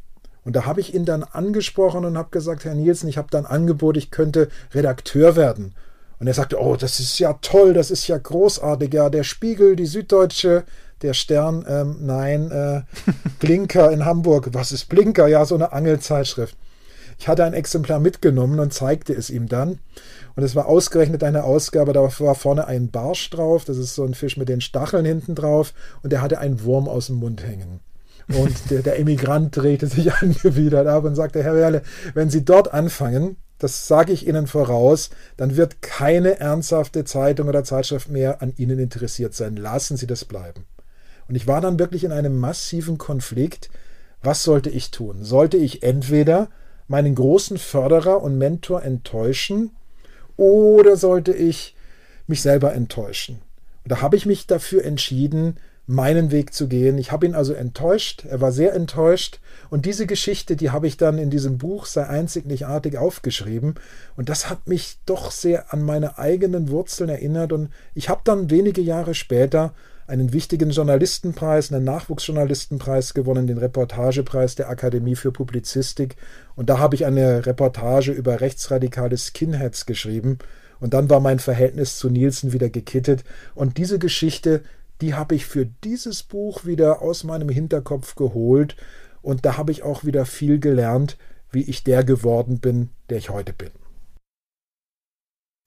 Und 0.45 0.57
da 0.57 0.66
habe 0.66 0.80
ich 0.80 0.95
ihn 0.95 1.05
dann 1.05 1.22
angesprochen 1.22 2.05
und 2.05 2.18
habe 2.18 2.30
gesagt, 2.30 2.64
Herr 2.64 2.74
Nielsen, 2.74 3.09
ich 3.09 3.16
habe 3.16 3.28
da 3.30 3.39
ein 3.39 3.47
Angebot, 3.47 3.97
ich 3.97 4.11
könnte 4.11 4.49
Redakteur 4.74 5.37
werden. 5.37 5.74
Und 6.18 6.26
er 6.26 6.35
sagte, 6.35 6.61
oh, 6.61 6.76
das 6.76 7.01
ist 7.01 7.18
ja 7.18 7.35
toll, 7.43 7.72
das 7.72 7.91
ist 7.91 8.07
ja 8.07 8.18
großartig. 8.18 8.93
Ja, 8.93 9.11
der 9.11 9.24
Spiegel, 9.24 9.74
die 9.74 9.87
Süddeutsche, 9.87 10.64
der 11.05 11.15
Stern, 11.15 11.65
ähm, 11.69 11.97
nein, 12.01 12.51
äh, 12.51 12.83
Blinker 13.39 13.93
in 13.93 14.05
Hamburg. 14.05 14.49
Was 14.53 14.73
ist 14.73 14.89
Blinker? 14.89 15.29
Ja, 15.29 15.45
so 15.45 15.55
eine 15.55 15.73
Angelzeitschrift. 15.73 16.57
Ich 17.19 17.29
hatte 17.29 17.45
ein 17.45 17.55
Exemplar 17.55 18.01
mitgenommen 18.01 18.59
und 18.59 18.73
zeigte 18.73 19.13
es 19.13 19.31
ihm 19.31 19.49
dann. 19.49 19.79
Und 20.37 20.43
es 20.43 20.57
war 20.57 20.67
ausgerechnet 20.67 21.23
eine 21.23 21.45
Ausgabe, 21.45 21.93
da 21.93 22.03
war 22.03 22.35
vorne 22.35 22.67
ein 22.67 22.91
Barsch 22.91 23.31
drauf, 23.31 23.65
das 23.65 23.77
ist 23.77 23.95
so 23.95 24.05
ein 24.05 24.15
Fisch 24.15 24.37
mit 24.37 24.49
den 24.49 24.61
Stacheln 24.61 25.05
hinten 25.05 25.37
drauf, 25.37 25.73
und 26.03 26.13
der 26.13 26.23
hatte 26.23 26.41
einen 26.41 26.65
Wurm 26.65 26.89
aus 26.89 27.07
dem 27.07 27.17
Mund 27.17 27.47
hängen. 27.47 27.81
Und 28.29 28.71
der, 28.71 28.83
der 28.83 28.99
Emigrant 28.99 29.57
drehte 29.57 29.87
sich 29.87 30.13
angewidert 30.23 30.87
ab 30.87 31.05
und 31.05 31.15
sagte, 31.15 31.43
Herr 31.45 31.55
Werle, 31.55 31.83
wenn 32.15 32.31
Sie 32.31 32.45
dort 32.45 32.73
anfangen, 32.75 33.37
das 33.59 33.87
sage 33.87 34.13
ich 34.13 34.27
Ihnen 34.27 34.47
voraus, 34.47 35.11
dann 35.37 35.57
wird 35.57 35.81
keine 35.83 36.41
ernsthafte 36.41 37.05
Zeitung 37.05 37.49
oder 37.49 37.63
Zeitschrift 37.63 38.11
mehr 38.11 38.43
an 38.43 38.53
Ihnen 38.57 38.79
interessiert 38.79 39.35
sein. 39.35 39.57
Lassen 39.57 39.97
Sie 39.97 40.07
das 40.07 40.25
bleiben. 40.25 40.65
Und 41.29 41.35
ich 41.35 41.47
war 41.47 41.61
dann 41.61 41.79
wirklich 41.79 42.05
in 42.05 42.12
einem 42.12 42.39
massiven 42.39 42.99
Konflikt. 42.99 43.70
Was 44.22 44.43
sollte 44.43 44.70
ich 44.70 44.91
tun? 44.91 45.25
Sollte 45.25 45.57
ich 45.57 45.83
entweder 45.83 46.49
meinen 46.89 47.14
großen 47.14 47.59
Förderer 47.59 48.22
und 48.22 48.39
Mentor 48.39 48.83
enttäuschen 48.83 49.70
oder 50.37 50.97
sollte 50.97 51.33
ich 51.33 51.77
mich 52.27 52.43
selber 52.43 52.75
enttäuschen? 52.75 53.41
Und 53.85 53.93
da 53.93 54.01
habe 54.01 54.16
ich 54.16 54.27
mich 54.27 54.47
dafür 54.47 54.85
entschieden, 54.85 55.57
meinen 55.87 56.31
Weg 56.31 56.55
zu 56.55 56.66
gehen. 56.66 56.97
Ich 56.97 57.12
habe 57.12 57.27
ihn 57.27 57.35
also 57.35 57.53
enttäuscht, 57.53 58.25
er 58.25 58.41
war 58.41 58.53
sehr 58.53 58.72
enttäuscht 58.72 59.41
und 59.68 59.85
diese 59.85 60.07
Geschichte, 60.07 60.57
die 60.57 60.70
habe 60.70 60.87
ich 60.87 60.97
dann 60.97 61.18
in 61.18 61.29
diesem 61.29 61.59
Buch 61.59 61.85
sei 61.85 62.07
einzig 62.07 62.47
nicht 62.47 62.66
artig 62.66 62.97
aufgeschrieben 62.97 63.75
und 64.16 64.31
das 64.31 64.49
hat 64.49 64.66
mich 64.66 64.97
doch 65.05 65.31
sehr 65.31 65.75
an 65.75 65.83
meine 65.83 66.16
eigenen 66.16 66.70
Wurzeln 66.70 67.11
erinnert 67.11 67.53
und 67.53 67.70
ich 67.95 68.09
habe 68.09 68.22
dann 68.25 68.49
wenige 68.49 68.81
Jahre 68.81 69.14
später 69.14 69.75
einen 70.07 70.33
wichtigen 70.33 70.71
Journalistenpreis, 70.71 71.73
einen 71.73 71.85
Nachwuchsjournalistenpreis 71.85 73.15
gewonnen, 73.15 73.47
den 73.47 73.59
Reportagepreis 73.59 74.55
der 74.55 74.69
Akademie 74.69 75.17
für 75.17 75.33
Publizistik. 75.33 76.17
Und 76.57 76.71
da 76.71 76.79
habe 76.79 76.95
ich 76.95 77.07
eine 77.07 77.47
Reportage 77.47 78.13
über 78.13 78.41
rechtsradikale 78.41 79.17
Skinheads 79.17 79.87
geschrieben. 79.87 80.39
Und 80.81 80.95
dann 80.95 81.09
war 81.09 81.21
mein 81.21 81.39
Verhältnis 81.39 81.99
zu 81.99 82.11
Nielsen 82.11 82.53
wieder 82.53 82.69
gekittet. 82.69 83.25
Und 83.55 83.79
diese 83.79 83.99
Geschichte 83.99 84.63
die 85.01 85.15
habe 85.15 85.35
ich 85.35 85.47
für 85.47 85.67
dieses 85.67 86.23
Buch 86.23 86.65
wieder 86.65 87.03
aus 87.03 87.25
meinem 87.25 87.49
Hinterkopf 87.49 88.15
geholt. 88.15 88.77
Und 89.23 89.45
da 89.45 89.57
habe 89.57 89.73
ich 89.73 89.83
auch 89.83 90.05
wieder 90.05 90.25
viel 90.25 90.59
gelernt, 90.59 91.17
wie 91.51 91.63
ich 91.63 91.85
der 91.85 92.05
geworden 92.05 92.61
bin, 92.61 92.91
der 93.11 93.19
ich 93.19 93.31
heute 93.31 93.53
bin. 93.53 93.71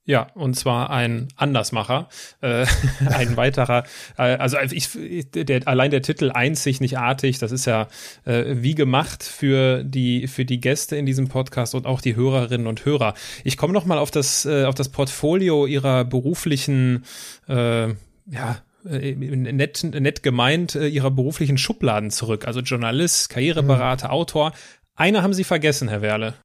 Ja, 0.07 0.27
und 0.35 0.55
zwar 0.55 0.89
ein 0.89 1.27
Andersmacher, 1.35 2.07
äh, 2.39 2.65
ein 3.09 3.35
weiterer, 3.35 3.83
äh, 4.17 4.37
also 4.37 4.57
ich, 4.57 4.89
der, 5.33 5.67
allein 5.67 5.91
der 5.91 6.01
Titel 6.01 6.31
einzig 6.31 6.79
nicht 6.79 6.97
artig, 6.97 7.39
das 7.39 7.51
ist 7.51 7.65
ja 7.65 7.89
äh, 8.23 8.45
wie 8.47 8.73
gemacht 8.73 9.21
für 9.21 9.83
die 9.83 10.27
für 10.27 10.45
die 10.45 10.61
Gäste 10.61 10.95
in 10.95 11.05
diesem 11.05 11.27
Podcast 11.27 11.75
und 11.75 11.85
auch 11.85 11.99
die 11.99 12.15
Hörerinnen 12.15 12.67
und 12.67 12.85
Hörer. 12.85 13.15
Ich 13.43 13.57
komme 13.57 13.73
noch 13.73 13.83
mal 13.83 13.97
auf 13.97 14.09
das 14.09 14.45
äh, 14.45 14.63
auf 14.63 14.75
das 14.75 14.87
Portfolio 14.87 15.65
ihrer 15.65 16.05
beruflichen 16.05 17.03
äh, 17.49 17.89
ja 17.89 18.61
äh, 18.89 19.13
nett, 19.13 19.83
nett 19.83 20.23
gemeint, 20.23 20.75
äh, 20.75 20.87
ihrer 20.87 21.11
beruflichen 21.11 21.57
Schubladen 21.57 22.11
zurück. 22.11 22.47
Also 22.47 22.61
Journalist, 22.61 23.27
Karriereberater, 23.27 24.07
mhm. 24.07 24.13
Autor. 24.13 24.53
Eine 24.95 25.21
haben 25.21 25.33
Sie 25.33 25.43
vergessen, 25.43 25.89
Herr 25.89 26.01
Werle. 26.01 26.35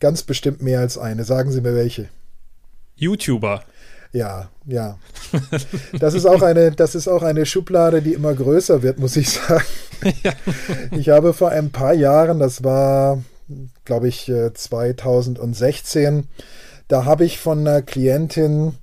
Ganz 0.00 0.24
bestimmt 0.24 0.60
mehr 0.60 0.80
als 0.80 0.98
eine. 0.98 1.22
Sagen 1.22 1.52
Sie 1.52 1.60
mir 1.60 1.76
welche. 1.76 2.08
YouTuber. 3.02 3.62
Ja, 4.12 4.48
ja. 4.66 4.98
Das 5.98 6.14
ist 6.14 6.26
auch 6.26 6.42
eine, 6.42 6.70
das 6.70 6.94
ist 6.94 7.08
auch 7.08 7.22
eine 7.22 7.46
Schublade, 7.46 8.02
die 8.02 8.12
immer 8.12 8.34
größer 8.34 8.82
wird, 8.82 8.98
muss 8.98 9.16
ich 9.16 9.30
sagen. 9.30 9.64
Ja. 10.24 10.32
Ich 10.90 11.10
habe 11.10 11.32
vor 11.32 11.50
ein 11.50 11.70
paar 11.70 11.94
Jahren, 11.94 12.40
das 12.40 12.64
war, 12.64 13.22
glaube 13.84 14.08
ich, 14.08 14.32
2016, 14.52 16.18
äh, 16.18 16.22
da 16.88 17.04
habe 17.04 17.24
ich 17.24 17.38
von 17.38 17.60
einer 17.60 17.82
Klientin 17.82 18.74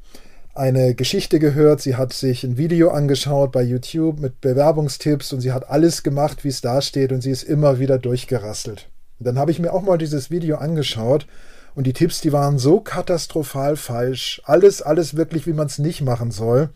eine 0.55 0.95
Geschichte 0.95 1.39
gehört, 1.39 1.81
sie 1.81 1.97
hat 1.97 2.13
sich 2.13 2.45
ein 2.45 2.57
Video 2.57 2.91
angeschaut 2.91 3.51
bei 3.51 3.61
YouTube 3.63 4.21
mit 4.21 4.39
Bewerbungstipps 4.39 5.33
und 5.33 5.41
sie 5.41 5.51
hat 5.51 5.69
alles 5.69 6.03
gemacht, 6.03 6.45
wie 6.45 6.49
es 6.49 6.61
da 6.61 6.81
steht 6.81 7.11
und 7.11 7.19
sie 7.19 7.31
ist 7.31 7.43
immer 7.43 7.79
wieder 7.79 7.97
durchgerastelt. 7.97 8.87
Und 9.19 9.27
dann 9.27 9.37
habe 9.37 9.51
ich 9.51 9.59
mir 9.59 9.73
auch 9.73 9.81
mal 9.81 9.97
dieses 9.97 10.31
Video 10.31 10.55
angeschaut 10.55 11.27
und 11.75 11.87
die 11.87 11.93
Tipps, 11.93 12.21
die 12.21 12.33
waren 12.33 12.57
so 12.57 12.79
katastrophal 12.79 13.75
falsch, 13.75 14.41
alles, 14.45 14.81
alles 14.81 15.15
wirklich, 15.15 15.47
wie 15.47 15.53
man 15.53 15.67
es 15.67 15.79
nicht 15.79 16.01
machen 16.01 16.31
soll. 16.31 16.69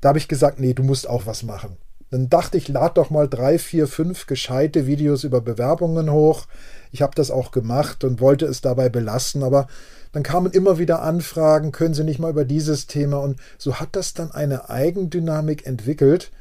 Da 0.00 0.08
habe 0.08 0.18
ich 0.18 0.28
gesagt, 0.28 0.60
nee, 0.60 0.74
du 0.74 0.82
musst 0.82 1.08
auch 1.08 1.26
was 1.26 1.42
machen. 1.42 1.76
Dann 2.10 2.28
dachte 2.28 2.58
ich, 2.58 2.66
lad 2.66 2.96
doch 2.96 3.10
mal 3.10 3.28
drei, 3.28 3.58
vier, 3.58 3.86
fünf 3.86 4.26
gescheite 4.26 4.86
Videos 4.86 5.22
über 5.22 5.40
Bewerbungen 5.40 6.10
hoch. 6.10 6.46
Ich 6.90 7.02
habe 7.02 7.14
das 7.14 7.30
auch 7.30 7.52
gemacht 7.52 8.02
und 8.02 8.20
wollte 8.20 8.46
es 8.46 8.60
dabei 8.60 8.88
belassen, 8.88 9.44
aber 9.44 9.68
dann 10.12 10.24
kamen 10.24 10.50
immer 10.50 10.78
wieder 10.78 11.02
Anfragen, 11.02 11.70
können 11.70 11.94
Sie 11.94 12.02
nicht 12.02 12.18
mal 12.18 12.30
über 12.30 12.44
dieses 12.44 12.88
Thema 12.88 13.18
und 13.18 13.38
so 13.58 13.76
hat 13.76 13.90
das 13.92 14.12
dann 14.12 14.32
eine 14.32 14.68
Eigendynamik 14.68 15.66
entwickelt. 15.66 16.32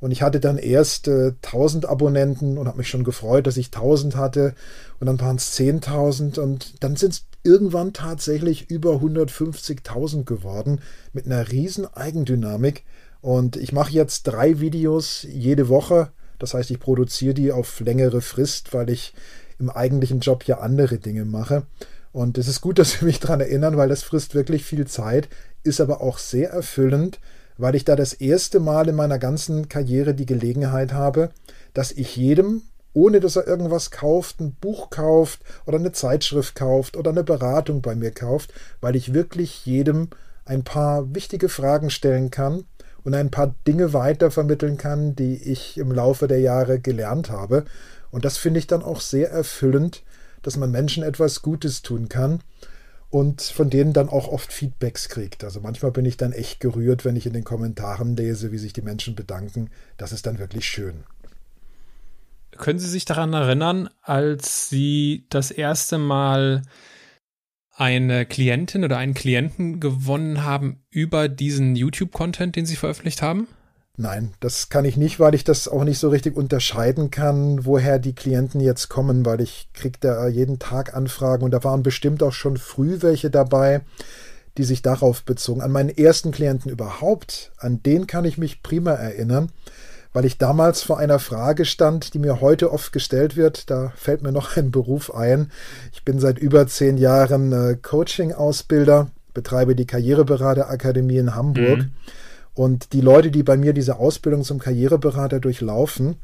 Und 0.00 0.10
ich 0.10 0.22
hatte 0.22 0.40
dann 0.40 0.58
erst 0.58 1.08
äh, 1.08 1.32
1000 1.42 1.86
Abonnenten 1.86 2.58
und 2.58 2.68
habe 2.68 2.78
mich 2.78 2.88
schon 2.88 3.04
gefreut, 3.04 3.46
dass 3.46 3.56
ich 3.56 3.66
1000 3.66 4.16
hatte. 4.16 4.54
Und 5.00 5.06
dann 5.06 5.20
waren 5.20 5.36
es 5.36 5.58
10.000 5.58 6.38
und 6.38 6.82
dann 6.82 6.96
sind 6.96 7.12
es 7.12 7.26
irgendwann 7.42 7.92
tatsächlich 7.92 8.70
über 8.70 8.96
150.000 8.96 10.24
geworden 10.24 10.80
mit 11.12 11.26
einer 11.26 11.50
riesen 11.50 11.86
Eigendynamik. 11.86 12.84
Und 13.20 13.56
ich 13.56 13.72
mache 13.72 13.92
jetzt 13.92 14.24
drei 14.24 14.60
Videos 14.60 15.26
jede 15.28 15.68
Woche. 15.68 16.10
Das 16.38 16.54
heißt, 16.54 16.70
ich 16.70 16.80
produziere 16.80 17.34
die 17.34 17.52
auf 17.52 17.80
längere 17.80 18.20
Frist, 18.20 18.74
weil 18.74 18.90
ich 18.90 19.14
im 19.58 19.70
eigentlichen 19.70 20.20
Job 20.20 20.44
ja 20.44 20.58
andere 20.58 20.98
Dinge 20.98 21.24
mache. 21.24 21.64
Und 22.12 22.38
es 22.38 22.48
ist 22.48 22.60
gut, 22.60 22.78
dass 22.78 22.92
Sie 22.92 23.04
mich 23.04 23.20
daran 23.20 23.40
erinnern, 23.40 23.76
weil 23.76 23.88
das 23.88 24.02
frisst 24.02 24.34
wirklich 24.34 24.64
viel 24.64 24.86
Zeit, 24.86 25.28
ist 25.62 25.80
aber 25.80 26.00
auch 26.00 26.18
sehr 26.18 26.50
erfüllend, 26.50 27.20
weil 27.58 27.74
ich 27.74 27.84
da 27.84 27.96
das 27.96 28.12
erste 28.12 28.60
Mal 28.60 28.88
in 28.88 28.94
meiner 28.94 29.18
ganzen 29.18 29.68
Karriere 29.68 30.14
die 30.14 30.26
Gelegenheit 30.26 30.92
habe, 30.92 31.30
dass 31.74 31.92
ich 31.92 32.16
jedem, 32.16 32.62
ohne 32.92 33.20
dass 33.20 33.36
er 33.36 33.46
irgendwas 33.46 33.90
kauft, 33.90 34.40
ein 34.40 34.54
Buch 34.54 34.90
kauft 34.90 35.40
oder 35.66 35.78
eine 35.78 35.92
Zeitschrift 35.92 36.54
kauft 36.54 36.96
oder 36.96 37.10
eine 37.10 37.24
Beratung 37.24 37.82
bei 37.82 37.94
mir 37.94 38.10
kauft, 38.10 38.52
weil 38.80 38.96
ich 38.96 39.14
wirklich 39.14 39.66
jedem 39.66 40.08
ein 40.44 40.64
paar 40.64 41.14
wichtige 41.14 41.48
Fragen 41.48 41.90
stellen 41.90 42.30
kann 42.30 42.64
und 43.04 43.14
ein 43.14 43.30
paar 43.30 43.54
Dinge 43.66 43.92
weitervermitteln 43.92 44.78
kann, 44.78 45.14
die 45.14 45.36
ich 45.36 45.78
im 45.78 45.92
Laufe 45.92 46.28
der 46.28 46.40
Jahre 46.40 46.80
gelernt 46.80 47.30
habe. 47.30 47.64
Und 48.10 48.24
das 48.24 48.36
finde 48.36 48.58
ich 48.58 48.66
dann 48.66 48.82
auch 48.82 49.00
sehr 49.00 49.30
erfüllend, 49.30 50.02
dass 50.42 50.56
man 50.56 50.70
Menschen 50.70 51.02
etwas 51.02 51.42
Gutes 51.42 51.82
tun 51.82 52.08
kann 52.08 52.40
und 53.16 53.40
von 53.40 53.70
denen 53.70 53.94
dann 53.94 54.10
auch 54.10 54.28
oft 54.28 54.52
Feedbacks 54.52 55.08
kriegt. 55.08 55.42
Also 55.42 55.62
manchmal 55.62 55.90
bin 55.90 56.04
ich 56.04 56.18
dann 56.18 56.32
echt 56.32 56.60
gerührt, 56.60 57.06
wenn 57.06 57.16
ich 57.16 57.24
in 57.24 57.32
den 57.32 57.44
Kommentaren 57.44 58.14
lese, 58.14 58.52
wie 58.52 58.58
sich 58.58 58.74
die 58.74 58.82
Menschen 58.82 59.14
bedanken. 59.14 59.70
Das 59.96 60.12
ist 60.12 60.26
dann 60.26 60.38
wirklich 60.38 60.68
schön. 60.68 61.04
Können 62.58 62.78
Sie 62.78 62.90
sich 62.90 63.06
daran 63.06 63.32
erinnern, 63.32 63.88
als 64.02 64.68
Sie 64.68 65.24
das 65.30 65.50
erste 65.50 65.96
Mal 65.96 66.60
eine 67.72 68.26
Klientin 68.26 68.84
oder 68.84 68.98
einen 68.98 69.14
Klienten 69.14 69.80
gewonnen 69.80 70.44
haben 70.44 70.84
über 70.90 71.30
diesen 71.30 71.74
YouTube-Content, 71.74 72.54
den 72.54 72.66
Sie 72.66 72.76
veröffentlicht 72.76 73.22
haben? 73.22 73.48
Nein, 73.98 74.34
das 74.40 74.68
kann 74.68 74.84
ich 74.84 74.98
nicht, 74.98 75.18
weil 75.20 75.34
ich 75.34 75.42
das 75.42 75.68
auch 75.68 75.82
nicht 75.82 75.98
so 75.98 76.10
richtig 76.10 76.36
unterscheiden 76.36 77.10
kann, 77.10 77.64
woher 77.64 77.98
die 77.98 78.14
Klienten 78.14 78.60
jetzt 78.60 78.90
kommen, 78.90 79.24
weil 79.24 79.40
ich 79.40 79.70
kriege 79.72 79.96
da 80.00 80.28
jeden 80.28 80.58
Tag 80.58 80.94
Anfragen 80.94 81.44
und 81.44 81.52
da 81.52 81.64
waren 81.64 81.82
bestimmt 81.82 82.22
auch 82.22 82.34
schon 82.34 82.58
früh 82.58 82.98
welche 83.00 83.30
dabei, 83.30 83.80
die 84.58 84.64
sich 84.64 84.82
darauf 84.82 85.22
bezogen. 85.22 85.62
An 85.62 85.72
meinen 85.72 85.88
ersten 85.88 86.30
Klienten 86.30 86.70
überhaupt, 86.70 87.52
an 87.56 87.82
den 87.82 88.06
kann 88.06 88.26
ich 88.26 88.36
mich 88.36 88.62
prima 88.62 88.92
erinnern, 88.92 89.50
weil 90.12 90.26
ich 90.26 90.36
damals 90.36 90.82
vor 90.82 90.98
einer 90.98 91.18
Frage 91.18 91.64
stand, 91.64 92.12
die 92.12 92.18
mir 92.18 92.42
heute 92.42 92.72
oft 92.72 92.92
gestellt 92.92 93.34
wird. 93.34 93.70
Da 93.70 93.94
fällt 93.96 94.20
mir 94.20 94.32
noch 94.32 94.58
ein 94.58 94.70
Beruf 94.70 95.14
ein. 95.14 95.50
Ich 95.94 96.04
bin 96.04 96.20
seit 96.20 96.38
über 96.38 96.66
zehn 96.66 96.98
Jahren 96.98 97.52
äh, 97.52 97.76
Coaching-Ausbilder, 97.80 99.10
betreibe 99.32 99.74
die 99.74 99.86
Karriereberaterakademie 99.86 101.16
in 101.16 101.34
Hamburg. 101.34 101.78
Mhm 101.78 101.92
und 102.56 102.94
die 102.94 103.02
Leute, 103.02 103.30
die 103.30 103.42
bei 103.42 103.58
mir 103.58 103.74
diese 103.74 103.98
Ausbildung 103.98 104.42
zum 104.42 104.58
Karriereberater 104.58 105.40
durchlaufen, 105.40 106.16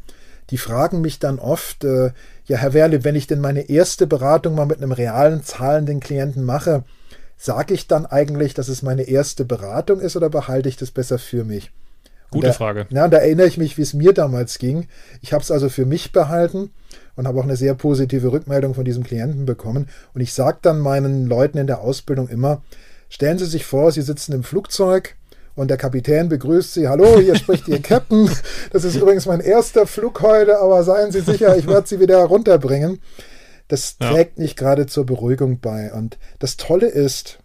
die 0.50 0.56
fragen 0.56 1.02
mich 1.02 1.18
dann 1.18 1.38
oft, 1.38 1.84
äh, 1.84 2.10
ja, 2.46 2.56
Herr 2.56 2.72
Werle, 2.72 3.04
wenn 3.04 3.14
ich 3.14 3.26
denn 3.26 3.40
meine 3.40 3.68
erste 3.68 4.06
Beratung 4.06 4.54
mal 4.54 4.66
mit 4.66 4.78
einem 4.78 4.92
realen 4.92 5.44
zahlenden 5.44 6.00
Klienten 6.00 6.42
mache, 6.42 6.84
sage 7.36 7.74
ich 7.74 7.86
dann 7.86 8.06
eigentlich, 8.06 8.54
dass 8.54 8.68
es 8.68 8.82
meine 8.82 9.02
erste 9.02 9.44
Beratung 9.44 10.00
ist 10.00 10.16
oder 10.16 10.30
behalte 10.30 10.70
ich 10.70 10.76
das 10.76 10.90
besser 10.90 11.18
für 11.18 11.44
mich? 11.44 11.70
Gute 12.30 12.46
da, 12.46 12.52
Frage. 12.54 12.86
Ja, 12.88 13.08
da 13.08 13.18
erinnere 13.18 13.46
ich 13.46 13.58
mich, 13.58 13.76
wie 13.76 13.82
es 13.82 13.92
mir 13.92 14.14
damals 14.14 14.58
ging. 14.58 14.88
Ich 15.20 15.34
habe 15.34 15.42
es 15.42 15.50
also 15.50 15.68
für 15.68 15.84
mich 15.84 16.12
behalten 16.12 16.70
und 17.14 17.28
habe 17.28 17.38
auch 17.38 17.44
eine 17.44 17.56
sehr 17.56 17.74
positive 17.74 18.32
Rückmeldung 18.32 18.74
von 18.74 18.86
diesem 18.86 19.04
Klienten 19.04 19.44
bekommen. 19.44 19.90
Und 20.14 20.22
ich 20.22 20.32
sage 20.32 20.58
dann 20.62 20.80
meinen 20.80 21.26
Leuten 21.26 21.58
in 21.58 21.66
der 21.66 21.82
Ausbildung 21.82 22.28
immer, 22.28 22.62
stellen 23.10 23.38
Sie 23.38 23.44
sich 23.44 23.66
vor, 23.66 23.92
Sie 23.92 24.00
sitzen 24.00 24.32
im 24.32 24.44
Flugzeug, 24.44 25.14
und 25.54 25.68
der 25.68 25.76
Kapitän 25.76 26.28
begrüßt 26.28 26.74
Sie. 26.74 26.88
Hallo, 26.88 27.18
hier 27.18 27.36
spricht 27.36 27.68
Ihr 27.68 27.80
Captain. 27.80 28.30
Das 28.72 28.84
ist 28.84 28.96
übrigens 28.96 29.26
mein 29.26 29.40
erster 29.40 29.86
Flug 29.86 30.22
heute, 30.22 30.58
aber 30.58 30.82
seien 30.82 31.12
Sie 31.12 31.20
sicher, 31.20 31.56
ich 31.56 31.66
werde 31.66 31.86
Sie 31.86 32.00
wieder 32.00 32.18
runterbringen. 32.24 33.00
Das 33.68 33.98
trägt 33.98 34.38
ja. 34.38 34.42
nicht 34.42 34.56
gerade 34.56 34.86
zur 34.86 35.06
Beruhigung 35.06 35.60
bei. 35.60 35.92
Und 35.92 36.18
das 36.38 36.56
Tolle 36.56 36.88
ist, 36.88 37.38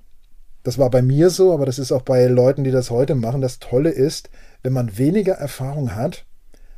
das 0.63 0.77
war 0.77 0.89
bei 0.89 1.01
mir 1.01 1.29
so, 1.29 1.53
aber 1.53 1.65
das 1.65 1.79
ist 1.79 1.91
auch 1.91 2.01
bei 2.01 2.25
Leuten, 2.27 2.63
die 2.63 2.71
das 2.71 2.89
heute 2.89 3.15
machen, 3.15 3.41
das 3.41 3.59
Tolle 3.59 3.89
ist, 3.89 4.29
wenn 4.63 4.73
man 4.73 4.97
weniger 4.97 5.33
Erfahrung 5.33 5.95
hat, 5.95 6.25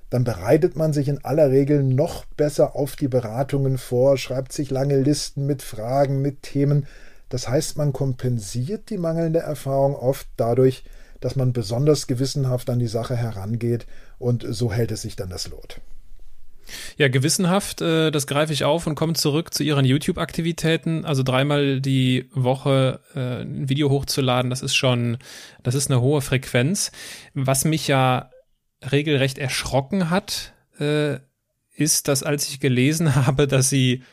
dann 0.10 0.24
bereitet 0.24 0.76
man 0.76 0.94
sich 0.94 1.08
in 1.08 1.24
aller 1.24 1.52
Regel 1.52 1.84
noch 1.84 2.26
besser 2.26 2.76
auf 2.76 2.96
die 2.96 3.08
Beratungen 3.08 3.78
vor, 3.78 4.18
schreibt 4.18 4.52
sich 4.52 4.72
lange 4.72 5.00
Listen 5.00 5.46
mit 5.46 5.62
Fragen, 5.62 6.22
mit 6.22 6.42
Themen. 6.42 6.88
Das 7.30 7.48
heißt, 7.48 7.78
man 7.78 7.94
kompensiert 7.94 8.90
die 8.90 8.98
mangelnde 8.98 9.40
Erfahrung 9.40 9.96
oft 9.96 10.28
dadurch, 10.36 10.84
dass 11.20 11.36
man 11.36 11.54
besonders 11.54 12.08
gewissenhaft 12.08 12.70
an 12.70 12.80
die 12.80 12.88
Sache 12.88 13.16
herangeht 13.16 13.86
und 14.18 14.46
so 14.48 14.72
hält 14.72 14.92
es 14.92 15.02
sich 15.02 15.16
dann 15.16 15.30
das 15.30 15.48
Lot. 15.48 15.82
Ja, 16.98 17.08
gewissenhaft, 17.08 17.82
äh, 17.82 18.12
das 18.12 18.28
greife 18.28 18.54
ich 18.54 18.64
auf 18.64 18.88
und 18.88 18.96
komme 18.96 19.14
zurück 19.14 19.54
zu 19.54 19.64
Ihren 19.64 19.86
YouTube-Aktivitäten. 19.86 21.06
Also 21.06 21.24
dreimal 21.24 21.82
die 21.82 22.30
Woche 22.34 23.00
äh, 23.16 23.42
ein 23.42 23.70
Video 23.70 23.90
hochzuladen, 23.90 24.50
das 24.50 24.62
ist 24.62 24.76
schon, 24.76 25.18
das 25.64 25.76
ist 25.76 25.90
eine 25.90 26.02
hohe 26.02 26.22
Frequenz. 26.22 26.92
Was 27.34 27.66
mich 27.66 27.88
ja 27.88 28.30
regelrecht 28.92 29.38
erschrocken 29.38 30.10
hat, 30.10 30.54
äh, 30.80 31.18
ist, 31.76 32.08
dass 32.08 32.24
als 32.24 32.48
ich 32.50 32.60
gelesen 32.60 33.16
habe, 33.28 33.48
dass 33.48 33.70
Sie, 33.70 34.04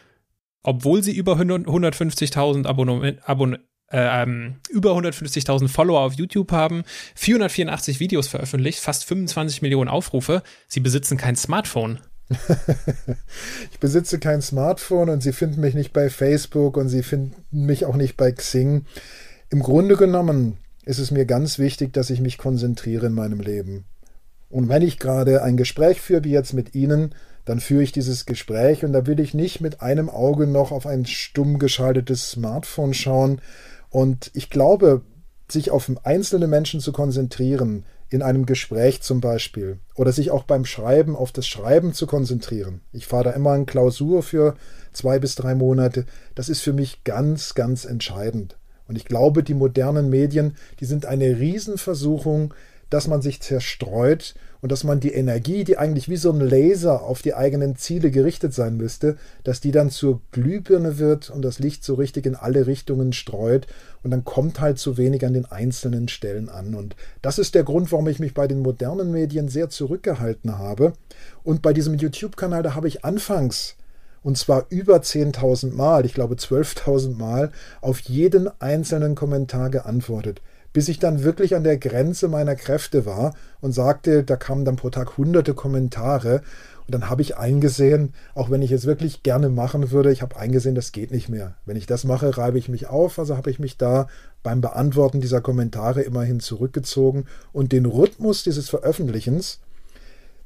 obwohl 0.63 1.03
Sie 1.03 1.15
über 1.15 1.35
150.000 1.35 2.67
Abonnementen, 2.67 3.23
Abon 3.25 3.59
ähm, 3.91 4.57
über 4.68 4.93
150.000 4.93 5.68
Follower 5.68 6.01
auf 6.01 6.14
YouTube 6.14 6.53
haben, 6.53 6.84
484 7.14 8.01
Videos 8.01 8.28
veröffentlicht, 8.28 8.80
fast 8.80 9.05
25 9.05 9.62
Millionen 9.62 9.89
Aufrufe. 9.89 10.43
Sie 10.66 10.80
besitzen 10.80 11.16
kein 11.16 11.37
Smartphone. 11.37 12.01
ich 13.70 13.78
besitze 13.78 14.18
kein 14.18 14.43
Smartphone 14.43 15.11
und 15.11 15.22
Sie 15.22 15.32
finden 15.32 15.61
mich 15.61 15.74
nicht 15.74 15.93
bei 15.93 16.11
Facebook 16.11 16.76
und 16.76 16.89
Sie 16.89 17.03
finden 17.03 17.34
mich 17.51 17.84
auch 17.84 17.97
nicht 17.97 18.16
bei 18.16 18.32
Xing. 18.32 18.84
Im 19.51 19.62
Grunde 19.62 19.97
genommen 19.97 20.59
ist 20.84 20.99
es 20.99 21.11
mir 21.11 21.24
ganz 21.24 21.59
wichtig, 21.59 21.93
dass 21.93 22.11
ich 22.11 22.20
mich 22.20 22.39
konzentriere 22.39 23.07
in 23.07 23.12
meinem 23.12 23.41
Leben. 23.41 23.84
Und 24.49 24.68
wenn 24.68 24.82
ich 24.82 24.99
gerade 24.99 25.43
ein 25.43 25.57
Gespräch 25.57 26.01
führe, 26.01 26.24
wie 26.24 26.30
jetzt 26.30 26.53
mit 26.53 26.74
Ihnen, 26.74 27.14
dann 27.45 27.61
führe 27.61 27.82
ich 27.82 27.93
dieses 27.93 28.26
Gespräch 28.26 28.84
und 28.84 28.93
da 28.93 29.07
will 29.07 29.20
ich 29.20 29.34
nicht 29.34 29.61
mit 29.61 29.80
einem 29.80 30.11
Auge 30.11 30.47
noch 30.47 30.72
auf 30.72 30.87
ein 30.87 31.07
stumm 31.07 31.59
geschaltetes 31.59 32.32
Smartphone 32.32 32.93
schauen. 32.93 33.41
Und 33.97 34.31
ich 34.35 34.51
glaube, 34.51 35.01
sich 35.51 35.71
auf 35.71 35.91
einzelne 36.05 36.49
Menschen 36.49 36.81
zu 36.81 36.93
konzentrieren, 36.93 37.87
in 38.11 38.21
einem 38.21 38.45
Gespräch 38.45 39.01
zum 39.01 39.23
Beispiel 39.23 39.79
oder 39.95 40.13
sich 40.13 40.31
auch 40.31 40.43
beim 40.43 40.67
Schreiben 40.67 41.17
auf 41.17 41.33
das 41.33 41.47
Schreiben 41.47 41.95
zu 41.95 42.07
konzentrieren. 42.07 42.83
Ich 42.93 43.07
fahre 43.07 43.25
da 43.25 43.31
immer 43.31 43.53
eine 43.53 43.65
Klausur 43.65 44.23
für 44.23 44.55
zwei 44.93 45.19
bis 45.19 45.35
drei 45.35 45.55
Monate. 45.55 46.05
Das 46.35 46.51
ist 46.51 46.61
für 46.61 46.75
mich 46.75 47.05
ganz, 47.05 47.55
ganz 47.55 47.87
entscheidend. 47.87 48.59
Und 48.87 48.97
ich 48.97 49.07
glaube, 49.07 49.43
die 49.43 49.55
modernen 49.55 50.11
Medien, 50.11 50.59
die 50.79 50.85
sind 50.85 51.07
eine 51.07 51.39
Riesenversuchung, 51.39 52.53
dass 52.91 53.09
man 53.09 53.22
sich 53.22 53.41
zerstreut 53.41 54.34
und 54.61 54.72
dass 54.72 54.84
man 54.84 55.01
die 55.01 55.12
Energie, 55.12 55.64
die 55.64 55.78
eigentlich 55.78 56.09
wie 56.09 56.16
so 56.16 56.30
ein 56.30 56.41
Laser 56.41 57.03
auf 57.03 57.22
die 57.22 57.34
eigenen 57.34 57.76
Ziele 57.76 58.11
gerichtet 58.11 58.55
sein 58.55 58.76
müsste, 58.76 59.16
dass 59.45 59.61
die 59.61 59.70
dann 59.70 59.91
zur 59.91 60.20
Glühbirne 60.32 60.99
wird 60.99 61.30
und 61.30 61.43
das 61.43 61.59
Licht 61.59 61.84
so 61.84 61.95
richtig 61.95 62.26
in 62.26 62.37
alle 62.37 62.66
Richtungen 62.66 63.12
streut 63.12 63.66
und 64.03 64.11
dann 64.11 64.24
kommt 64.24 64.61
halt 64.61 64.78
zu 64.78 64.97
wenig 64.97 65.24
an 65.24 65.34
den 65.34 65.47
einzelnen 65.47 66.09
Stellen 66.09 66.49
an. 66.49 66.74
Und 66.74 66.97
das 67.22 67.39
ist 67.39 67.55
der 67.55 67.64
Grund, 67.64 67.91
warum 67.93 68.09
ich 68.09 68.18
mich 68.18 68.34
bei 68.34 68.47
den 68.47 68.61
modernen 68.61 69.11
Medien 69.11 69.49
sehr 69.49 69.68
zurückgehalten 69.68 70.59
habe. 70.59 70.93
Und 71.43 71.62
bei 71.62 71.72
diesem 71.72 71.95
YouTube-Kanal, 71.95 72.62
da 72.62 72.74
habe 72.74 72.89
ich 72.89 73.05
anfangs 73.05 73.76
und 74.22 74.37
zwar 74.37 74.66
über 74.70 74.97
10.000 74.97 75.72
Mal, 75.72 76.05
ich 76.05 76.12
glaube 76.12 76.34
12.000 76.34 77.16
Mal, 77.16 77.53
auf 77.80 78.01
jeden 78.01 78.49
einzelnen 78.61 79.14
Kommentar 79.14 79.70
geantwortet 79.70 80.41
bis 80.77 80.91
ich 80.91 80.99
dann 80.99 81.22
wirklich 81.24 81.57
an 81.57 81.64
der 81.64 81.79
Grenze 81.79 82.29
meiner 82.29 82.55
Kräfte 82.55 83.07
war 83.07 83.35
und 83.62 83.72
sagte, 83.72 84.24
da 84.24 84.37
kamen 84.37 84.66
dann 84.66 84.77
pro 84.77 84.91
Tag 84.91 85.16
hunderte 85.16 85.55
Kommentare. 85.55 86.43
Und 86.85 86.95
dann 86.95 87.09
habe 87.09 87.22
ich 87.22 87.39
eingesehen, 87.39 88.12
auch 88.35 88.51
wenn 88.51 88.61
ich 88.61 88.72
es 88.72 88.85
wirklich 88.85 89.22
gerne 89.22 89.49
machen 89.49 89.91
würde, 89.91 90.12
ich 90.12 90.20
habe 90.20 90.37
eingesehen, 90.37 90.74
das 90.74 90.93
geht 90.93 91.12
nicht 91.12 91.31
mehr. 91.31 91.55
Wenn 91.64 91.79
ich 91.79 91.87
das 91.87 92.05
mache, 92.05 92.37
reibe 92.37 92.59
ich 92.59 92.68
mich 92.68 92.89
auf. 92.89 93.18
Also 93.18 93.39
habe 93.39 93.51
ich 93.51 93.59
mich 93.59 93.79
da 93.79 94.07
beim 94.43 94.61
Beantworten 94.61 95.22
dieser 95.22 95.41
Kommentare 95.41 96.03
immerhin 96.03 96.41
zurückgezogen 96.41 97.24
und 97.55 97.72
den 97.72 97.87
Rhythmus 97.87 98.43
dieses 98.43 98.68
Veröffentlichens, 98.68 99.61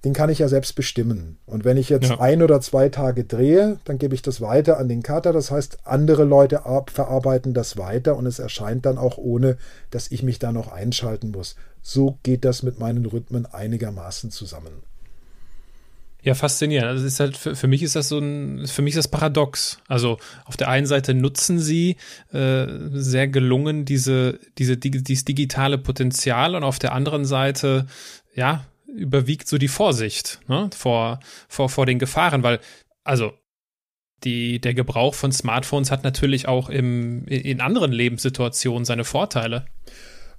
den 0.05 0.15
kann 0.15 0.31
ich 0.31 0.39
ja 0.39 0.49
selbst 0.49 0.75
bestimmen. 0.75 1.39
Und 1.45 1.65
wenn 1.65 1.77
ich 1.77 1.91
jetzt 1.91 2.09
ja. 2.09 2.21
ein 2.21 2.43
oder 2.43 2.61
zwei 2.61 2.89
Tage 2.89 3.25
drehe, 3.25 3.79
dann 3.85 3.99
gebe 3.99 4.15
ich 4.15 4.23
das 4.23 4.41
weiter 4.41 4.79
an 4.79 4.89
den 4.89 5.03
Cutter. 5.03 5.33
Das 5.33 5.51
heißt, 5.51 5.79
andere 5.85 6.25
Leute 6.25 6.63
verarbeiten 6.87 7.53
das 7.53 7.77
weiter 7.77 8.17
und 8.17 8.27
es 8.27 8.39
erscheint 8.39 8.87
dann 8.87 8.97
auch 8.97 9.19
ohne, 9.19 9.59
dass 9.91 10.11
ich 10.11 10.23
mich 10.23 10.39
da 10.39 10.53
noch 10.53 10.73
einschalten 10.73 11.31
muss. 11.31 11.55
So 11.83 12.19
geht 12.23 12.45
das 12.45 12.63
mit 12.63 12.79
meinen 12.79 13.05
Rhythmen 13.05 13.47
einigermaßen 13.47 14.31
zusammen. 14.31 14.83
Ja, 16.23 16.35
faszinierend. 16.35 16.89
Also 16.89 17.07
ist 17.07 17.21
halt 17.21 17.37
für, 17.37 17.57
für, 17.57 17.67
mich 17.67 17.83
ist 17.83 17.97
das 17.97 18.09
so 18.09 18.19
ein, 18.19 18.67
für 18.67 18.83
mich 18.83 18.93
ist 18.93 18.99
das 18.99 19.09
paradox. 19.09 19.79
Also 19.89 20.19
auf 20.45 20.57
der 20.57 20.69
einen 20.69 20.87
Seite 20.87 21.15
nutzen 21.15 21.59
sie 21.59 21.97
äh, 22.33 22.67
sehr 22.93 23.29
gelungen 23.29 23.87
diese, 23.87 24.39
diese, 24.59 24.77
dieses 24.77 25.25
digitale 25.25 25.79
Potenzial 25.79 26.55
und 26.55 26.63
auf 26.63 26.79
der 26.79 26.93
anderen 26.93 27.25
Seite, 27.25 27.87
ja, 28.35 28.67
überwiegt 28.95 29.49
so 29.49 29.59
die 29.59 29.69
Vorsicht 29.69 30.41
ne, 30.49 30.71
vor, 30.77 31.21
vor, 31.49 31.69
vor 31.69 31.87
den 31.87 31.99
Gefahren, 31.99 32.43
weil, 32.43 32.61
also 33.05 33.33
die, 34.25 34.61
der 34.61 34.75
Gebrauch 34.75 35.15
von 35.15 35.33
Smartphones 35.33 35.91
hat 35.91 36.05
natürlich 36.05 36.47
auch 36.47 36.69
im, 36.69 37.27
in 37.27 37.61
anderen 37.61 37.93
Lebenssituationen 37.93 38.85
seine 38.85 39.05
Vorteile. 39.05 39.65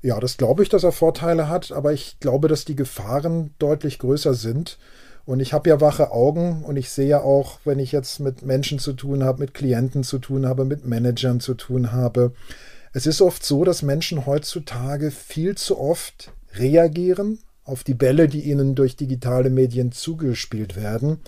Ja, 0.04 0.20
das 0.20 0.38
glaube 0.38 0.64
ich, 0.64 0.70
dass 0.70 0.84
er 0.84 0.92
Vorteile 0.92 1.48
hat, 1.48 1.72
aber 1.72 1.94
ich 1.94 2.20
glaube, 2.20 2.48
dass 2.48 2.66
die 2.66 2.76
Gefahren 2.76 3.54
deutlich 3.60 4.00
größer 4.00 4.34
sind. 4.34 4.78
Und 5.26 5.40
ich 5.40 5.54
habe 5.54 5.70
ja 5.70 5.80
wache 5.80 6.12
Augen 6.12 6.64
und 6.64 6.78
ich 6.78 6.90
sehe 6.90 7.08
ja 7.08 7.22
auch, 7.22 7.60
wenn 7.64 7.78
ich 7.78 7.92
jetzt 7.92 8.20
mit 8.20 8.42
Menschen 8.42 8.80
zu 8.80 8.94
tun 8.94 9.24
habe, 9.24 9.40
mit 9.40 9.54
Klienten 9.54 10.04
zu 10.04 10.18
tun 10.18 10.48
habe, 10.48 10.66
mit 10.66 10.86
Managern 10.86 11.40
zu 11.40 11.54
tun 11.54 11.92
habe. 11.92 12.34
Es 12.94 13.06
ist 13.06 13.22
oft 13.22 13.46
so, 13.46 13.64
dass 13.64 13.84
Menschen 13.84 14.26
heutzutage 14.26 15.12
viel 15.12 15.56
zu 15.56 15.80
oft 15.80 16.32
reagieren 16.56 17.40
auf 17.64 17.84
die 17.84 17.94
Bälle, 17.94 18.28
die 18.28 18.42
ihnen 18.42 18.76
durch 18.76 18.96
digitale 18.96 19.50
Medien 19.50 19.92
zugespielt 19.92 20.76
werden, 20.76 21.20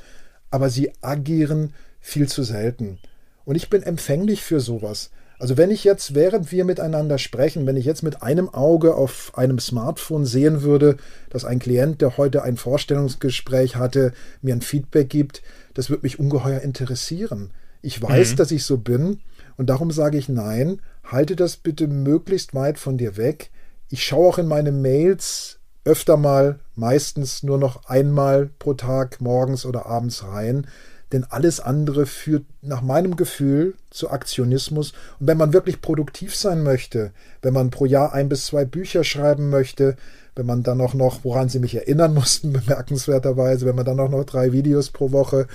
aber 0.49 0.69
sie 0.69 0.91
agieren 1.01 1.73
viel 1.99 2.27
zu 2.27 2.43
selten. 2.43 2.99
Und 3.45 3.55
ich 3.55 3.69
bin 3.69 3.83
empfänglich 3.83 4.41
für 4.41 4.59
sowas. 4.59 5.11
Also 5.39 5.57
wenn 5.57 5.71
ich 5.71 5.83
jetzt, 5.83 6.15
während 6.15 6.51
wir 6.51 6.63
miteinander 6.63 7.17
sprechen, 7.17 7.65
wenn 7.65 7.75
ich 7.75 7.85
jetzt 7.85 8.03
mit 8.03 8.23
einem 8.23 8.49
Auge 8.49 8.95
auf 8.95 9.37
einem 9.37 9.59
Smartphone 9.59 10.25
sehen 10.25 10.61
würde, 10.61 10.97
dass 11.29 11.43
ein 11.43 11.59
Klient, 11.59 12.01
der 12.01 12.17
heute 12.17 12.43
ein 12.43 12.55
Vorstellungsgespräch 12.55 13.75
hatte, 13.75 14.13
mir 14.41 14.53
ein 14.53 14.61
Feedback 14.61 15.09
gibt, 15.09 15.41
das 15.73 15.89
würde 15.89 16.03
mich 16.03 16.19
ungeheuer 16.19 16.61
interessieren. 16.61 17.51
Ich 17.81 18.01
weiß, 18.01 18.31
mhm. 18.31 18.35
dass 18.37 18.51
ich 18.51 18.63
so 18.63 18.77
bin 18.77 19.19
und 19.57 19.69
darum 19.69 19.91
sage 19.91 20.17
ich 20.17 20.29
nein, 20.29 20.81
halte 21.03 21.35
das 21.35 21.57
bitte 21.57 21.87
möglichst 21.87 22.53
weit 22.53 22.79
von 22.79 22.97
dir 22.97 23.17
weg. 23.17 23.51
Ich 23.89 24.05
schaue 24.05 24.29
auch 24.29 24.37
in 24.37 24.47
meine 24.47 24.71
Mails 24.71 25.59
öfter 25.85 26.17
mal, 26.17 26.59
meistens 26.75 27.43
nur 27.43 27.57
noch 27.57 27.85
einmal 27.85 28.49
pro 28.59 28.73
Tag 28.73 29.21
morgens 29.21 29.65
oder 29.65 29.85
abends 29.85 30.23
rein. 30.23 30.67
Denn 31.11 31.25
alles 31.29 31.59
andere 31.59 32.07
führt 32.07 32.43
nach 32.61 32.81
meinem 32.81 33.15
Gefühl 33.15 33.75
zu 33.91 34.09
Aktionismus. 34.09 34.93
Und 35.19 35.27
wenn 35.27 35.37
man 35.37 35.53
wirklich 35.53 35.79
produktiv 35.81 36.35
sein 36.35 36.63
möchte, 36.63 37.11
wenn 37.43 37.53
man 37.53 37.69
pro 37.69 37.85
Jahr 37.85 38.13
ein 38.13 38.29
bis 38.29 38.47
zwei 38.47 38.65
Bücher 38.65 39.03
schreiben 39.03 39.49
möchte, 39.49 39.95
wenn 40.35 40.47
man 40.47 40.63
dann 40.63 40.81
auch 40.81 40.95
noch, 40.95 41.23
woran 41.23 41.49
Sie 41.49 41.59
mich 41.59 41.75
erinnern 41.75 42.13
mussten, 42.15 42.53
bemerkenswerterweise, 42.53 43.65
wenn 43.65 43.75
man 43.75 43.85
dann 43.85 43.99
auch 43.99 44.09
noch 44.09 44.23
drei 44.23 44.51
Videos 44.51 44.89
pro 44.89 45.11
Woche 45.11 45.47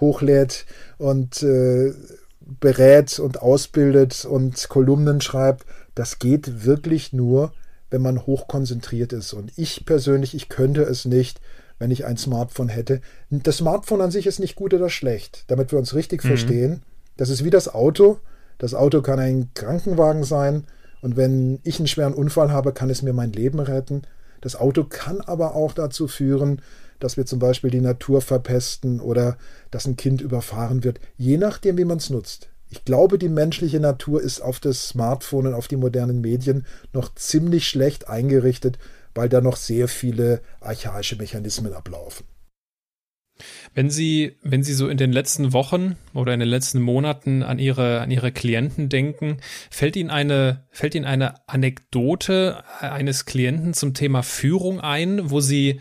hochlädt 0.00 0.66
und 0.98 1.42
äh, 1.42 1.94
berät 2.60 3.18
und 3.18 3.40
ausbildet 3.40 4.24
und 4.24 4.68
Kolumnen 4.68 5.20
schreibt, 5.20 5.64
das 5.94 6.18
geht 6.18 6.64
wirklich 6.66 7.14
nur, 7.14 7.52
wenn 7.90 8.02
man 8.02 8.26
hochkonzentriert 8.26 9.12
ist. 9.12 9.32
Und 9.32 9.52
ich 9.56 9.86
persönlich, 9.86 10.34
ich 10.34 10.48
könnte 10.48 10.82
es 10.82 11.04
nicht, 11.04 11.40
wenn 11.78 11.90
ich 11.90 12.04
ein 12.04 12.16
Smartphone 12.16 12.68
hätte. 12.68 13.00
Das 13.30 13.58
Smartphone 13.58 14.00
an 14.00 14.10
sich 14.10 14.26
ist 14.26 14.40
nicht 14.40 14.56
gut 14.56 14.74
oder 14.74 14.88
schlecht, 14.88 15.44
damit 15.48 15.72
wir 15.72 15.78
uns 15.78 15.94
richtig 15.94 16.24
mhm. 16.24 16.28
verstehen. 16.28 16.82
Das 17.16 17.28
ist 17.28 17.44
wie 17.44 17.50
das 17.50 17.72
Auto. 17.72 18.18
Das 18.58 18.74
Auto 18.74 19.02
kann 19.02 19.18
ein 19.18 19.50
Krankenwagen 19.54 20.24
sein 20.24 20.64
und 21.02 21.16
wenn 21.16 21.60
ich 21.62 21.78
einen 21.78 21.88
schweren 21.88 22.14
Unfall 22.14 22.50
habe, 22.50 22.72
kann 22.72 22.90
es 22.90 23.02
mir 23.02 23.12
mein 23.12 23.32
Leben 23.32 23.60
retten. 23.60 24.02
Das 24.40 24.56
Auto 24.56 24.84
kann 24.84 25.20
aber 25.20 25.54
auch 25.54 25.72
dazu 25.72 26.08
führen, 26.08 26.62
dass 26.98 27.16
wir 27.16 27.26
zum 27.26 27.38
Beispiel 27.38 27.70
die 27.70 27.80
Natur 27.80 28.22
verpesten 28.22 29.00
oder 29.00 29.36
dass 29.70 29.86
ein 29.86 29.96
Kind 29.96 30.20
überfahren 30.20 30.84
wird, 30.84 31.00
je 31.18 31.36
nachdem, 31.36 31.76
wie 31.76 31.84
man 31.84 31.98
es 31.98 32.10
nutzt. 32.10 32.48
Ich 32.68 32.84
glaube, 32.84 33.18
die 33.18 33.28
menschliche 33.28 33.80
Natur 33.80 34.20
ist 34.20 34.40
auf 34.40 34.60
das 34.60 34.88
Smartphone 34.88 35.46
und 35.46 35.54
auf 35.54 35.68
die 35.68 35.76
modernen 35.76 36.20
Medien 36.20 36.66
noch 36.92 37.14
ziemlich 37.14 37.68
schlecht 37.68 38.08
eingerichtet, 38.08 38.78
weil 39.14 39.28
da 39.28 39.40
noch 39.40 39.56
sehr 39.56 39.88
viele 39.88 40.40
archaische 40.60 41.16
Mechanismen 41.16 41.72
ablaufen. 41.72 42.26
Wenn 43.74 43.90
Sie, 43.90 44.36
wenn 44.42 44.62
Sie 44.62 44.72
so 44.72 44.88
in 44.88 44.96
den 44.96 45.12
letzten 45.12 45.52
Wochen 45.52 45.96
oder 46.14 46.32
in 46.32 46.40
den 46.40 46.48
letzten 46.48 46.80
Monaten 46.80 47.42
an 47.42 47.58
Ihre, 47.58 48.00
an 48.00 48.10
Ihre 48.10 48.32
Klienten 48.32 48.88
denken, 48.88 49.38
fällt 49.70 49.96
Ihnen 49.96 50.10
eine, 50.10 50.66
fällt 50.70 50.94
Ihnen 50.94 51.04
eine 51.04 51.46
Anekdote 51.46 52.64
eines 52.80 53.26
Klienten 53.26 53.74
zum 53.74 53.92
Thema 53.92 54.22
Führung 54.22 54.80
ein, 54.80 55.30
wo 55.30 55.40
Sie, 55.40 55.80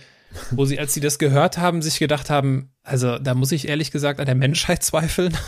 wo 0.51 0.65
Sie, 0.65 0.79
als 0.79 0.93
Sie 0.93 0.99
das 0.99 1.19
gehört 1.19 1.57
haben, 1.57 1.81
sich 1.81 1.99
gedacht 1.99 2.29
haben, 2.29 2.71
also 2.83 3.17
da 3.19 3.33
muss 3.33 3.51
ich 3.51 3.67
ehrlich 3.67 3.91
gesagt 3.91 4.19
an 4.19 4.25
der 4.25 4.35
Menschheit 4.35 4.83
zweifeln? 4.83 5.35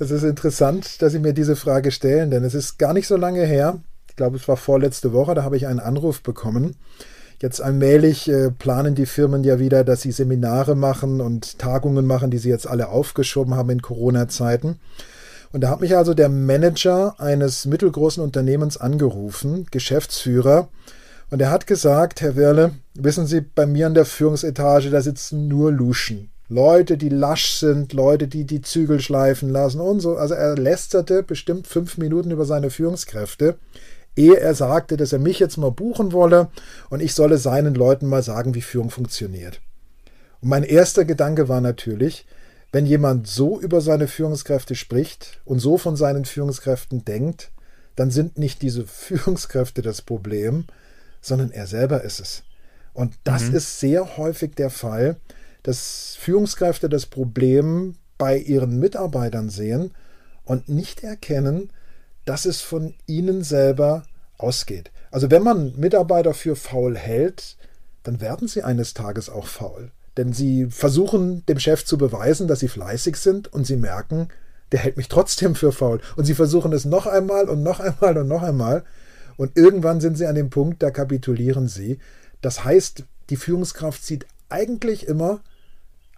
Es 0.00 0.12
ist 0.12 0.22
interessant, 0.22 1.02
dass 1.02 1.12
Sie 1.12 1.18
mir 1.18 1.32
diese 1.32 1.56
Frage 1.56 1.90
stellen, 1.90 2.30
denn 2.30 2.44
es 2.44 2.54
ist 2.54 2.78
gar 2.78 2.92
nicht 2.92 3.08
so 3.08 3.16
lange 3.16 3.44
her. 3.44 3.80
Ich 4.08 4.14
glaube, 4.14 4.36
es 4.36 4.46
war 4.46 4.56
vorletzte 4.56 5.12
Woche, 5.12 5.34
da 5.34 5.42
habe 5.42 5.56
ich 5.56 5.66
einen 5.66 5.80
Anruf 5.80 6.22
bekommen 6.22 6.76
Jetzt 7.40 7.60
allmählich 7.60 8.28
äh, 8.28 8.50
planen 8.50 8.96
die 8.96 9.06
Firmen 9.06 9.44
ja 9.44 9.60
wieder, 9.60 9.84
dass 9.84 10.02
sie 10.02 10.10
Seminare 10.10 10.74
machen 10.74 11.20
und 11.20 11.58
Tagungen 11.58 12.04
machen, 12.04 12.32
die 12.32 12.38
sie 12.38 12.48
jetzt 12.48 12.66
alle 12.66 12.88
aufgeschoben 12.88 13.54
haben 13.54 13.70
in 13.70 13.80
Corona-Zeiten. 13.80 14.80
Und 15.52 15.60
da 15.60 15.70
hat 15.70 15.80
mich 15.80 15.96
also 15.96 16.14
der 16.14 16.28
Manager 16.28 17.14
eines 17.18 17.64
mittelgroßen 17.64 18.22
Unternehmens 18.22 18.76
angerufen, 18.76 19.66
Geschäftsführer, 19.70 20.68
und 21.30 21.40
er 21.40 21.50
hat 21.50 21.66
gesagt, 21.66 22.20
Herr 22.20 22.36
Werle, 22.36 22.72
wissen 22.94 23.26
Sie, 23.26 23.40
bei 23.40 23.66
mir 23.66 23.86
an 23.86 23.94
der 23.94 24.04
Führungsetage, 24.04 24.90
da 24.90 25.00
sitzen 25.00 25.48
nur 25.48 25.72
Luschen. 25.72 26.30
Leute, 26.48 26.96
die 26.96 27.10
lasch 27.10 27.52
sind, 27.52 27.92
Leute, 27.92 28.26
die 28.26 28.44
die 28.44 28.62
Zügel 28.62 29.00
schleifen 29.00 29.50
lassen 29.50 29.80
und 29.80 30.00
so. 30.00 30.16
Also 30.16 30.32
er 30.34 30.56
lästerte 30.56 31.22
bestimmt 31.22 31.66
fünf 31.66 31.98
Minuten 31.98 32.30
über 32.30 32.46
seine 32.46 32.70
Führungskräfte 32.70 33.58
ehe 34.18 34.38
er 34.38 34.54
sagte, 34.54 34.96
dass 34.96 35.12
er 35.12 35.20
mich 35.20 35.38
jetzt 35.38 35.56
mal 35.56 35.70
buchen 35.70 36.12
wolle 36.12 36.48
und 36.90 37.00
ich 37.00 37.14
solle 37.14 37.38
seinen 37.38 37.74
Leuten 37.74 38.06
mal 38.06 38.22
sagen, 38.22 38.54
wie 38.54 38.60
Führung 38.60 38.90
funktioniert. 38.90 39.60
Und 40.40 40.48
mein 40.48 40.64
erster 40.64 41.04
Gedanke 41.04 41.48
war 41.48 41.60
natürlich, 41.60 42.26
wenn 42.72 42.84
jemand 42.84 43.28
so 43.28 43.58
über 43.60 43.80
seine 43.80 44.08
Führungskräfte 44.08 44.74
spricht 44.74 45.40
und 45.44 45.60
so 45.60 45.78
von 45.78 45.96
seinen 45.96 46.24
Führungskräften 46.24 47.04
denkt, 47.04 47.50
dann 47.96 48.10
sind 48.10 48.38
nicht 48.38 48.60
diese 48.60 48.86
Führungskräfte 48.86 49.82
das 49.82 50.02
Problem, 50.02 50.66
sondern 51.20 51.50
er 51.50 51.66
selber 51.66 52.02
ist 52.02 52.20
es. 52.20 52.42
Und 52.94 53.14
das 53.24 53.44
mhm. 53.44 53.56
ist 53.56 53.80
sehr 53.80 54.16
häufig 54.16 54.54
der 54.54 54.70
Fall, 54.70 55.16
dass 55.62 56.16
Führungskräfte 56.18 56.88
das 56.88 57.06
Problem 57.06 57.96
bei 58.16 58.36
ihren 58.36 58.78
Mitarbeitern 58.78 59.50
sehen 59.50 59.92
und 60.44 60.68
nicht 60.68 61.04
erkennen, 61.04 61.70
dass 62.24 62.44
es 62.44 62.60
von 62.60 62.94
ihnen 63.06 63.42
selber 63.42 64.02
ausgeht. 64.36 64.90
Also 65.10 65.30
wenn 65.30 65.42
man 65.42 65.74
Mitarbeiter 65.76 66.34
für 66.34 66.56
faul 66.56 66.96
hält, 66.96 67.56
dann 68.02 68.20
werden 68.20 68.48
sie 68.48 68.62
eines 68.62 68.94
Tages 68.94 69.30
auch 69.30 69.46
faul. 69.46 69.90
Denn 70.16 70.32
sie 70.32 70.66
versuchen 70.66 71.46
dem 71.46 71.60
Chef 71.60 71.84
zu 71.84 71.96
beweisen, 71.96 72.48
dass 72.48 72.60
sie 72.60 72.68
fleißig 72.68 73.16
sind 73.16 73.52
und 73.52 73.66
sie 73.66 73.76
merken, 73.76 74.28
der 74.72 74.80
hält 74.80 74.96
mich 74.96 75.08
trotzdem 75.08 75.54
für 75.54 75.72
faul. 75.72 76.00
Und 76.16 76.24
sie 76.24 76.34
versuchen 76.34 76.72
es 76.72 76.84
noch 76.84 77.06
einmal 77.06 77.48
und 77.48 77.62
noch 77.62 77.80
einmal 77.80 78.18
und 78.18 78.28
noch 78.28 78.42
einmal. 78.42 78.84
Und 79.38 79.56
irgendwann 79.56 80.00
sind 80.00 80.18
sie 80.18 80.26
an 80.26 80.34
dem 80.34 80.50
Punkt, 80.50 80.82
da 80.82 80.90
kapitulieren 80.90 81.68
sie. 81.68 82.00
Das 82.42 82.64
heißt, 82.64 83.04
die 83.30 83.36
Führungskraft 83.36 84.04
sieht 84.04 84.26
eigentlich 84.48 85.06
immer 85.06 85.40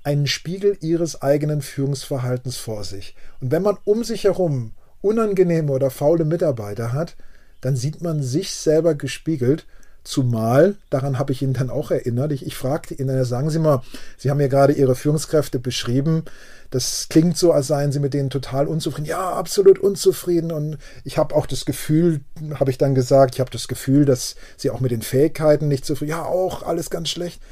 einen 0.03 0.27
Spiegel 0.27 0.79
ihres 0.81 1.21
eigenen 1.21 1.61
Führungsverhaltens 1.61 2.57
vor 2.57 2.83
sich. 2.83 3.15
Und 3.41 3.53
wenn 3.53 3.63
man 3.63 3.77
um 3.85 4.05
sich 4.05 4.25
herum 4.25 4.73
unangenehme 5.03 5.71
oder 5.71 5.91
faule 5.91 6.25
Mitarbeiter 6.25 6.95
hat, 6.95 7.17
dann 7.61 7.77
sieht 7.77 8.01
man 8.01 8.23
sich 8.23 8.53
selber 8.53 8.95
gespiegelt. 8.95 9.67
Zumal, 10.03 10.77
daran 10.89 11.19
habe 11.19 11.33
ich 11.33 11.43
ihn 11.43 11.53
dann 11.53 11.71
auch 11.71 11.91
erinnert, 11.91 12.33
ich, 12.33 12.47
ich 12.47 12.57
fragte 12.57 12.95
ihn, 12.95 13.25
sagen 13.25 13.51
Sie 13.51 13.59
mal, 13.59 13.83
Sie 14.17 14.31
haben 14.31 14.41
ja 14.41 14.49
gerade 14.49 14.73
Ihre 14.73 14.95
Führungskräfte 14.95 15.59
beschrieben, 15.59 16.25
das 16.71 17.09
klingt 17.11 17.37
so, 17.37 17.53
als 17.53 17.67
seien 17.67 17.91
Sie 17.91 17.99
mit 17.99 18.15
denen 18.15 18.31
total 18.31 18.69
unzufrieden. 18.69 19.07
Ja, 19.07 19.33
absolut 19.33 19.79
unzufrieden. 19.81 20.53
Und 20.53 20.79
ich 21.05 21.19
habe 21.19 21.35
auch 21.35 21.47
das 21.47 21.65
Gefühl, 21.65 22.21
habe 22.59 22.71
ich 22.71 22.79
dann 22.79 22.95
gesagt, 22.95 23.35
ich 23.35 23.41
habe 23.41 23.51
das 23.51 23.67
Gefühl, 23.67 24.05
dass 24.05 24.37
Sie 24.57 24.71
auch 24.71 24.81
mit 24.81 24.93
den 24.93 25.03
Fähigkeiten 25.03 25.67
nicht 25.67 25.85
zufrieden 25.85 26.11
Ja, 26.11 26.25
auch 26.25 26.63
alles 26.63 26.89
ganz 26.89 27.09
schlecht. 27.09 27.43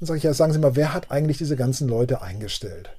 Dann 0.00 0.06
sage 0.06 0.18
ich, 0.18 0.24
ja, 0.24 0.32
sagen 0.32 0.54
Sie 0.54 0.58
mal, 0.58 0.74
wer 0.74 0.94
hat 0.94 1.10
eigentlich 1.10 1.36
diese 1.36 1.54
ganzen 1.56 1.86
Leute 1.86 2.22
eingestellt? 2.22 2.90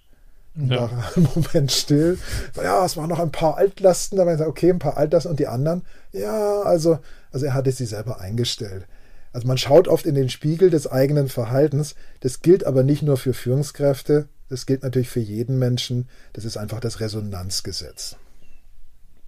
ja. 0.56 0.82
war 0.82 0.90
ein 1.16 1.28
Moment 1.36 1.72
still. 1.72 2.18
Ja, 2.56 2.86
es 2.86 2.96
waren 2.96 3.10
noch 3.10 3.20
ein 3.20 3.32
paar 3.32 3.58
Altlasten, 3.58 4.18
da 4.18 4.26
war 4.26 4.34
ich 4.34 4.38
gesagt, 4.38 4.50
okay, 4.50 4.70
ein 4.70 4.80
paar 4.80 4.98
Altlasten 4.98 5.32
und 5.32 5.40
die 5.40 5.48
anderen. 5.48 5.84
Ja, 6.12 6.62
also, 6.62 7.00
also 7.34 7.46
er 7.46 7.54
hatte 7.54 7.72
sie 7.72 7.86
selber 7.86 8.22
eingestellt. 8.22 8.88
Also 9.34 9.48
man 9.48 9.58
schaut 9.58 9.88
oft 9.88 10.06
in 10.06 10.16
den 10.16 10.30
Spiegel 10.30 10.70
des 10.70 10.88
eigenen 10.88 11.28
Verhaltens. 11.28 11.96
Das 12.20 12.42
gilt 12.42 12.66
aber 12.66 12.84
nicht 12.84 13.02
nur 13.02 13.18
für 13.18 13.34
Führungskräfte, 13.34 14.30
das 14.48 14.68
gilt 14.68 14.84
natürlich 14.84 15.10
für 15.10 15.20
jeden 15.20 15.58
Menschen. 15.58 16.08
Das 16.34 16.46
ist 16.46 16.58
einfach 16.58 16.80
das 16.80 17.00
Resonanzgesetz. 17.00 18.16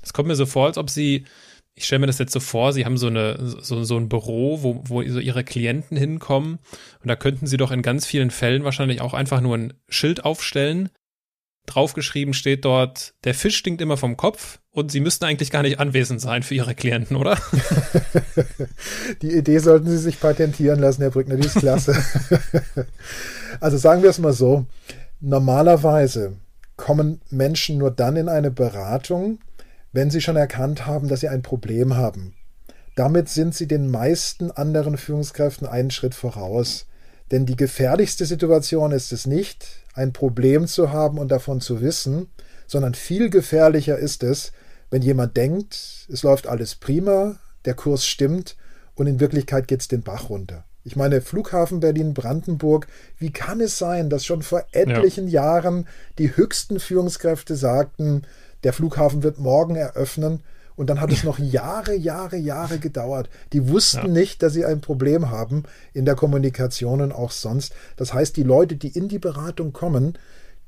Es 0.03 0.14
kommt 0.14 0.28
mir 0.28 0.36
so 0.36 0.45
vor, 0.45 0.68
als 0.68 0.78
ob 0.78 0.91
Sie, 0.91 1.26
ich 1.74 1.86
stelle 1.86 1.99
mir 2.01 2.08
das 2.08 2.20
jetzt 2.20 2.34
so 2.34 2.39
vor, 2.39 2.74
Sie 2.74 2.86
haben 2.86 2.99
so, 2.99 3.08
eine, 3.08 3.39
so, 3.41 3.84
so 3.84 3.97
ein 3.97 4.08
Büro, 4.08 4.62
wo, 4.62 4.84
wo 4.86 5.01
so 5.10 5.20
Ihre 5.20 5.43
Klienten 5.43 5.97
hinkommen 5.97 6.60
und 7.01 7.08
da 7.08 7.16
könnten 7.16 7.47
Sie 7.47 7.58
doch 7.58 7.72
in 7.72 7.82
ganz 7.82 8.06
vielen 8.06 8.30
Fällen 8.30 8.64
wahrscheinlich 8.64 9.01
auch 9.01 9.16
einfach 9.16 9.41
nur 9.41 9.58
ein 9.58 9.74
Schild 9.89 10.24
aufstellen, 10.24 10.89
draufgeschrieben 11.66 12.34
steht 12.34 12.66
dort, 12.66 13.13
der 13.24 13.34
Fisch 13.34 13.57
stinkt 13.57 13.82
immer 13.82 13.97
vom 13.97 14.18
Kopf 14.18 14.59
und 14.72 14.91
Sie 14.91 14.99
müssten 14.99 15.26
eigentlich 15.26 15.51
gar 15.51 15.61
nicht 15.61 15.80
anwesend 15.80 16.22
sein 16.22 16.43
für 16.43 16.55
Ihre 16.55 16.76
Klienten, 16.76 17.18
oder? 17.18 17.38
die 19.22 19.32
Idee 19.32 19.59
sollten 19.59 19.88
Sie 19.88 19.97
sich 19.97 20.20
patentieren 20.20 20.80
lassen, 20.80 21.01
Herr 21.01 21.11
Brückner, 21.11 21.38
die 21.38 21.47
ist 21.47 21.57
klasse. 21.57 21.95
also 23.59 23.78
sagen 23.78 24.03
wir 24.03 24.09
es 24.09 24.20
mal 24.20 24.34
so, 24.34 24.66
normalerweise 25.20 26.38
kommen 26.78 27.22
Menschen 27.30 27.78
nur 27.78 27.91
dann 27.91 28.18
in 28.18 28.30
eine 28.30 28.51
Beratung, 28.51 29.39
wenn 29.91 30.09
sie 30.09 30.22
schon 30.22 30.36
erkannt 30.36 30.86
haben, 30.86 31.07
dass 31.07 31.22
sie 31.22 31.30
ein 31.30 31.41
Problem 31.41 31.95
haben. 31.95 32.34
Damit 32.95 33.30
sind 33.30 33.55
sie 33.55 33.68
den 33.68 33.89
meisten 33.89 34.51
anderen 34.51 34.97
Führungskräften 34.97 35.68
einen 35.68 35.91
Schritt 35.91 36.16
voraus. 36.16 36.86
Denn 37.32 37.45
die 37.45 37.55
gefährlichste 37.55 38.26
Situation 38.26 38.91
ist 38.91 39.11
es 39.11 39.26
nicht, 39.26 39.85
ein 39.96 40.14
Problem 40.14 40.68
zu 40.68 40.91
haben 40.91 41.18
und 41.18 41.30
davon 41.30 41.62
zu 41.62 41.82
wissen, 41.82 42.28
sondern 42.68 42.93
viel 42.93 43.30
gefährlicher 43.30 43.98
ist 43.98 44.24
es, 44.24 44.52
wenn 44.91 45.02
jemand 45.02 45.36
denkt, 45.36 46.08
es 46.12 46.22
läuft 46.24 46.48
alles 46.48 46.76
prima, 46.76 47.38
der 47.64 47.74
Kurs 47.74 48.06
stimmt 48.06 48.56
und 48.93 49.08
in 49.08 49.20
Wirklichkeit 49.20 49.68
geht 49.68 49.82
es 49.82 49.88
den 49.88 50.04
Bach 50.04 50.30
runter. 50.30 50.66
Ich 50.84 50.96
meine, 50.96 51.22
Flughafen 51.22 51.80
Berlin-Brandenburg, 51.80 52.88
wie 53.18 53.32
kann 53.32 53.60
es 53.60 53.80
sein, 53.80 54.10
dass 54.10 54.24
schon 54.24 54.43
vor 54.43 54.66
etlichen 54.72 55.28
ja. 55.28 55.41
Jahren 55.41 55.88
die 56.20 56.36
höchsten 56.36 56.80
Führungskräfte 56.80 57.56
sagten, 57.56 58.22
der 58.64 58.74
Flughafen 58.74 59.24
wird 59.24 59.39
morgen 59.39 59.76
eröffnen 59.76 60.43
und 60.76 60.89
dann 60.89 60.99
hat 60.99 61.11
es 61.11 61.23
noch 61.23 61.39
Jahre, 61.39 61.95
Jahre, 61.95 62.38
Jahre 62.38 62.80
gedauert. 62.80 63.30
Die 63.53 63.69
wussten 63.69 64.07
ja. 64.07 64.11
nicht, 64.11 64.43
dass 64.43 64.53
sie 64.53 64.65
ein 64.65 64.82
Problem 64.82 65.30
haben 65.30 65.63
in 65.93 66.05
der 66.05 66.15
Kommunikation 66.15 67.01
und 67.01 67.11
auch 67.11 67.32
sonst. 67.32 67.73
Das 67.95 68.13
heißt, 68.13 68.36
die 68.36 68.43
Leute, 68.43 68.76
die 68.76 68.89
in 68.89 69.07
die 69.07 69.19
Beratung 69.19 69.71
kommen, 69.71 70.17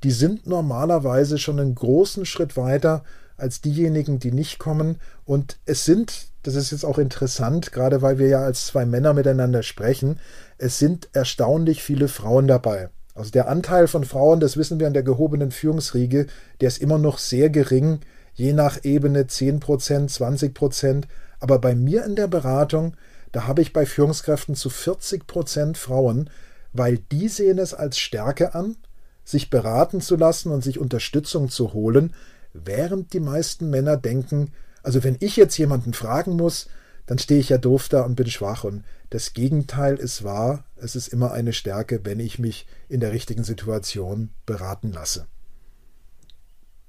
die 0.03 0.11
sind 0.11 0.47
normalerweise 0.47 1.37
schon 1.37 1.59
einen 1.59 1.75
großen 1.75 2.25
Schritt 2.25 2.55
weiter 2.55 3.03
als 3.35 3.61
diejenigen, 3.61 4.19
die 4.19 4.31
nicht 4.31 4.59
kommen. 4.59 4.97
Und 5.25 5.57
es 5.65 5.85
sind, 5.85 6.27
das 6.43 6.55
ist 6.55 6.71
jetzt 6.71 6.85
auch 6.85 6.97
interessant, 6.97 7.71
gerade 7.71 8.01
weil 8.01 8.17
wir 8.17 8.27
ja 8.27 8.41
als 8.41 8.67
zwei 8.67 8.85
Männer 8.85 9.13
miteinander 9.13 9.63
sprechen, 9.63 10.19
es 10.57 10.79
sind 10.79 11.09
erstaunlich 11.13 11.83
viele 11.83 12.07
Frauen 12.07 12.47
dabei. 12.47 12.89
Also 13.13 13.31
der 13.31 13.49
Anteil 13.49 13.87
von 13.87 14.03
Frauen, 14.03 14.39
das 14.39 14.57
wissen 14.57 14.79
wir 14.79 14.87
an 14.87 14.93
der 14.93 15.03
gehobenen 15.03 15.51
Führungsriege, 15.51 16.27
der 16.61 16.67
ist 16.67 16.79
immer 16.79 16.99
noch 16.99 17.17
sehr 17.17 17.49
gering 17.49 17.99
je 18.37 18.53
nach 18.53 18.83
Ebene 18.83 19.23
10% 19.23 19.59
20% 19.59 21.03
Aber 21.39 21.59
bei 21.59 21.75
mir 21.75 22.05
in 22.05 22.15
der 22.15 22.27
Beratung, 22.27 22.95
da 23.31 23.45
habe 23.45 23.61
ich 23.61 23.73
bei 23.73 23.85
Führungskräften 23.85 24.55
zu 24.55 24.69
40% 24.69 25.75
Frauen, 25.75 26.29
weil 26.71 26.99
die 27.11 27.27
sehen 27.27 27.57
es 27.57 27.73
als 27.73 27.97
Stärke 27.97 28.55
an, 28.55 28.77
sich 29.23 29.49
beraten 29.49 30.01
zu 30.01 30.15
lassen 30.15 30.51
und 30.51 30.63
sich 30.63 30.79
Unterstützung 30.79 31.49
zu 31.49 31.73
holen, 31.73 32.13
während 32.53 33.13
die 33.13 33.19
meisten 33.19 33.69
Männer 33.69 33.97
denken, 33.97 34.53
also 34.83 35.03
wenn 35.03 35.17
ich 35.19 35.35
jetzt 35.35 35.57
jemanden 35.57 35.93
fragen 35.93 36.37
muss, 36.37 36.67
dann 37.07 37.19
stehe 37.19 37.39
ich 37.39 37.49
ja 37.49 37.57
doof 37.57 37.89
da 37.89 38.01
und 38.01 38.15
bin 38.15 38.29
schwach. 38.29 38.63
Und 38.63 38.83
das 39.09 39.33
Gegenteil 39.33 39.95
ist 39.95 40.23
wahr. 40.23 40.63
Es 40.75 40.95
ist 40.95 41.07
immer 41.07 41.31
eine 41.31 41.53
Stärke, 41.53 42.01
wenn 42.03 42.19
ich 42.19 42.37
mich 42.37 42.67
in 42.87 42.99
der 42.99 43.11
richtigen 43.11 43.43
Situation 43.43 44.29
beraten 44.45 44.91
lasse. 44.91 45.25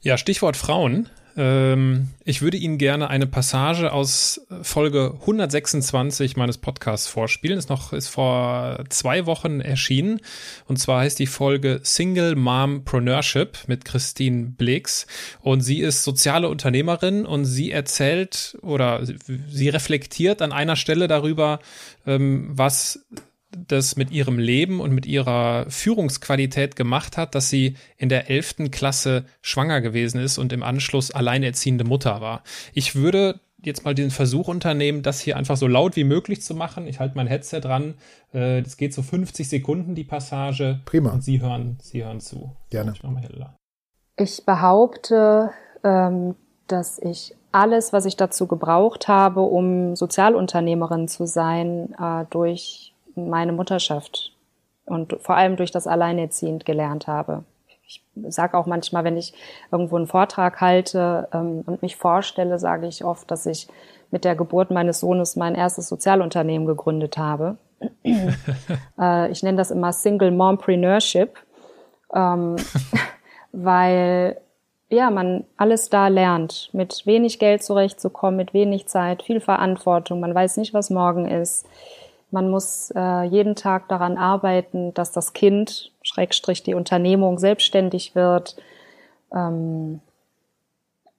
Ja, 0.00 0.16
Stichwort 0.16 0.56
Frauen. 0.56 1.08
Ähm, 1.38 2.08
ich 2.24 2.42
würde 2.42 2.56
Ihnen 2.56 2.78
gerne 2.78 3.08
eine 3.08 3.28
Passage 3.28 3.92
aus 3.92 4.40
Folge 4.62 5.14
126 5.20 6.36
meines 6.36 6.58
Podcasts 6.58 7.06
vorspielen. 7.06 7.56
Ist 7.56 7.70
noch, 7.70 7.92
ist 7.92 8.08
vor 8.08 8.84
zwei 8.88 9.24
Wochen 9.24 9.60
erschienen. 9.60 10.20
Und 10.66 10.78
zwar 10.78 11.02
heißt 11.02 11.18
die 11.18 11.26
Folge 11.26 11.78
Single 11.84 12.34
Mom 12.34 12.84
Preneurship 12.84 13.56
mit 13.68 13.84
Christine 13.84 14.52
Blix. 14.58 15.06
Und 15.40 15.60
sie 15.60 15.78
ist 15.78 16.02
soziale 16.02 16.48
Unternehmerin 16.48 17.24
und 17.24 17.44
sie 17.44 17.70
erzählt 17.70 18.58
oder 18.62 19.06
sie 19.06 19.68
reflektiert 19.68 20.42
an 20.42 20.50
einer 20.50 20.74
Stelle 20.74 21.06
darüber, 21.06 21.60
ähm, 22.04 22.48
was 22.50 23.06
das 23.50 23.96
mit 23.96 24.10
ihrem 24.10 24.38
Leben 24.38 24.80
und 24.80 24.92
mit 24.92 25.06
ihrer 25.06 25.66
Führungsqualität 25.70 26.76
gemacht 26.76 27.16
hat, 27.16 27.34
dass 27.34 27.48
sie 27.48 27.76
in 27.96 28.08
der 28.08 28.30
elften 28.30 28.70
Klasse 28.70 29.24
schwanger 29.40 29.80
gewesen 29.80 30.20
ist 30.20 30.38
und 30.38 30.52
im 30.52 30.62
Anschluss 30.62 31.10
alleinerziehende 31.10 31.84
Mutter 31.84 32.20
war. 32.20 32.42
Ich 32.74 32.94
würde 32.94 33.40
jetzt 33.62 33.84
mal 33.84 33.94
den 33.94 34.10
Versuch 34.10 34.48
unternehmen, 34.48 35.02
das 35.02 35.20
hier 35.20 35.36
einfach 35.36 35.56
so 35.56 35.66
laut 35.66 35.96
wie 35.96 36.04
möglich 36.04 36.42
zu 36.42 36.54
machen. 36.54 36.86
Ich 36.86 37.00
halte 37.00 37.16
mein 37.16 37.26
Headset 37.26 37.60
dran. 37.60 37.94
Äh, 38.32 38.62
das 38.62 38.76
geht 38.76 38.94
so 38.94 39.02
50 39.02 39.48
Sekunden, 39.48 39.94
die 39.94 40.04
Passage. 40.04 40.80
Prima. 40.84 41.12
Und 41.12 41.24
Sie 41.24 41.40
hören, 41.40 41.78
Sie 41.82 42.04
hören 42.04 42.20
zu. 42.20 42.54
Gerne. 42.70 42.92
Ich, 42.94 43.02
mal 43.02 43.20
ich 44.16 44.44
behaupte, 44.44 45.50
ähm, 45.82 46.34
dass 46.66 46.98
ich 46.98 47.34
alles, 47.50 47.92
was 47.92 48.04
ich 48.04 48.16
dazu 48.16 48.46
gebraucht 48.46 49.08
habe, 49.08 49.40
um 49.40 49.96
Sozialunternehmerin 49.96 51.08
zu 51.08 51.26
sein, 51.26 51.94
äh, 51.98 52.26
durch 52.30 52.87
meine 53.18 53.52
Mutterschaft 53.52 54.32
und 54.86 55.16
vor 55.20 55.36
allem 55.36 55.56
durch 55.56 55.70
das 55.70 55.86
Alleinerziehend 55.86 56.64
gelernt 56.64 57.06
habe. 57.06 57.44
Ich 57.84 58.02
sage 58.28 58.56
auch 58.56 58.66
manchmal, 58.66 59.04
wenn 59.04 59.16
ich 59.16 59.32
irgendwo 59.72 59.96
einen 59.96 60.06
Vortrag 60.06 60.60
halte 60.60 61.28
ähm, 61.32 61.62
und 61.66 61.82
mich 61.82 61.96
vorstelle, 61.96 62.58
sage 62.58 62.86
ich 62.86 63.04
oft, 63.04 63.30
dass 63.30 63.46
ich 63.46 63.68
mit 64.10 64.24
der 64.24 64.36
Geburt 64.36 64.70
meines 64.70 65.00
Sohnes 65.00 65.36
mein 65.36 65.54
erstes 65.54 65.88
Sozialunternehmen 65.88 66.66
gegründet 66.66 67.16
habe. 67.16 67.56
äh, 69.00 69.30
ich 69.30 69.42
nenne 69.42 69.56
das 69.56 69.70
immer 69.70 69.92
Single 69.92 70.32
Mompreneurship, 70.32 71.38
ähm, 72.14 72.56
weil 73.52 74.38
ja, 74.90 75.10
man 75.10 75.44
alles 75.56 75.90
da 75.90 76.08
lernt, 76.08 76.70
mit 76.72 77.04
wenig 77.04 77.38
Geld 77.38 77.62
zurechtzukommen, 77.62 78.36
mit 78.36 78.54
wenig 78.54 78.86
Zeit, 78.86 79.22
viel 79.22 79.40
Verantwortung, 79.40 80.20
man 80.20 80.34
weiß 80.34 80.56
nicht, 80.56 80.72
was 80.72 80.88
morgen 80.88 81.28
ist. 81.28 81.66
Man 82.30 82.50
muss 82.50 82.92
äh, 82.94 83.22
jeden 83.22 83.56
Tag 83.56 83.88
daran 83.88 84.18
arbeiten, 84.18 84.92
dass 84.94 85.12
das 85.12 85.32
Kind, 85.32 85.92
Schrägstrich 86.02 86.62
die 86.62 86.74
Unternehmung, 86.74 87.38
selbstständig 87.38 88.14
wird. 88.14 88.56
Ähm, 89.34 90.00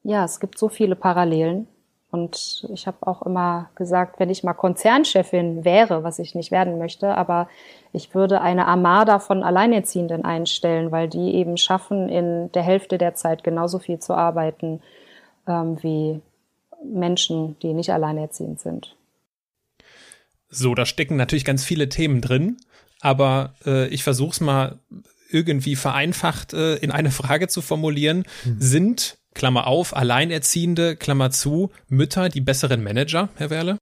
ja, 0.03 0.23
es 0.23 0.39
gibt 0.39 0.59
so 0.59 0.69
viele 0.69 0.95
Parallelen. 0.95 1.67
Und 2.11 2.67
ich 2.73 2.87
habe 2.87 2.97
auch 3.01 3.21
immer 3.21 3.69
gesagt, 3.75 4.19
wenn 4.19 4.31
ich 4.31 4.43
mal 4.43 4.53
Konzernchefin 4.53 5.63
wäre, 5.63 6.03
was 6.03 6.17
ich 6.17 6.33
nicht 6.33 6.49
werden 6.49 6.79
möchte, 6.79 7.15
aber 7.15 7.47
ich 7.93 8.15
würde 8.15 8.41
eine 8.41 8.67
Armada 8.67 9.19
von 9.19 9.43
Alleinerziehenden 9.43 10.25
einstellen, 10.25 10.91
weil 10.91 11.07
die 11.07 11.35
eben 11.35 11.55
schaffen, 11.57 12.09
in 12.09 12.51
der 12.53 12.63
Hälfte 12.63 12.97
der 12.97 13.13
Zeit 13.13 13.43
genauso 13.43 13.77
viel 13.77 13.99
zu 13.99 14.15
arbeiten 14.15 14.81
ähm, 15.47 15.77
wie 15.83 16.19
Menschen, 16.83 17.57
die 17.59 17.73
nicht 17.73 17.91
alleinerziehend 17.91 18.59
sind. 18.59 18.95
So, 20.49 20.75
da 20.75 20.85
stecken 20.85 21.15
natürlich 21.15 21.45
ganz 21.45 21.63
viele 21.63 21.89
Themen 21.89 22.21
drin, 22.21 22.57
aber 23.01 23.53
äh, 23.65 23.87
ich 23.87 24.03
versuche 24.03 24.31
es 24.31 24.41
mal 24.41 24.79
irgendwie 25.29 25.75
vereinfacht 25.75 26.53
äh, 26.53 26.75
in 26.77 26.91
eine 26.91 27.11
Frage 27.11 27.47
zu 27.47 27.61
formulieren. 27.61 28.25
Hm. 28.43 28.57
Sind, 28.59 29.17
Klammer 29.35 29.67
auf, 29.67 29.95
Alleinerziehende, 29.95 30.95
Klammer 30.95 31.29
zu, 31.29 31.71
Mütter 31.87 32.29
die 32.29 32.41
besseren 32.41 32.83
Manager, 32.83 33.29
Herr 33.35 33.49
Werle? 33.49 33.77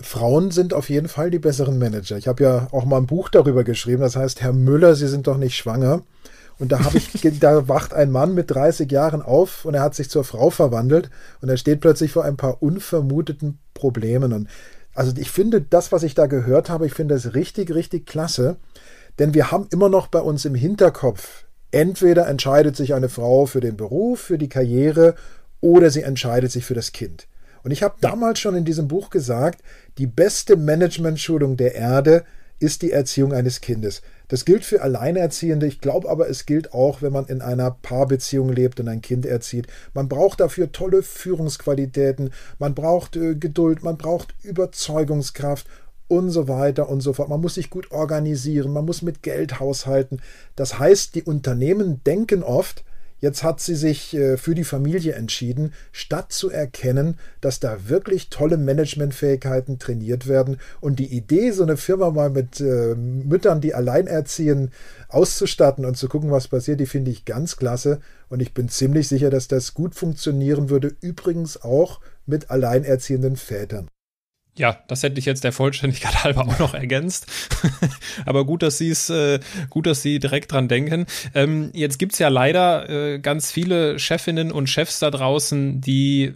Frauen 0.00 0.50
sind 0.50 0.74
auf 0.74 0.90
jeden 0.90 1.08
Fall 1.08 1.30
die 1.30 1.38
besseren 1.38 1.78
Manager. 1.78 2.16
Ich 2.16 2.26
habe 2.26 2.42
ja 2.42 2.68
auch 2.72 2.84
mal 2.84 2.96
ein 2.96 3.06
Buch 3.06 3.28
darüber 3.28 3.62
geschrieben, 3.62 4.02
das 4.02 4.16
heißt, 4.16 4.42
Herr 4.42 4.52
Müller, 4.52 4.96
Sie 4.96 5.06
sind 5.06 5.28
doch 5.28 5.36
nicht 5.36 5.56
schwanger. 5.56 6.02
Und 6.58 6.70
da 6.70 6.84
habe 6.84 6.98
ich, 6.98 7.10
da 7.40 7.68
wacht 7.68 7.94
ein 7.94 8.10
Mann 8.10 8.34
mit 8.34 8.50
30 8.50 8.90
Jahren 8.90 9.22
auf 9.22 9.64
und 9.64 9.74
er 9.74 9.82
hat 9.82 9.94
sich 9.94 10.08
zur 10.08 10.24
Frau 10.24 10.50
verwandelt 10.50 11.10
und 11.40 11.48
er 11.48 11.56
steht 11.56 11.80
plötzlich 11.80 12.12
vor 12.12 12.24
ein 12.24 12.36
paar 12.36 12.62
unvermuteten 12.62 13.58
Problemen. 13.72 14.32
Und 14.32 14.48
also 14.94 15.12
ich 15.16 15.30
finde 15.30 15.60
das, 15.60 15.92
was 15.92 16.02
ich 16.02 16.14
da 16.14 16.26
gehört 16.26 16.70
habe, 16.70 16.86
ich 16.86 16.94
finde 16.94 17.14
das 17.14 17.34
richtig, 17.34 17.74
richtig 17.74 18.06
klasse. 18.06 18.56
Denn 19.18 19.34
wir 19.34 19.50
haben 19.50 19.68
immer 19.70 19.88
noch 19.88 20.08
bei 20.08 20.20
uns 20.20 20.44
im 20.44 20.54
Hinterkopf, 20.54 21.44
entweder 21.70 22.26
entscheidet 22.26 22.76
sich 22.76 22.94
eine 22.94 23.08
Frau 23.08 23.46
für 23.46 23.60
den 23.60 23.76
Beruf, 23.76 24.20
für 24.20 24.38
die 24.38 24.48
Karriere 24.48 25.14
oder 25.60 25.90
sie 25.90 26.02
entscheidet 26.02 26.50
sich 26.50 26.64
für 26.64 26.74
das 26.74 26.92
Kind. 26.92 27.26
Und 27.62 27.70
ich 27.70 27.82
habe 27.82 27.94
damals 28.00 28.40
schon 28.40 28.54
in 28.54 28.64
diesem 28.64 28.88
Buch 28.88 29.10
gesagt, 29.10 29.62
die 29.98 30.06
beste 30.06 30.56
Managementschulung 30.56 31.56
der 31.56 31.74
Erde 31.74 32.24
ist 32.58 32.82
die 32.82 32.92
Erziehung 32.92 33.32
eines 33.32 33.60
Kindes. 33.60 34.02
Das 34.28 34.44
gilt 34.44 34.64
für 34.64 34.82
Alleinerziehende. 34.82 35.66
Ich 35.66 35.80
glaube 35.80 36.08
aber, 36.08 36.28
es 36.28 36.46
gilt 36.46 36.72
auch, 36.72 37.02
wenn 37.02 37.12
man 37.12 37.26
in 37.26 37.42
einer 37.42 37.70
Paarbeziehung 37.70 38.48
lebt 38.50 38.80
und 38.80 38.88
ein 38.88 39.02
Kind 39.02 39.26
erzieht. 39.26 39.66
Man 39.92 40.08
braucht 40.08 40.40
dafür 40.40 40.72
tolle 40.72 41.02
Führungsqualitäten, 41.02 42.30
man 42.58 42.74
braucht 42.74 43.16
äh, 43.16 43.34
Geduld, 43.34 43.82
man 43.82 43.96
braucht 43.96 44.34
Überzeugungskraft 44.42 45.66
und 46.08 46.30
so 46.30 46.48
weiter 46.48 46.88
und 46.88 47.00
so 47.00 47.12
fort. 47.12 47.28
Man 47.28 47.40
muss 47.40 47.54
sich 47.54 47.70
gut 47.70 47.90
organisieren, 47.90 48.72
man 48.72 48.84
muss 48.84 49.02
mit 49.02 49.22
Geld 49.22 49.60
haushalten. 49.60 50.20
Das 50.56 50.78
heißt, 50.78 51.14
die 51.14 51.22
Unternehmen 51.22 52.02
denken 52.04 52.42
oft, 52.42 52.84
Jetzt 53.18 53.42
hat 53.42 53.60
sie 53.60 53.74
sich 53.74 54.14
äh, 54.14 54.36
für 54.36 54.54
die 54.54 54.64
Familie 54.64 55.14
entschieden, 55.14 55.72
statt 55.92 56.32
zu 56.32 56.50
erkennen, 56.50 57.18
dass 57.40 57.60
da 57.60 57.88
wirklich 57.88 58.28
tolle 58.28 58.56
Managementfähigkeiten 58.58 59.78
trainiert 59.78 60.26
werden. 60.26 60.58
Und 60.80 60.98
die 60.98 61.14
Idee, 61.14 61.50
so 61.52 61.62
eine 61.62 61.76
Firma 61.76 62.10
mal 62.10 62.30
mit 62.30 62.60
äh, 62.60 62.94
Müttern, 62.94 63.60
die 63.60 63.74
allein 63.74 64.06
erziehen, 64.06 64.72
auszustatten 65.08 65.84
und 65.84 65.96
zu 65.96 66.08
gucken, 66.08 66.30
was 66.30 66.48
passiert, 66.48 66.80
die 66.80 66.86
finde 66.86 67.10
ich 67.10 67.24
ganz 67.24 67.56
klasse. 67.56 68.00
Und 68.28 68.40
ich 68.40 68.52
bin 68.52 68.68
ziemlich 68.68 69.08
sicher, 69.08 69.30
dass 69.30 69.48
das 69.48 69.74
gut 69.74 69.94
funktionieren 69.94 70.68
würde. 70.68 70.94
Übrigens 71.00 71.62
auch 71.62 72.00
mit 72.26 72.50
alleinerziehenden 72.50 73.36
Vätern. 73.36 73.88
Ja, 74.56 74.78
das 74.86 75.02
hätte 75.02 75.18
ich 75.18 75.24
jetzt 75.24 75.42
der 75.42 75.52
Vollständigkeit 75.52 76.24
halber 76.24 76.42
auch 76.42 76.58
noch 76.58 76.74
ergänzt. 76.74 77.26
Aber 78.26 78.44
gut, 78.44 78.62
dass 78.62 78.78
Sie 78.78 78.88
es, 78.88 79.10
äh, 79.10 79.40
gut, 79.68 79.86
dass 79.86 80.02
Sie 80.02 80.20
direkt 80.20 80.52
dran 80.52 80.68
denken. 80.68 81.06
Ähm, 81.34 81.70
jetzt 81.72 81.98
gibt's 81.98 82.18
ja 82.18 82.28
leider 82.28 82.88
äh, 82.88 83.18
ganz 83.18 83.50
viele 83.50 83.98
Chefinnen 83.98 84.52
und 84.52 84.68
Chefs 84.68 85.00
da 85.00 85.10
draußen, 85.10 85.80
die 85.80 86.34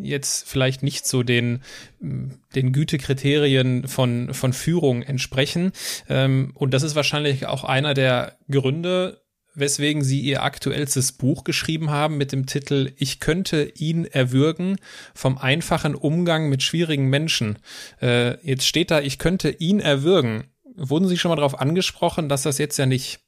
jetzt 0.00 0.48
vielleicht 0.48 0.82
nicht 0.82 1.06
so 1.06 1.22
den, 1.22 1.60
den 2.00 2.72
Gütekriterien 2.72 3.86
von, 3.86 4.32
von 4.32 4.52
Führung 4.52 5.02
entsprechen. 5.02 5.72
Ähm, 6.08 6.52
und 6.54 6.72
das 6.72 6.82
ist 6.82 6.94
wahrscheinlich 6.94 7.46
auch 7.46 7.64
einer 7.64 7.92
der 7.92 8.36
Gründe, 8.50 9.21
weswegen 9.54 10.02
sie 10.02 10.20
ihr 10.20 10.42
aktuellstes 10.42 11.12
Buch 11.12 11.44
geschrieben 11.44 11.90
haben 11.90 12.16
mit 12.16 12.32
dem 12.32 12.46
Titel 12.46 12.92
Ich 12.96 13.20
könnte 13.20 13.72
ihn 13.76 14.04
erwürgen 14.04 14.76
vom 15.14 15.38
einfachen 15.38 15.94
Umgang 15.94 16.48
mit 16.48 16.62
schwierigen 16.62 17.08
Menschen. 17.08 17.58
Äh, 18.00 18.38
jetzt 18.46 18.66
steht 18.66 18.90
da, 18.90 19.00
ich 19.00 19.18
könnte 19.18 19.50
ihn 19.50 19.80
erwürgen. 19.80 20.44
Wurden 20.74 21.08
Sie 21.08 21.18
schon 21.18 21.28
mal 21.28 21.36
darauf 21.36 21.60
angesprochen, 21.60 22.28
dass 22.28 22.42
das 22.42 22.58
jetzt 22.58 22.78
ja 22.78 22.86
nicht 22.86 23.20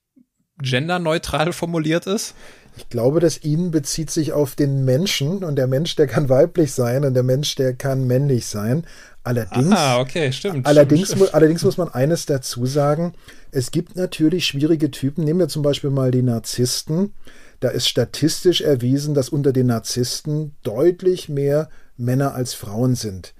genderneutral 0.58 1.52
formuliert 1.52 2.06
ist? 2.06 2.34
Ich 2.76 2.88
glaube, 2.88 3.20
das 3.20 3.42
ihn 3.42 3.70
bezieht 3.70 4.10
sich 4.10 4.32
auf 4.32 4.56
den 4.56 4.84
Menschen 4.84 5.44
und 5.44 5.56
der 5.56 5.66
Mensch, 5.66 5.94
der 5.96 6.06
kann 6.06 6.28
weiblich 6.28 6.72
sein 6.72 7.04
und 7.04 7.14
der 7.14 7.22
Mensch, 7.22 7.54
der 7.54 7.74
kann 7.74 8.06
männlich 8.06 8.46
sein. 8.46 8.84
Allerdings, 9.22 9.74
ah, 9.74 10.00
okay, 10.00 10.32
stimmt, 10.32 10.66
allerdings, 10.66 11.08
stimmt, 11.08 11.22
stimmt. 11.22 11.34
allerdings 11.34 11.62
muss 11.64 11.78
man 11.78 11.88
eines 11.88 12.26
dazu 12.26 12.66
sagen. 12.66 13.14
Es 13.52 13.70
gibt 13.70 13.96
natürlich 13.96 14.44
schwierige 14.44 14.90
Typen. 14.90 15.24
Nehmen 15.24 15.38
wir 15.38 15.48
zum 15.48 15.62
Beispiel 15.62 15.90
mal 15.90 16.10
die 16.10 16.22
Narzissten. 16.22 17.14
Da 17.60 17.68
ist 17.68 17.88
statistisch 17.88 18.60
erwiesen, 18.60 19.14
dass 19.14 19.30
unter 19.30 19.52
den 19.52 19.68
Narzissten 19.68 20.54
deutlich 20.62 21.28
mehr 21.28 21.70
Männer 21.96 22.34
als 22.34 22.52
Frauen 22.52 22.96
sind. 22.96 23.34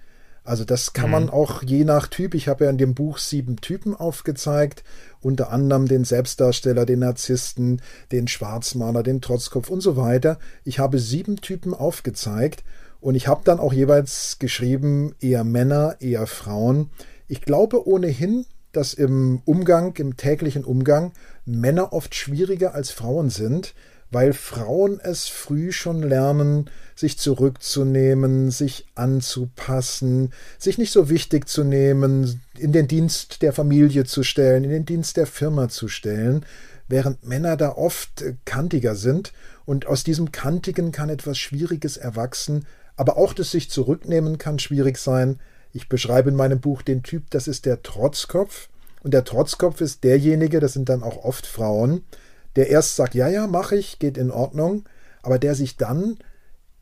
Also 0.44 0.64
das 0.64 0.92
kann 0.92 1.06
mhm. 1.06 1.12
man 1.12 1.30
auch 1.30 1.62
je 1.62 1.84
nach 1.84 2.06
Typ. 2.06 2.34
Ich 2.34 2.48
habe 2.48 2.64
ja 2.64 2.70
in 2.70 2.78
dem 2.78 2.94
Buch 2.94 3.16
sieben 3.18 3.56
Typen 3.56 3.96
aufgezeigt, 3.96 4.84
unter 5.20 5.50
anderem 5.50 5.88
den 5.88 6.04
Selbstdarsteller, 6.04 6.84
den 6.84 6.98
Narzissten, 7.00 7.80
den 8.12 8.28
Schwarzmaler, 8.28 9.02
den 9.02 9.22
Trotzkopf 9.22 9.70
und 9.70 9.80
so 9.80 9.96
weiter. 9.96 10.38
Ich 10.62 10.78
habe 10.78 10.98
sieben 10.98 11.36
Typen 11.36 11.72
aufgezeigt 11.72 12.62
und 13.00 13.14
ich 13.14 13.26
habe 13.26 13.40
dann 13.44 13.58
auch 13.58 13.72
jeweils 13.72 14.38
geschrieben, 14.38 15.14
eher 15.18 15.44
Männer, 15.44 15.96
eher 16.00 16.26
Frauen. 16.26 16.90
Ich 17.26 17.40
glaube 17.40 17.88
ohnehin, 17.88 18.44
dass 18.72 18.92
im 18.92 19.40
Umgang, 19.46 19.94
im 19.96 20.16
täglichen 20.16 20.64
Umgang, 20.64 21.12
Männer 21.46 21.92
oft 21.92 22.14
schwieriger 22.14 22.74
als 22.74 22.90
Frauen 22.90 23.30
sind, 23.30 23.74
weil 24.14 24.32
Frauen 24.32 25.00
es 25.02 25.26
früh 25.28 25.72
schon 25.72 26.02
lernen, 26.02 26.70
sich 26.94 27.18
zurückzunehmen, 27.18 28.50
sich 28.50 28.86
anzupassen, 28.94 30.32
sich 30.58 30.78
nicht 30.78 30.92
so 30.92 31.10
wichtig 31.10 31.48
zu 31.48 31.64
nehmen, 31.64 32.40
in 32.56 32.72
den 32.72 32.86
Dienst 32.86 33.42
der 33.42 33.52
Familie 33.52 34.04
zu 34.04 34.22
stellen, 34.22 34.64
in 34.64 34.70
den 34.70 34.86
Dienst 34.86 35.16
der 35.16 35.26
Firma 35.26 35.68
zu 35.68 35.88
stellen, 35.88 36.46
während 36.86 37.26
Männer 37.26 37.56
da 37.56 37.70
oft 37.72 38.24
kantiger 38.44 38.94
sind 38.94 39.32
und 39.64 39.86
aus 39.86 40.04
diesem 40.04 40.30
Kantigen 40.32 40.92
kann 40.92 41.08
etwas 41.10 41.36
Schwieriges 41.36 41.96
erwachsen, 41.96 42.66
aber 42.96 43.16
auch 43.16 43.34
das 43.34 43.50
sich 43.50 43.68
zurücknehmen 43.68 44.38
kann 44.38 44.60
schwierig 44.60 44.98
sein. 44.98 45.40
Ich 45.72 45.88
beschreibe 45.88 46.30
in 46.30 46.36
meinem 46.36 46.60
Buch 46.60 46.82
den 46.82 47.02
Typ, 47.02 47.30
das 47.30 47.48
ist 47.48 47.66
der 47.66 47.82
Trotzkopf. 47.82 48.68
Und 49.02 49.12
der 49.12 49.24
Trotzkopf 49.24 49.80
ist 49.80 50.04
derjenige, 50.04 50.60
das 50.60 50.72
sind 50.72 50.88
dann 50.88 51.02
auch 51.02 51.24
oft 51.24 51.46
Frauen, 51.46 52.02
der 52.56 52.68
erst 52.68 52.96
sagt, 52.96 53.14
ja, 53.14 53.28
ja, 53.28 53.46
mache 53.46 53.76
ich, 53.76 53.98
geht 53.98 54.18
in 54.18 54.30
Ordnung, 54.30 54.84
aber 55.22 55.38
der 55.38 55.54
sich 55.54 55.76
dann 55.76 56.18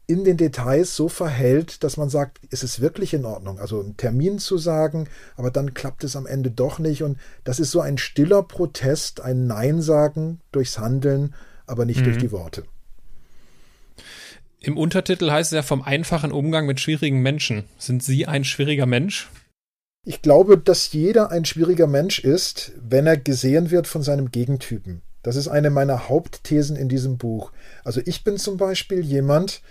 in 0.07 0.25
den 0.25 0.37
Details 0.37 0.97
so 0.97 1.09
verhält, 1.09 1.85
dass 1.85 1.97
man 1.97 2.11
sagt, 2.11 2.41
ist 2.51 2.65
es 2.65 2.81
wirklich 2.81 3.15
in 3.15 3.25
Ordnung? 3.25 3.59
Also 3.59 3.81
einen 3.81 3.97
Termin 3.97 4.39
zu 4.39 4.59
sagen, 4.59 5.09
aber 5.37 5.51
dann 5.51 5.75
klappt 5.75 6.05
es 6.05 6.17
am 6.17 6.27
Ende 6.27 6.51
doch 6.51 6.79
nicht. 6.79 7.03
Und 7.03 7.19
das 7.45 7.61
ist 7.61 7.71
so 7.71 7.81
ein 7.81 7.99
stiller 7.99 8.43
Protest, 8.43 9.21
ein 9.21 9.47
Nein 9.47 9.81
sagen 9.81 10.41
durchs 10.51 10.79
Handeln, 10.79 11.35
aber 11.67 11.85
nicht 11.85 12.01
mhm. 12.01 12.05
durch 12.05 12.19
die 12.19 12.33
Worte. 12.33 12.65
Im 14.61 14.77
Untertitel 14.77 15.31
heißt 15.31 15.53
es 15.53 15.57
ja 15.57 15.63
vom 15.63 15.83
einfachen 15.83 16.31
Umgang 16.31 16.67
mit 16.67 16.79
schwierigen 16.79 17.21
Menschen. 17.21 17.65
Sind 17.79 18.03
Sie 18.03 18.27
ein 18.27 18.45
schwieriger 18.45 18.87
Mensch? 18.87 19.31
Ich 20.05 20.21
glaube, 20.21 20.59
dass 20.59 20.93
jeder 20.93 21.31
ein 21.31 21.45
schwieriger 21.45 21.87
Mensch 21.87 22.19
ist, 22.19 22.73
wenn 22.77 23.07
er 23.07 23.17
gesehen 23.17 23.71
wird 23.71 23.87
von 23.87 24.03
seinem 24.03 24.31
Gegentypen. 24.31 25.03
Das 25.23 25.37
ist 25.37 25.49
eine 25.49 25.71
meiner 25.71 26.09
Hauptthesen 26.09 26.77
in 26.77 26.89
diesem 26.89 27.17
Buch. 27.17 27.53
Also 27.85 28.01
ich 28.05 28.25
bin 28.25 28.39
zum 28.39 28.57
Beispiel 28.57 29.01
jemand, 29.01 29.63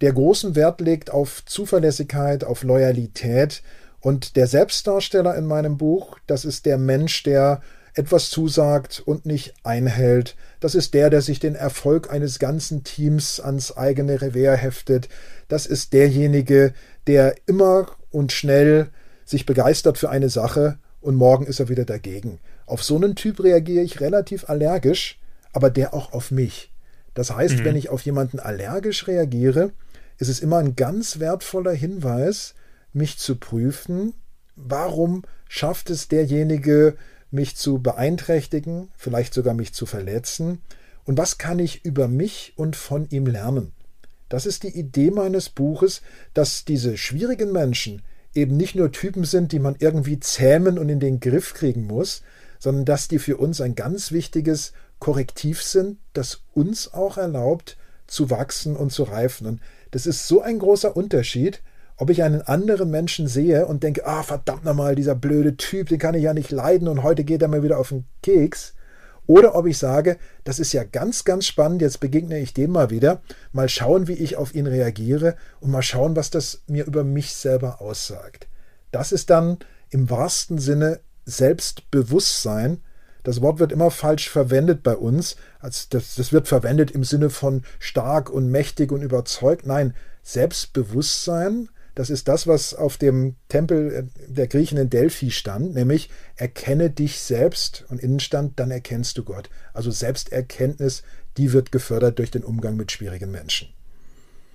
der 0.00 0.12
großen 0.12 0.54
Wert 0.54 0.80
legt 0.80 1.10
auf 1.10 1.44
Zuverlässigkeit, 1.44 2.44
auf 2.44 2.62
Loyalität. 2.62 3.62
Und 4.00 4.36
der 4.36 4.46
Selbstdarsteller 4.46 5.34
in 5.34 5.46
meinem 5.46 5.78
Buch, 5.78 6.18
das 6.26 6.44
ist 6.44 6.66
der 6.66 6.78
Mensch, 6.78 7.22
der 7.22 7.62
etwas 7.94 8.28
zusagt 8.28 9.02
und 9.04 9.24
nicht 9.24 9.54
einhält. 9.62 10.36
Das 10.60 10.74
ist 10.74 10.94
der, 10.94 11.10
der 11.10 11.22
sich 11.22 11.38
den 11.38 11.54
Erfolg 11.54 12.10
eines 12.10 12.38
ganzen 12.38 12.82
Teams 12.82 13.40
ans 13.40 13.76
eigene 13.76 14.20
Revier 14.20 14.56
heftet. 14.56 15.08
Das 15.48 15.64
ist 15.66 15.92
derjenige, 15.92 16.74
der 17.06 17.34
immer 17.46 17.86
und 18.10 18.32
schnell 18.32 18.88
sich 19.24 19.46
begeistert 19.46 19.96
für 19.96 20.10
eine 20.10 20.28
Sache 20.28 20.78
und 21.00 21.14
morgen 21.14 21.46
ist 21.46 21.60
er 21.60 21.68
wieder 21.68 21.84
dagegen. 21.84 22.40
Auf 22.66 22.82
so 22.82 22.96
einen 22.96 23.14
Typ 23.14 23.42
reagiere 23.42 23.84
ich 23.84 24.00
relativ 24.00 24.48
allergisch, 24.48 25.18
aber 25.52 25.70
der 25.70 25.94
auch 25.94 26.12
auf 26.12 26.30
mich. 26.30 26.72
Das 27.14 27.30
heißt, 27.30 27.58
mhm. 27.58 27.64
wenn 27.64 27.76
ich 27.76 27.88
auf 27.88 28.02
jemanden 28.02 28.40
allergisch 28.40 29.06
reagiere, 29.06 29.72
ist 30.18 30.28
es 30.28 30.40
immer 30.40 30.58
ein 30.58 30.76
ganz 30.76 31.18
wertvoller 31.18 31.72
Hinweis, 31.72 32.54
mich 32.92 33.18
zu 33.18 33.36
prüfen, 33.36 34.14
warum 34.56 35.22
schafft 35.48 35.90
es 35.90 36.08
derjenige, 36.08 36.96
mich 37.30 37.56
zu 37.56 37.78
beeinträchtigen, 37.78 38.90
vielleicht 38.96 39.34
sogar 39.34 39.54
mich 39.54 39.74
zu 39.74 39.86
verletzen, 39.86 40.60
und 41.04 41.18
was 41.18 41.38
kann 41.38 41.58
ich 41.58 41.84
über 41.84 42.08
mich 42.08 42.54
und 42.56 42.76
von 42.76 43.08
ihm 43.10 43.26
lernen. 43.26 43.72
Das 44.28 44.46
ist 44.46 44.62
die 44.62 44.76
Idee 44.76 45.10
meines 45.10 45.50
Buches, 45.50 46.00
dass 46.32 46.64
diese 46.64 46.96
schwierigen 46.96 47.52
Menschen 47.52 48.02
eben 48.34 48.56
nicht 48.56 48.74
nur 48.74 48.90
Typen 48.90 49.24
sind, 49.24 49.52
die 49.52 49.58
man 49.58 49.76
irgendwie 49.78 50.18
zähmen 50.18 50.78
und 50.78 50.88
in 50.88 51.00
den 51.00 51.20
Griff 51.20 51.54
kriegen 51.54 51.86
muss, 51.86 52.22
sondern 52.64 52.86
dass 52.86 53.08
die 53.08 53.18
für 53.18 53.36
uns 53.36 53.60
ein 53.60 53.74
ganz 53.74 54.10
wichtiges 54.10 54.72
Korrektiv 54.98 55.62
sind, 55.62 55.98
das 56.14 56.40
uns 56.54 56.94
auch 56.94 57.18
erlaubt, 57.18 57.76
zu 58.06 58.30
wachsen 58.30 58.74
und 58.74 58.90
zu 58.90 59.02
reifen. 59.02 59.46
Und 59.46 59.60
das 59.90 60.06
ist 60.06 60.26
so 60.26 60.40
ein 60.40 60.58
großer 60.58 60.96
Unterschied, 60.96 61.62
ob 61.98 62.08
ich 62.08 62.22
einen 62.22 62.40
anderen 62.40 62.90
Menschen 62.90 63.28
sehe 63.28 63.66
und 63.66 63.82
denke, 63.82 64.06
ah, 64.06 64.22
verdammt 64.22 64.64
nochmal, 64.64 64.94
dieser 64.94 65.14
blöde 65.14 65.58
Typ, 65.58 65.90
den 65.90 65.98
kann 65.98 66.14
ich 66.14 66.22
ja 66.22 66.32
nicht 66.32 66.50
leiden 66.50 66.88
und 66.88 67.02
heute 67.02 67.22
geht 67.24 67.42
er 67.42 67.48
mir 67.48 67.62
wieder 67.62 67.78
auf 67.78 67.90
den 67.90 68.06
Keks, 68.22 68.72
oder 69.26 69.54
ob 69.54 69.66
ich 69.66 69.76
sage, 69.76 70.16
das 70.44 70.58
ist 70.58 70.72
ja 70.72 70.84
ganz, 70.84 71.24
ganz 71.24 71.46
spannend, 71.46 71.82
jetzt 71.82 72.00
begegne 72.00 72.38
ich 72.38 72.54
dem 72.54 72.72
mal 72.72 72.88
wieder, 72.90 73.22
mal 73.52 73.68
schauen, 73.68 74.08
wie 74.08 74.14
ich 74.14 74.36
auf 74.36 74.54
ihn 74.54 74.66
reagiere 74.66 75.36
und 75.60 75.70
mal 75.70 75.82
schauen, 75.82 76.16
was 76.16 76.30
das 76.30 76.62
mir 76.66 76.86
über 76.86 77.04
mich 77.04 77.34
selber 77.34 77.80
aussagt. 77.80 78.48
Das 78.90 79.12
ist 79.12 79.28
dann 79.30 79.58
im 79.90 80.10
wahrsten 80.10 80.58
Sinne 80.58 81.00
Selbstbewusstsein. 81.24 82.82
Das 83.22 83.40
Wort 83.40 83.58
wird 83.58 83.72
immer 83.72 83.90
falsch 83.90 84.28
verwendet 84.28 84.82
bei 84.82 84.96
uns. 84.96 85.36
das, 85.60 85.88
das 85.88 86.32
wird 86.32 86.48
verwendet 86.48 86.90
im 86.90 87.04
Sinne 87.04 87.30
von 87.30 87.62
stark 87.78 88.30
und 88.30 88.50
mächtig 88.50 88.92
und 88.92 89.02
überzeugt. 89.02 89.66
Nein, 89.66 89.94
Selbstbewusstsein 90.22 91.68
das 91.94 92.10
ist 92.10 92.26
das, 92.26 92.46
was 92.46 92.74
auf 92.74 92.96
dem 92.96 93.36
Tempel 93.48 94.10
der 94.26 94.48
Griechen 94.48 94.78
in 94.78 94.90
Delphi 94.90 95.30
stand, 95.30 95.74
nämlich 95.74 96.10
erkenne 96.36 96.90
dich 96.90 97.20
selbst 97.20 97.84
und 97.88 98.00
innen 98.00 98.20
stand, 98.20 98.58
dann 98.58 98.70
erkennst 98.70 99.16
du 99.16 99.24
Gott. 99.24 99.48
Also 99.72 99.90
Selbsterkenntnis, 99.92 101.04
die 101.36 101.52
wird 101.52 101.70
gefördert 101.70 102.18
durch 102.18 102.32
den 102.32 102.42
Umgang 102.42 102.76
mit 102.76 102.90
schwierigen 102.90 103.30
Menschen. 103.30 103.68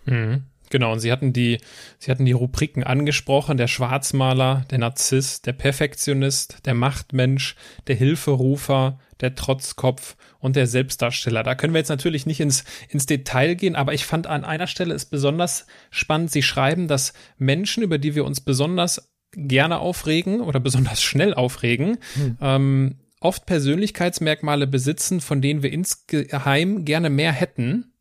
Mhm. 0.06 0.44
Genau, 0.70 0.92
und 0.92 1.00
Sie 1.00 1.12
hatten 1.12 1.34
die, 1.34 1.60
Sie 1.98 2.12
hatten 2.12 2.26
die 2.26 2.32
Rubriken 2.32 2.84
angesprochen, 2.84 3.58
der 3.58 3.68
Schwarzmaler, 3.68 4.66
der 4.70 4.78
Narzisst, 4.78 5.46
der 5.46 5.54
Perfektionist, 5.54 6.66
der 6.66 6.74
Machtmensch, 6.74 7.56
der 7.88 7.96
Hilferufer, 7.96 9.00
der 9.22 9.36
Trotzkopf 9.36 10.16
und 10.40 10.56
der 10.56 10.68
Selbstdarsteller. 10.68 11.44
Da 11.44 11.56
können 11.56 11.74
wir 11.74 11.80
jetzt 11.80 11.90
natürlich 11.90 12.26
nicht 12.26 12.40
ins, 12.40 12.64
ins 12.88 13.06
Detail 13.06 13.56
gehen, 13.56 13.76
aber 13.76 13.94
ich 13.94 14.06
fand 14.06 14.28
an 14.28 14.46
einer 14.46 14.68
Stelle 14.68 14.94
ist 14.94 15.06
besonders 15.06 15.66
spannend. 15.90 16.32
Sie 16.32 16.44
schreiben, 16.44 16.88
dass 16.88 17.14
Menschen, 17.38 17.84
über 17.84 17.98
die 17.98 18.16
wir 18.16 18.26
uns 18.26 18.42
besonders 18.42 19.12
gerne 19.34 19.80
aufregen 19.80 20.42
oder 20.42 20.60
besonders 20.60 21.02
schnell 21.02 21.34
aufregen, 21.34 21.98
hm. 22.14 22.38
ähm, 22.42 22.96
oft 23.20 23.46
Persönlichkeitsmerkmale 23.46 24.68
besitzen, 24.68 25.22
von 25.22 25.42
denen 25.42 25.62
wir 25.62 25.72
insgeheim 25.72 26.86
gerne 26.86 27.10
mehr 27.10 27.34
hätten, 27.34 27.94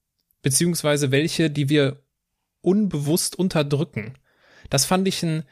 beziehungsweise 0.42 1.10
welche, 1.10 1.50
die 1.50 1.68
wir 1.68 2.02
unbewusst 2.60 3.38
unterdrücken. 3.38 4.14
Das 4.70 4.84
fand 4.84 5.08
ich 5.08 5.22
einen 5.22 5.44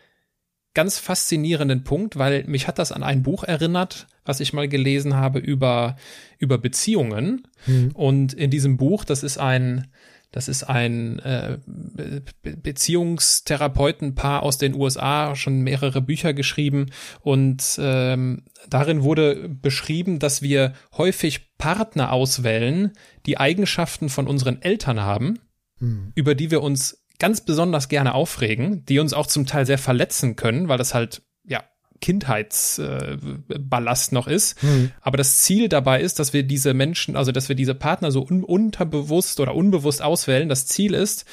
ganz 0.77 0.99
faszinierenden 0.99 1.85
Punkt, 1.85 2.19
weil 2.19 2.45
mich 2.45 2.69
hat 2.69 2.79
das 2.79 2.93
an 2.93 3.03
ein 3.03 3.23
Buch 3.23 3.45
erinnert, 3.45 4.07
was 4.27 4.41
ich 4.41 4.53
mal 4.53 4.69
gelesen 4.69 5.17
habe 5.17 5.39
über, 5.39 5.97
über 6.39 6.59
Beziehungen. 6.59 7.49
Mhm. 7.67 7.93
Und 7.95 8.35
in 8.35 8.51
diesem 8.51 8.77
Buch, 8.77 9.05
das 9.05 9.23
ist 9.23 9.39
ein, 9.39 9.87
das 10.33 10.49
ist 10.49 10.65
ein 10.65 11.19
äh, 11.21 11.57
Be 11.65 12.23
Beziehungstherapeutenpaar 12.43 14.43
aus 14.43 14.59
den 14.59 14.75
USA, 14.75 15.35
schon 15.35 15.63
mehrere 15.63 16.03
Bücher 16.03 16.35
geschrieben. 16.35 16.91
Und 17.23 17.65
ähm, 17.79 18.43
darin 18.69 19.03
wurde 19.03 19.49
beschrieben, 19.49 20.19
dass 20.19 20.43
wir 20.43 20.75
häufig 20.99 21.57
Partner 21.57 22.13
auswählen, 22.13 22.93
die 23.25 23.39
Eigenschaften 23.39 24.11
von 24.11 24.27
unseren 24.27 24.61
Eltern 24.61 25.01
haben, 25.01 25.39
mhm. 25.81 26.13
über 26.15 26.35
die 26.35 26.51
wir 26.51 26.63
uns 26.63 27.03
ganz 27.19 27.41
besonders 27.41 27.89
gerne 27.89 28.15
aufregen, 28.15 28.85
die 28.85 28.99
uns 28.99 29.13
auch 29.13 29.27
zum 29.27 29.47
Teil 29.47 29.67
sehr 29.67 29.79
verletzen 29.79 30.37
können, 30.37 30.69
weil 30.69 30.79
das 30.79 30.95
halt 30.95 31.23
ja 31.45 31.65
Kindheitsballast 32.01 34.13
äh, 34.13 34.15
noch 34.15 34.29
ist. 34.29 34.63
Mhm. 34.63 34.93
Aber 35.01 35.17
das 35.17 35.39
Ziel 35.39 35.69
dabei 35.69 36.03
ist, 36.03 36.19
dass 36.19 36.35
wir 36.35 36.43
diese 36.43 36.75
Menschen, 36.75 37.17
also 37.17 37.33
dass 37.33 37.49
wir 37.49 37.57
diese 37.57 37.75
Partner 37.75 38.13
so 38.13 38.23
un 38.23 38.45
unterbewusst 38.45 39.41
oder 39.41 39.55
unbewusst 39.55 40.03
auswählen. 40.03 40.51
Das 40.51 40.67
Ziel 40.67 40.93
ist, 40.95 41.25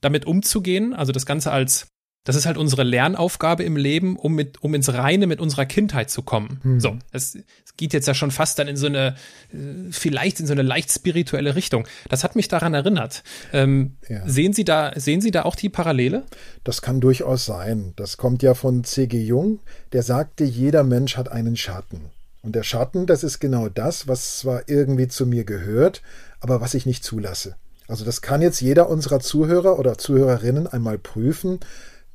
damit 0.00 0.26
umzugehen, 0.26 0.94
also 0.94 1.12
das 1.12 1.26
Ganze 1.26 1.52
als 1.52 1.91
das 2.24 2.36
ist 2.36 2.46
halt 2.46 2.56
unsere 2.56 2.84
Lernaufgabe 2.84 3.64
im 3.64 3.76
Leben, 3.76 4.16
um 4.16 4.34
mit, 4.34 4.62
um 4.62 4.74
ins 4.74 4.92
Reine 4.92 5.26
mit 5.26 5.40
unserer 5.40 5.66
Kindheit 5.66 6.08
zu 6.08 6.22
kommen. 6.22 6.60
Hm. 6.62 6.80
So, 6.80 6.98
es, 7.10 7.34
es 7.34 7.76
geht 7.76 7.92
jetzt 7.92 8.06
ja 8.06 8.14
schon 8.14 8.30
fast 8.30 8.58
dann 8.58 8.68
in 8.68 8.76
so 8.76 8.86
eine, 8.86 9.16
äh, 9.52 9.90
vielleicht 9.90 10.38
in 10.38 10.46
so 10.46 10.52
eine 10.52 10.62
leicht 10.62 10.92
spirituelle 10.92 11.56
Richtung. 11.56 11.86
Das 12.08 12.22
hat 12.22 12.36
mich 12.36 12.46
daran 12.46 12.74
erinnert. 12.74 13.24
Ähm, 13.52 13.96
ja. 14.08 14.26
Sehen 14.28 14.52
Sie 14.52 14.64
da, 14.64 14.92
sehen 14.94 15.20
Sie 15.20 15.32
da 15.32 15.42
auch 15.42 15.56
die 15.56 15.68
Parallele? 15.68 16.24
Das 16.62 16.80
kann 16.80 17.00
durchaus 17.00 17.44
sein. 17.44 17.92
Das 17.96 18.16
kommt 18.16 18.42
ja 18.42 18.54
von 18.54 18.84
C.G. 18.84 19.20
Jung, 19.20 19.58
der 19.92 20.04
sagte, 20.04 20.44
jeder 20.44 20.84
Mensch 20.84 21.16
hat 21.16 21.30
einen 21.30 21.56
Schatten. 21.56 22.10
Und 22.42 22.54
der 22.54 22.62
Schatten, 22.62 23.06
das 23.06 23.24
ist 23.24 23.40
genau 23.40 23.68
das, 23.68 24.06
was 24.06 24.38
zwar 24.38 24.68
irgendwie 24.68 25.08
zu 25.08 25.26
mir 25.26 25.44
gehört, 25.44 26.02
aber 26.40 26.60
was 26.60 26.74
ich 26.74 26.86
nicht 26.86 27.04
zulasse. 27.04 27.56
Also 27.88 28.04
das 28.04 28.22
kann 28.22 28.42
jetzt 28.42 28.60
jeder 28.60 28.88
unserer 28.88 29.20
Zuhörer 29.20 29.78
oder 29.78 29.98
Zuhörerinnen 29.98 30.66
einmal 30.66 30.98
prüfen 30.98 31.60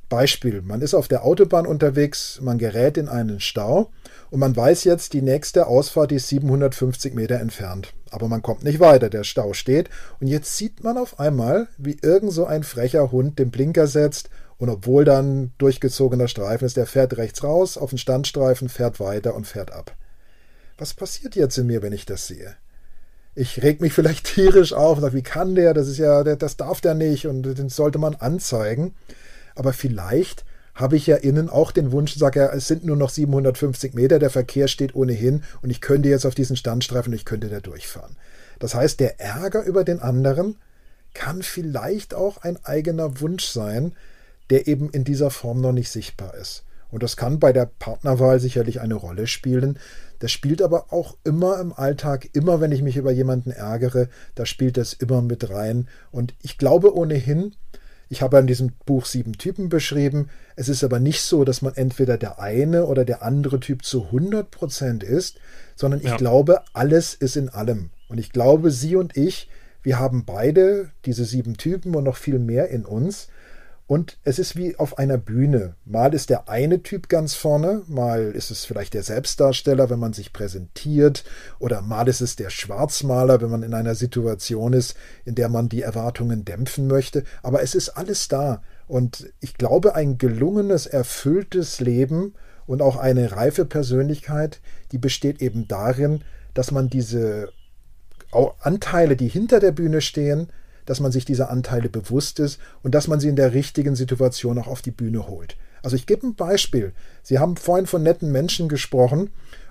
Beispiel, 0.10 0.62
man 0.62 0.82
ist 0.82 0.94
auf 0.94 1.08
der 1.08 1.26
Autobahn 1.26 1.68
unterwegs, 1.68 2.40
man 2.42 2.58
gerät 2.58 2.98
in 2.98 3.10
einen 3.10 3.40
Stau 3.40 3.92
und 4.30 4.40
man 4.40 4.56
weiß 4.56 4.86
jetzt, 4.86 5.14
die 5.14 5.22
nächste 5.22 5.68
Ausfahrt 5.68 6.12
ist 6.12 6.30
750 6.30 7.14
Meter 7.14 7.40
entfernt. 7.40 7.94
Aber 8.10 8.30
man 8.30 8.42
kommt 8.42 8.64
nicht 8.64 8.80
weiter, 8.80 9.10
der 9.10 9.26
Stau 9.26 9.54
steht 9.54 9.90
und 10.20 10.28
jetzt 10.28 10.56
sieht 10.56 10.84
man 10.84 10.98
auf 10.98 11.20
einmal, 11.20 11.68
wie 11.78 11.98
irgend 12.02 12.32
so 12.32 12.46
ein 12.46 12.64
frecher 12.64 13.12
Hund 13.12 13.38
den 13.38 13.52
Blinker 13.52 13.88
setzt 13.88 14.30
und 14.58 14.70
obwohl 14.70 15.04
dann 15.04 15.52
durchgezogener 15.58 16.28
Streifen 16.30 16.66
ist, 16.66 16.78
der 16.78 16.86
fährt 16.86 17.18
rechts 17.18 17.44
raus 17.44 17.78
auf 17.78 17.90
den 17.90 18.00
Standstreifen, 18.00 18.70
fährt 18.70 19.00
weiter 19.00 19.36
und 19.36 19.46
fährt 19.46 19.72
ab. 19.72 19.96
Was 20.78 20.94
passiert 20.94 21.36
jetzt 21.36 21.58
in 21.58 21.68
mir, 21.68 21.82
wenn 21.82 21.94
ich 21.94 22.06
das 22.06 22.28
sehe? 22.28 22.56
Ich 23.36 23.62
reg 23.62 23.82
mich 23.82 23.94
vielleicht 23.94 24.26
tierisch 24.36 24.72
auf 24.72 24.98
und 24.98 25.02
sage, 25.02 25.18
wie 25.18 25.24
kann 25.24 25.56
der? 25.56 25.74
Das 25.74 25.90
ist 25.90 25.98
ja, 25.98 26.24
das 26.24 26.56
darf 26.56 26.80
der 26.80 26.94
nicht 26.94 27.28
und 27.28 27.44
den 27.44 27.70
sollte 27.70 28.00
man 28.00 28.16
anzeigen 28.16 28.96
aber 29.58 29.74
vielleicht 29.74 30.46
habe 30.76 30.96
ich 30.96 31.08
ja 31.08 31.16
innen 31.16 31.50
auch 31.50 31.72
den 31.72 31.92
Wunsch, 31.92 32.16
sage 32.16 32.40
ja, 32.40 32.54
es 32.54 32.68
sind 32.68 32.86
nur 32.86 32.96
noch 32.96 33.10
750 33.10 33.96
Meter, 33.96 34.20
der 34.20 34.30
Verkehr 34.30 34.68
steht 34.68 34.96
ohnehin 34.96 35.44
und 35.62 35.72
ich 35.72 35.82
könnte 35.82 36.10
jetzt 36.10 36.26
auf 36.26 36.36
diesen 36.36 36.56
Standstreifen 36.56 37.14
ich 37.14 37.26
könnte 37.26 37.50
da 37.50 37.60
durchfahren. 37.60 38.16
Das 38.60 38.76
heißt, 38.76 39.00
der 39.00 39.20
Ärger 39.20 39.64
über 39.64 39.84
den 39.84 40.00
anderen 40.00 40.58
kann 41.14 41.42
vielleicht 41.42 42.14
auch 42.14 42.38
ein 42.38 42.64
eigener 42.64 43.22
Wunsch 43.22 43.46
sein, 43.46 43.94
der 44.50 44.68
eben 44.68 44.90
in 44.92 45.04
dieser 45.04 45.32
Form 45.32 45.62
noch 45.62 45.72
nicht 45.72 45.90
sichtbar 45.90 46.36
ist. 46.36 46.64
Und 46.90 47.04
das 47.04 47.18
kann 47.18 47.40
bei 47.40 47.52
der 47.52 47.66
Partnerwahl 47.80 48.40
sicherlich 48.40 48.80
eine 48.80 48.96
Rolle 48.96 49.28
spielen. 49.28 49.78
Das 50.20 50.32
spielt 50.32 50.62
aber 50.62 50.94
auch 50.94 51.18
immer 51.24 51.60
im 51.60 51.74
Alltag, 51.74 52.30
immer 52.34 52.62
wenn 52.62 52.72
ich 52.72 52.82
mich 52.82 52.98
über 52.98 53.12
jemanden 53.12 53.52
ärgere, 53.52 54.08
da 54.36 54.46
spielt 54.46 54.78
das 54.78 54.94
immer 54.94 55.22
mit 55.22 55.50
rein. 55.50 55.88
Und 56.12 56.34
ich 56.42 56.58
glaube 56.58 56.96
ohnehin, 56.96 57.56
ich 58.10 58.22
habe 58.22 58.40
in 58.40 58.48
diesem 58.48 58.72
Buch 58.86 59.06
sieben 59.06 59.34
Typen 59.34 59.70
beschrieben. 59.70 60.30
Es 60.56 60.70
ist 60.70 60.84
aber 60.84 61.00
nicht 61.00 61.22
so, 61.22 61.44
dass 61.44 61.62
man 61.62 61.76
entweder 61.76 62.18
der 62.18 62.40
eine 62.40 62.86
oder 62.86 63.06
der 63.06 63.22
andere 63.24 63.60
Typ 63.60 63.84
zu 63.84 64.06
100 64.06 64.50
Prozent 64.50 65.04
ist, 65.04 65.40
sondern 65.76 66.00
ich 66.00 66.08
ja. 66.08 66.18
glaube, 66.18 66.62
alles 66.74 67.14
ist 67.14 67.36
in 67.36 67.50
allem. 67.50 67.90
Und 68.08 68.18
ich 68.18 68.32
glaube, 68.32 68.72
Sie 68.72 68.96
und 68.96 69.18
ich, 69.18 69.50
wir 69.84 70.00
haben 70.00 70.26
beide 70.26 70.90
diese 71.06 71.26
sieben 71.26 71.58
Typen 71.58 71.96
und 71.96 72.06
noch 72.06 72.18
viel 72.18 72.40
mehr 72.40 72.70
in 72.70 72.86
uns. 72.86 73.28
Und 73.88 74.20
es 74.26 74.38
ist 74.38 74.58
wie 74.58 74.76
auf 74.76 74.98
einer 74.98 75.18
Bühne. 75.18 75.76
Mal 75.86 76.14
ist 76.14 76.30
der 76.30 76.50
eine 76.50 76.84
Typ 76.84 77.08
ganz 77.08 77.36
vorne, 77.36 77.84
mal 77.88 78.32
ist 78.34 78.52
es 78.52 78.66
vielleicht 78.66 78.94
der 78.94 79.02
Selbstdarsteller, 79.04 79.90
wenn 79.90 79.98
man 79.98 80.12
sich 80.12 80.34
präsentiert, 80.34 81.24
oder 81.58 81.82
mal 81.82 82.10
ist 82.10 82.20
es 82.20 82.36
der 82.36 82.50
Schwarzmaler, 82.50 83.40
wenn 83.42 83.50
man 83.50 83.64
in 83.64 83.74
einer 83.74 83.96
Situation 83.96 84.74
ist, 84.74 84.98
in 85.24 85.36
der 85.36 85.48
man 85.48 85.70
die 85.70 85.84
Erwartungen 85.84 86.44
dämpfen 86.44 86.88
möchte. 86.88 87.24
Aber 87.44 87.62
es 87.62 87.76
ist 87.76 87.90
alles 87.90 88.28
da. 88.28 88.62
Und 88.88 89.32
ich 89.40 89.54
glaube, 89.54 89.96
ein 89.96 90.18
gelungenes, 90.18 90.86
erfülltes 90.86 91.80
Leben 91.80 92.34
und 92.66 92.82
auch 92.82 92.98
eine 92.98 93.32
reife 93.32 93.64
Persönlichkeit, 93.64 94.60
die 94.92 94.98
besteht 94.98 95.42
eben 95.42 95.70
darin, 95.70 96.26
dass 96.54 96.72
man 96.72 96.90
diese 96.90 97.54
Anteile, 98.60 99.16
die 99.16 99.30
hinter 99.30 99.62
der 99.62 99.72
Bühne 99.72 100.02
stehen, 100.02 100.50
dass 100.88 101.00
man 101.00 101.12
sich 101.12 101.26
dieser 101.26 101.52
Anteile 101.52 101.90
bewusst 101.90 102.40
ist 102.40 102.60
und 102.82 102.96
dass 102.96 103.08
man 103.08 103.20
sie 103.20 103.28
in 103.28 103.36
der 103.36 103.54
richtigen 103.54 103.96
Situation 103.96 104.58
auch 104.58 104.68
auf 104.68 104.82
die 104.82 104.92
Bühne 104.92 105.28
holt. 105.28 105.58
Also 105.84 105.96
ich 105.96 106.08
gebe 106.08 106.26
ein 106.26 106.36
Beispiel. 106.36 106.94
Sie 107.22 107.38
haben 107.38 107.56
vorhin 107.56 107.86
von 107.86 108.02
netten 108.02 108.32
Menschen 108.32 108.68
gesprochen. 108.68 109.30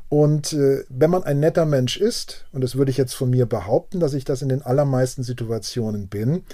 Und 0.08 0.52
äh, 0.52 0.84
wenn 0.88 1.10
man 1.10 1.24
ein 1.24 1.40
netter 1.40 1.66
Mensch 1.66 1.96
ist, 1.96 2.46
und 2.52 2.62
das 2.62 2.76
würde 2.76 2.92
ich 2.92 2.96
jetzt 2.96 3.14
von 3.14 3.30
mir 3.30 3.46
behaupten, 3.46 3.98
dass 3.98 4.14
ich 4.14 4.24
das 4.24 4.40
in 4.40 4.48
den 4.48 4.62
allermeisten 4.62 5.24
Situationen 5.24 6.06
bin, 6.06 6.44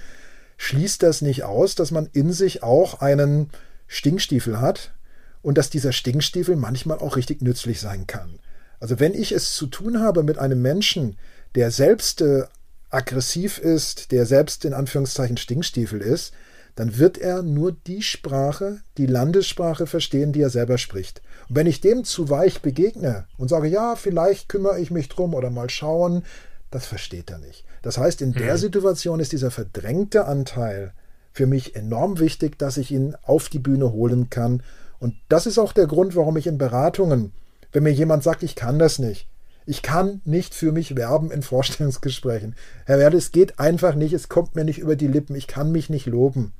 schließt 0.56 1.02
das 1.02 1.20
nicht 1.20 1.44
aus, 1.44 1.74
dass 1.74 1.90
man 1.90 2.08
in 2.12 2.32
sich 2.32 2.62
auch 2.62 3.00
einen 3.00 3.50
Stinkstiefel 3.88 4.60
hat 4.60 4.94
und 5.42 5.58
dass 5.58 5.68
dieser 5.68 5.92
Stinkstiefel 5.92 6.56
manchmal 6.56 6.98
auch 6.98 7.16
richtig 7.16 7.42
nützlich 7.42 7.80
sein 7.80 8.06
kann. 8.06 8.38
Also 8.80 9.00
wenn 9.00 9.12
ich 9.12 9.32
es 9.32 9.54
zu 9.54 9.66
tun 9.66 10.00
habe 10.00 10.22
mit 10.22 10.38
einem 10.38 10.62
Menschen, 10.62 11.16
der 11.54 11.70
selbst 11.70 12.22
äh, 12.22 12.44
aggressiv 12.92 13.58
ist, 13.58 14.12
der 14.12 14.26
selbst 14.26 14.64
in 14.64 14.74
Anführungszeichen 14.74 15.36
Stinkstiefel 15.36 16.00
ist, 16.00 16.32
dann 16.74 16.98
wird 16.98 17.18
er 17.18 17.42
nur 17.42 17.72
die 17.72 18.02
Sprache, 18.02 18.80
die 18.96 19.06
Landessprache 19.06 19.86
verstehen, 19.86 20.32
die 20.32 20.40
er 20.40 20.50
selber 20.50 20.78
spricht. 20.78 21.20
Und 21.48 21.56
wenn 21.56 21.66
ich 21.66 21.80
dem 21.80 22.04
zu 22.04 22.30
weich 22.30 22.62
begegne 22.62 23.26
und 23.36 23.48
sage, 23.48 23.68
ja, 23.68 23.94
vielleicht 23.96 24.48
kümmere 24.48 24.80
ich 24.80 24.90
mich 24.90 25.08
drum 25.08 25.34
oder 25.34 25.50
mal 25.50 25.68
schauen, 25.68 26.22
das 26.70 26.86
versteht 26.86 27.30
er 27.30 27.38
nicht. 27.38 27.64
Das 27.82 27.98
heißt, 27.98 28.22
in 28.22 28.32
der 28.32 28.54
mhm. 28.54 28.58
Situation 28.58 29.20
ist 29.20 29.32
dieser 29.32 29.50
verdrängte 29.50 30.24
Anteil 30.24 30.94
für 31.32 31.46
mich 31.46 31.76
enorm 31.76 32.18
wichtig, 32.18 32.58
dass 32.58 32.76
ich 32.76 32.90
ihn 32.90 33.16
auf 33.22 33.48
die 33.48 33.58
Bühne 33.58 33.92
holen 33.92 34.30
kann. 34.30 34.62
Und 34.98 35.14
das 35.28 35.46
ist 35.46 35.58
auch 35.58 35.72
der 35.72 35.86
Grund, 35.86 36.16
warum 36.16 36.36
ich 36.36 36.46
in 36.46 36.58
Beratungen, 36.58 37.32
wenn 37.72 37.82
mir 37.82 37.92
jemand 37.92 38.22
sagt, 38.22 38.42
ich 38.42 38.54
kann 38.54 38.78
das 38.78 38.98
nicht, 38.98 39.28
ich 39.66 39.82
kann 39.82 40.20
nicht 40.24 40.54
für 40.54 40.72
mich 40.72 40.96
werben 40.96 41.30
in 41.30 41.42
Vorstellungsgesprächen. 41.42 42.54
Herr 42.86 42.98
Werde, 42.98 43.16
es 43.16 43.32
geht 43.32 43.58
einfach 43.58 43.94
nicht, 43.94 44.12
es 44.12 44.28
kommt 44.28 44.54
mir 44.54 44.64
nicht 44.64 44.78
über 44.78 44.96
die 44.96 45.08
Lippen, 45.08 45.34
ich 45.36 45.46
kann 45.46 45.72
mich 45.72 45.90
nicht 45.90 46.06
loben. 46.06 46.52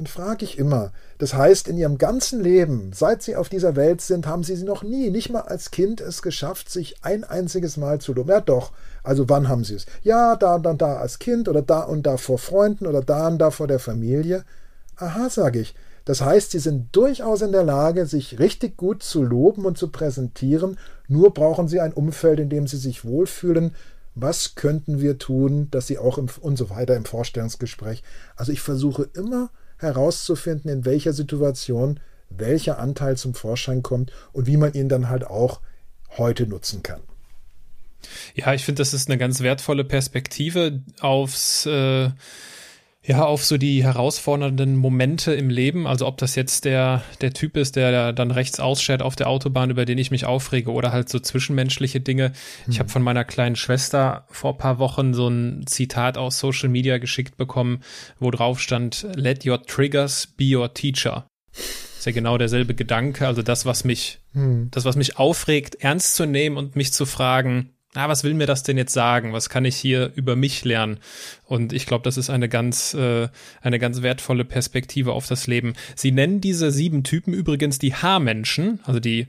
Dann 0.00 0.06
frage 0.06 0.46
ich 0.46 0.56
immer, 0.56 0.92
das 1.18 1.34
heißt, 1.34 1.68
in 1.68 1.76
Ihrem 1.76 1.98
ganzen 1.98 2.42
Leben, 2.42 2.90
seit 2.94 3.22
Sie 3.22 3.36
auf 3.36 3.50
dieser 3.50 3.76
Welt 3.76 4.00
sind, 4.00 4.26
haben 4.26 4.42
Sie 4.42 4.56
noch 4.64 4.82
nie, 4.82 5.10
nicht 5.10 5.28
mal 5.28 5.42
als 5.42 5.70
Kind, 5.70 6.00
es 6.00 6.22
geschafft, 6.22 6.70
sich 6.70 6.96
ein 7.02 7.22
einziges 7.22 7.76
Mal 7.76 8.00
zu 8.00 8.14
loben. 8.14 8.30
Ja 8.30 8.40
doch, 8.40 8.72
also 9.02 9.28
wann 9.28 9.48
haben 9.48 9.62
Sie 9.62 9.74
es? 9.74 9.84
Ja, 10.02 10.36
da 10.36 10.54
und 10.54 10.62
dann 10.62 10.78
da 10.78 10.96
als 10.96 11.18
Kind 11.18 11.48
oder 11.48 11.60
da 11.60 11.80
und 11.82 12.04
da 12.04 12.16
vor 12.16 12.38
Freunden 12.38 12.86
oder 12.86 13.02
da 13.02 13.28
und 13.28 13.38
da 13.38 13.50
vor 13.50 13.66
der 13.66 13.78
Familie. 13.78 14.44
Aha, 14.96 15.28
sage 15.28 15.60
ich, 15.60 15.74
das 16.04 16.20
heißt, 16.20 16.52
sie 16.52 16.58
sind 16.58 16.94
durchaus 16.96 17.42
in 17.42 17.52
der 17.52 17.62
Lage, 17.62 18.06
sich 18.06 18.38
richtig 18.38 18.76
gut 18.76 19.02
zu 19.02 19.22
loben 19.22 19.64
und 19.64 19.78
zu 19.78 19.88
präsentieren, 19.88 20.78
nur 21.08 21.34
brauchen 21.34 21.68
sie 21.68 21.80
ein 21.80 21.92
Umfeld, 21.92 22.40
in 22.40 22.48
dem 22.48 22.66
sie 22.66 22.78
sich 22.78 23.04
wohlfühlen. 23.04 23.74
Was 24.14 24.54
könnten 24.54 25.00
wir 25.00 25.18
tun, 25.18 25.68
dass 25.70 25.86
sie 25.86 25.98
auch 25.98 26.18
im, 26.18 26.28
und 26.40 26.56
so 26.56 26.70
weiter 26.70 26.96
im 26.96 27.04
Vorstellungsgespräch. 27.04 28.02
Also 28.36 28.52
ich 28.52 28.60
versuche 28.60 29.08
immer 29.14 29.50
herauszufinden, 29.76 30.70
in 30.70 30.84
welcher 30.84 31.12
Situation 31.12 32.00
welcher 32.28 32.78
Anteil 32.78 33.16
zum 33.16 33.34
Vorschein 33.34 33.82
kommt 33.82 34.12
und 34.32 34.46
wie 34.46 34.56
man 34.56 34.72
ihn 34.72 34.88
dann 34.88 35.08
halt 35.08 35.24
auch 35.24 35.60
heute 36.16 36.46
nutzen 36.46 36.82
kann. 36.82 37.00
Ja, 38.34 38.54
ich 38.54 38.64
finde, 38.64 38.80
das 38.80 38.94
ist 38.94 39.08
eine 39.08 39.18
ganz 39.18 39.40
wertvolle 39.40 39.84
Perspektive 39.84 40.80
aufs 41.00 41.66
äh 41.66 42.10
ja, 43.02 43.24
auf 43.24 43.44
so 43.44 43.56
die 43.56 43.82
herausfordernden 43.82 44.76
Momente 44.76 45.32
im 45.32 45.48
Leben, 45.48 45.86
also 45.86 46.06
ob 46.06 46.18
das 46.18 46.34
jetzt 46.34 46.66
der, 46.66 47.02
der 47.22 47.32
Typ 47.32 47.56
ist, 47.56 47.76
der 47.76 48.12
dann 48.12 48.30
rechts 48.30 48.60
ausschert 48.60 49.00
auf 49.00 49.16
der 49.16 49.28
Autobahn, 49.28 49.70
über 49.70 49.86
den 49.86 49.96
ich 49.96 50.10
mich 50.10 50.26
aufrege, 50.26 50.70
oder 50.70 50.92
halt 50.92 51.08
so 51.08 51.18
zwischenmenschliche 51.18 52.00
Dinge. 52.00 52.28
Mhm. 52.66 52.72
Ich 52.72 52.78
habe 52.78 52.90
von 52.90 53.02
meiner 53.02 53.24
kleinen 53.24 53.56
Schwester 53.56 54.26
vor 54.28 54.58
paar 54.58 54.78
Wochen 54.78 55.14
so 55.14 55.28
ein 55.28 55.64
Zitat 55.66 56.18
aus 56.18 56.38
Social 56.38 56.68
Media 56.68 56.98
geschickt 56.98 57.38
bekommen, 57.38 57.80
wo 58.18 58.30
drauf 58.30 58.60
stand, 58.60 59.06
let 59.14 59.46
your 59.46 59.62
triggers 59.62 60.26
be 60.26 60.54
your 60.54 60.74
teacher. 60.74 61.26
ist 61.52 62.04
ja 62.04 62.12
genau 62.12 62.36
derselbe 62.36 62.74
Gedanke, 62.74 63.26
also 63.26 63.40
das, 63.40 63.64
was 63.64 63.82
mich, 63.82 64.18
mhm. 64.34 64.68
das, 64.72 64.84
was 64.84 64.96
mich 64.96 65.18
aufregt, 65.18 65.76
ernst 65.76 66.16
zu 66.16 66.26
nehmen 66.26 66.58
und 66.58 66.76
mich 66.76 66.92
zu 66.92 67.06
fragen, 67.06 67.70
ah, 67.94 68.08
was 68.08 68.24
will 68.24 68.34
mir 68.34 68.46
das 68.46 68.62
denn 68.62 68.76
jetzt 68.76 68.92
sagen? 68.92 69.32
Was 69.32 69.48
kann 69.48 69.64
ich 69.64 69.76
hier 69.76 70.12
über 70.14 70.36
mich 70.36 70.64
lernen? 70.64 70.98
Und 71.44 71.72
ich 71.72 71.86
glaube, 71.86 72.04
das 72.04 72.16
ist 72.16 72.30
eine 72.30 72.48
ganz, 72.48 72.94
äh, 72.94 73.28
eine 73.62 73.78
ganz 73.78 74.02
wertvolle 74.02 74.44
Perspektive 74.44 75.12
auf 75.12 75.26
das 75.26 75.46
Leben. 75.46 75.74
Sie 75.96 76.12
nennen 76.12 76.40
diese 76.40 76.70
sieben 76.70 77.02
Typen 77.02 77.34
übrigens 77.34 77.78
die 77.78 77.94
Haarmenschen, 77.94 78.80
also 78.84 79.00
die 79.00 79.26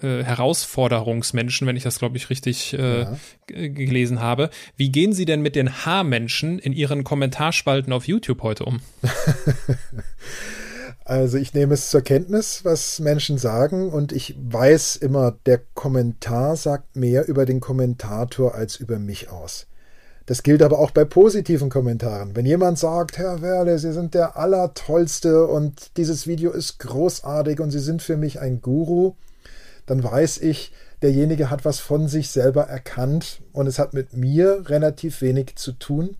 äh, 0.00 0.22
Herausforderungsmenschen, 0.22 1.66
wenn 1.66 1.76
ich 1.76 1.82
das, 1.82 1.98
glaube 1.98 2.16
ich, 2.16 2.30
richtig 2.30 2.74
äh, 2.74 3.02
ja. 3.02 3.16
gelesen 3.46 4.20
habe. 4.20 4.50
Wie 4.76 4.90
gehen 4.90 5.12
Sie 5.12 5.24
denn 5.24 5.42
mit 5.42 5.56
den 5.56 5.84
Haarmenschen 5.84 6.58
in 6.58 6.72
Ihren 6.72 7.04
Kommentarspalten 7.04 7.92
auf 7.92 8.06
YouTube 8.06 8.42
heute 8.42 8.64
um? 8.64 8.80
Also 11.06 11.36
ich 11.36 11.52
nehme 11.52 11.74
es 11.74 11.90
zur 11.90 12.00
Kenntnis, 12.00 12.64
was 12.64 12.98
Menschen 12.98 13.36
sagen 13.36 13.90
und 13.90 14.10
ich 14.10 14.36
weiß 14.38 14.96
immer, 14.96 15.36
der 15.44 15.60
Kommentar 15.74 16.56
sagt 16.56 16.96
mehr 16.96 17.28
über 17.28 17.44
den 17.44 17.60
Kommentator 17.60 18.54
als 18.54 18.76
über 18.76 18.98
mich 18.98 19.28
aus. 19.28 19.66
Das 20.24 20.42
gilt 20.42 20.62
aber 20.62 20.78
auch 20.78 20.90
bei 20.90 21.04
positiven 21.04 21.68
Kommentaren. 21.68 22.34
Wenn 22.34 22.46
jemand 22.46 22.78
sagt, 22.78 23.18
Herr 23.18 23.42
Werle, 23.42 23.78
Sie 23.78 23.92
sind 23.92 24.14
der 24.14 24.38
Allertollste 24.38 25.46
und 25.46 25.98
dieses 25.98 26.26
Video 26.26 26.50
ist 26.50 26.78
großartig 26.78 27.60
und 27.60 27.70
Sie 27.70 27.80
sind 27.80 28.00
für 28.00 28.16
mich 28.16 28.40
ein 28.40 28.62
Guru, 28.62 29.12
dann 29.84 30.02
weiß 30.02 30.38
ich, 30.38 30.72
derjenige 31.02 31.50
hat 31.50 31.66
was 31.66 31.80
von 31.80 32.08
sich 32.08 32.30
selber 32.30 32.62
erkannt 32.62 33.42
und 33.52 33.66
es 33.66 33.78
hat 33.78 33.92
mit 33.92 34.16
mir 34.16 34.70
relativ 34.70 35.20
wenig 35.20 35.56
zu 35.56 35.72
tun. 35.72 36.16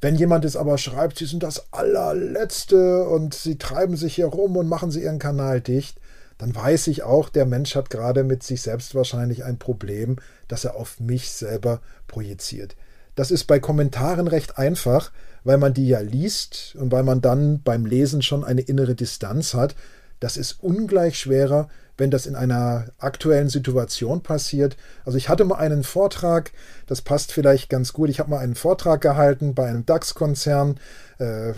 Wenn 0.00 0.14
jemand 0.16 0.44
es 0.44 0.56
aber 0.56 0.78
schreibt, 0.78 1.18
sie 1.18 1.26
sind 1.26 1.42
das 1.42 1.72
allerletzte 1.72 3.04
und 3.04 3.34
sie 3.34 3.58
treiben 3.58 3.96
sich 3.96 4.14
hier 4.14 4.26
rum 4.26 4.56
und 4.56 4.68
machen 4.68 4.90
sie 4.90 5.02
ihren 5.02 5.18
Kanal 5.18 5.60
dicht, 5.60 5.98
dann 6.38 6.54
weiß 6.54 6.88
ich 6.88 7.02
auch, 7.02 7.28
der 7.28 7.46
Mensch 7.46 7.74
hat 7.74 7.90
gerade 7.90 8.22
mit 8.22 8.42
sich 8.42 8.62
selbst 8.62 8.94
wahrscheinlich 8.94 9.44
ein 9.44 9.58
Problem, 9.58 10.16
das 10.48 10.64
er 10.64 10.76
auf 10.76 11.00
mich 11.00 11.30
selber 11.30 11.80
projiziert. 12.06 12.76
Das 13.14 13.30
ist 13.30 13.44
bei 13.44 13.58
Kommentaren 13.58 14.28
recht 14.28 14.58
einfach, 14.58 15.10
weil 15.44 15.56
man 15.56 15.72
die 15.72 15.88
ja 15.88 16.00
liest 16.00 16.76
und 16.78 16.92
weil 16.92 17.02
man 17.02 17.22
dann 17.22 17.62
beim 17.62 17.86
Lesen 17.86 18.20
schon 18.20 18.44
eine 18.44 18.60
innere 18.60 18.94
Distanz 18.94 19.54
hat. 19.54 19.74
Das 20.20 20.36
ist 20.36 20.62
ungleich 20.62 21.18
schwerer, 21.18 21.68
wenn 21.98 22.10
das 22.10 22.26
in 22.26 22.36
einer 22.36 22.86
aktuellen 22.98 23.48
Situation 23.48 24.22
passiert. 24.22 24.76
Also 25.04 25.18
ich 25.18 25.28
hatte 25.28 25.44
mal 25.44 25.56
einen 25.56 25.82
Vortrag, 25.82 26.52
das 26.86 27.02
passt 27.02 27.32
vielleicht 27.32 27.70
ganz 27.70 27.92
gut. 27.92 28.10
Ich 28.10 28.20
habe 28.20 28.30
mal 28.30 28.38
einen 28.38 28.54
Vortrag 28.54 29.00
gehalten 29.00 29.54
bei 29.54 29.66
einem 29.66 29.86
DAX-Konzern, 29.86 30.78
äh, 31.18 31.52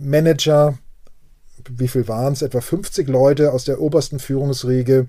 Manager, 0.00 0.78
wie 1.68 1.88
viel 1.88 2.06
waren 2.06 2.32
es? 2.32 2.42
Etwa 2.42 2.60
50 2.60 3.08
Leute 3.08 3.52
aus 3.52 3.64
der 3.64 3.80
obersten 3.80 4.18
Führungsriege. 4.18 5.08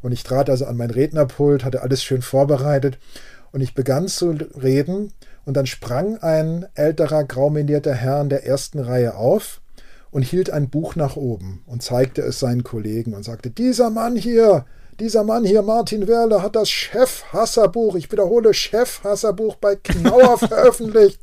Und 0.00 0.12
ich 0.12 0.24
trat 0.24 0.50
also 0.50 0.66
an 0.66 0.76
mein 0.76 0.90
Rednerpult, 0.90 1.64
hatte 1.64 1.82
alles 1.82 2.02
schön 2.02 2.22
vorbereitet. 2.22 2.98
Und 3.52 3.60
ich 3.60 3.74
begann 3.74 4.08
zu 4.08 4.30
reden 4.30 5.12
und 5.44 5.56
dann 5.56 5.66
sprang 5.66 6.16
ein 6.18 6.66
älterer, 6.74 7.24
grauminierter 7.24 7.94
Herr 7.94 8.20
in 8.20 8.30
der 8.30 8.46
ersten 8.46 8.78
Reihe 8.78 9.14
auf 9.14 9.61
und 10.12 10.22
hielt 10.22 10.50
ein 10.50 10.68
Buch 10.68 10.94
nach 10.94 11.16
oben 11.16 11.64
und 11.66 11.82
zeigte 11.82 12.22
es 12.22 12.38
seinen 12.38 12.62
Kollegen 12.62 13.14
und 13.14 13.24
sagte, 13.24 13.50
dieser 13.50 13.90
Mann 13.90 14.14
hier, 14.14 14.66
dieser 15.00 15.24
Mann 15.24 15.44
hier, 15.44 15.62
Martin 15.62 16.06
Werle, 16.06 16.42
hat 16.42 16.54
das 16.54 16.68
Chefhasserbuch, 16.70 17.96
ich 17.96 18.12
wiederhole, 18.12 18.52
Chefhasserbuch 18.52 19.56
bei 19.56 19.74
Knauer 19.74 20.38
veröffentlicht. 20.38 21.22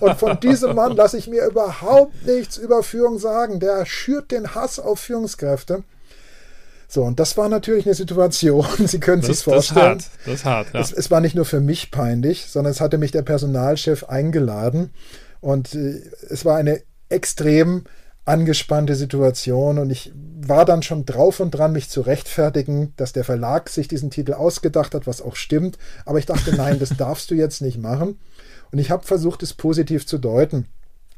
Und 0.00 0.16
von 0.16 0.40
diesem 0.40 0.74
Mann 0.74 0.96
lasse 0.96 1.18
ich 1.18 1.28
mir 1.28 1.46
überhaupt 1.46 2.26
nichts 2.26 2.56
über 2.56 2.82
Führung 2.82 3.18
sagen. 3.18 3.60
Der 3.60 3.84
schürt 3.84 4.30
den 4.30 4.54
Hass 4.54 4.80
auf 4.80 5.00
Führungskräfte. 5.00 5.84
So, 6.88 7.04
und 7.04 7.20
das 7.20 7.36
war 7.36 7.48
natürlich 7.50 7.84
eine 7.84 7.94
Situation, 7.94 8.66
Sie 8.86 8.98
können 8.98 9.22
sich 9.22 9.44
vorstellen. 9.44 9.98
Das 9.98 10.06
ist 10.06 10.14
hart, 10.14 10.26
das 10.26 10.34
ist 10.34 10.44
hart, 10.44 10.74
ja. 10.74 10.80
Es, 10.80 10.92
es, 10.92 11.10
war 11.10 11.20
nicht 11.20 11.36
nur 11.36 11.44
für 11.44 11.60
mich 11.60 11.90
peinlich, 11.92 12.46
sondern 12.46 12.72
es 12.72 12.80
hatte 12.80 12.98
mich 12.98 13.12
der 13.12 13.22
Personalchef 13.22 14.04
eingeladen 14.04 14.92
und 15.40 15.74
äh, 15.74 16.02
es 16.30 16.44
war 16.44 16.56
eine 16.56 16.82
extrem 17.08 17.84
angespannte 18.24 18.94
Situation 18.94 19.78
und 19.78 19.90
ich 19.90 20.12
war 20.14 20.64
dann 20.64 20.82
schon 20.82 21.04
drauf 21.04 21.40
und 21.40 21.52
dran, 21.52 21.72
mich 21.72 21.88
zu 21.88 22.00
rechtfertigen, 22.00 22.92
dass 22.96 23.12
der 23.12 23.24
Verlag 23.24 23.68
sich 23.68 23.88
diesen 23.88 24.10
Titel 24.10 24.32
ausgedacht 24.32 24.94
hat, 24.94 25.06
was 25.06 25.22
auch 25.22 25.36
stimmt. 25.36 25.78
Aber 26.04 26.18
ich 26.18 26.26
dachte, 26.26 26.54
nein, 26.54 26.78
das 26.78 26.96
darfst 26.96 27.30
du 27.30 27.34
jetzt 27.34 27.62
nicht 27.62 27.78
machen. 27.78 28.18
Und 28.72 28.78
ich 28.78 28.90
habe 28.90 29.06
versucht, 29.06 29.42
es 29.42 29.54
positiv 29.54 30.06
zu 30.06 30.18
deuten. 30.18 30.66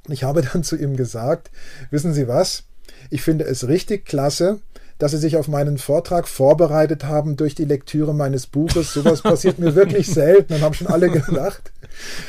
Ich 0.08 0.24
habe 0.24 0.42
dann 0.42 0.64
zu 0.64 0.76
ihm 0.76 0.96
gesagt, 0.96 1.50
wissen 1.90 2.12
Sie 2.12 2.28
was? 2.28 2.64
Ich 3.10 3.22
finde 3.22 3.44
es 3.44 3.68
richtig 3.68 4.06
klasse, 4.06 4.60
dass 4.98 5.12
Sie 5.12 5.18
sich 5.18 5.36
auf 5.36 5.48
meinen 5.48 5.78
Vortrag 5.78 6.28
vorbereitet 6.28 7.04
haben 7.04 7.36
durch 7.36 7.54
die 7.54 7.64
Lektüre 7.64 8.14
meines 8.14 8.46
Buches. 8.46 8.92
Sowas 8.92 9.22
passiert 9.22 9.58
mir 9.58 9.74
wirklich 9.74 10.08
selten 10.08 10.54
und 10.54 10.62
haben 10.62 10.74
schon 10.74 10.88
alle 10.88 11.10
gelacht. 11.10 11.72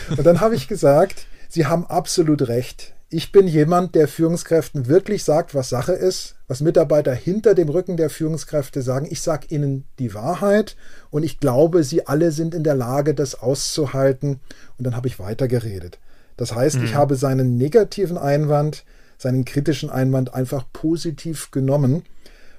Und 0.10 0.24
dann 0.24 0.42
habe 0.42 0.56
ich 0.56 0.68
gesagt, 0.68 1.26
Sie 1.50 1.66
haben 1.66 1.86
absolut 1.86 2.48
recht. 2.48 2.94
Ich 3.14 3.32
bin 3.32 3.48
jemand, 3.48 3.94
der 3.94 4.08
Führungskräften 4.08 4.88
wirklich 4.88 5.24
sagt, 5.24 5.54
was 5.54 5.70
Sache 5.70 5.92
ist, 5.92 6.34
was 6.48 6.62
Mitarbeiter 6.62 7.14
hinter 7.14 7.54
dem 7.54 7.70
Rücken 7.70 7.96
der 7.96 8.10
Führungskräfte 8.10 8.82
sagen. 8.82 9.06
Ich 9.08 9.22
sage 9.22 9.46
ihnen 9.50 9.86
die 10.00 10.16
Wahrheit 10.16 10.76
und 11.12 11.22
ich 11.22 11.40
glaube, 11.40 11.84
sie 11.84 12.08
alle 12.08 12.32
sind 12.32 12.56
in 12.56 12.64
der 12.64 12.74
Lage, 12.74 13.14
das 13.14 13.36
auszuhalten. 13.36 14.40
Und 14.80 14.88
dann 14.88 14.96
habe 14.96 15.08
ich 15.08 15.20
weitergeredet. 15.20 16.00
Das 16.38 16.56
heißt, 16.56 16.80
mhm. 16.80 16.86
ich 16.86 16.96
habe 16.96 17.16
seinen 17.16 17.56
negativen 17.56 18.18
Einwand, 18.18 18.84
seinen 19.20 19.46
kritischen 19.46 19.92
Einwand 19.92 20.34
einfach 20.34 20.66
positiv 20.74 21.52
genommen. 21.52 22.02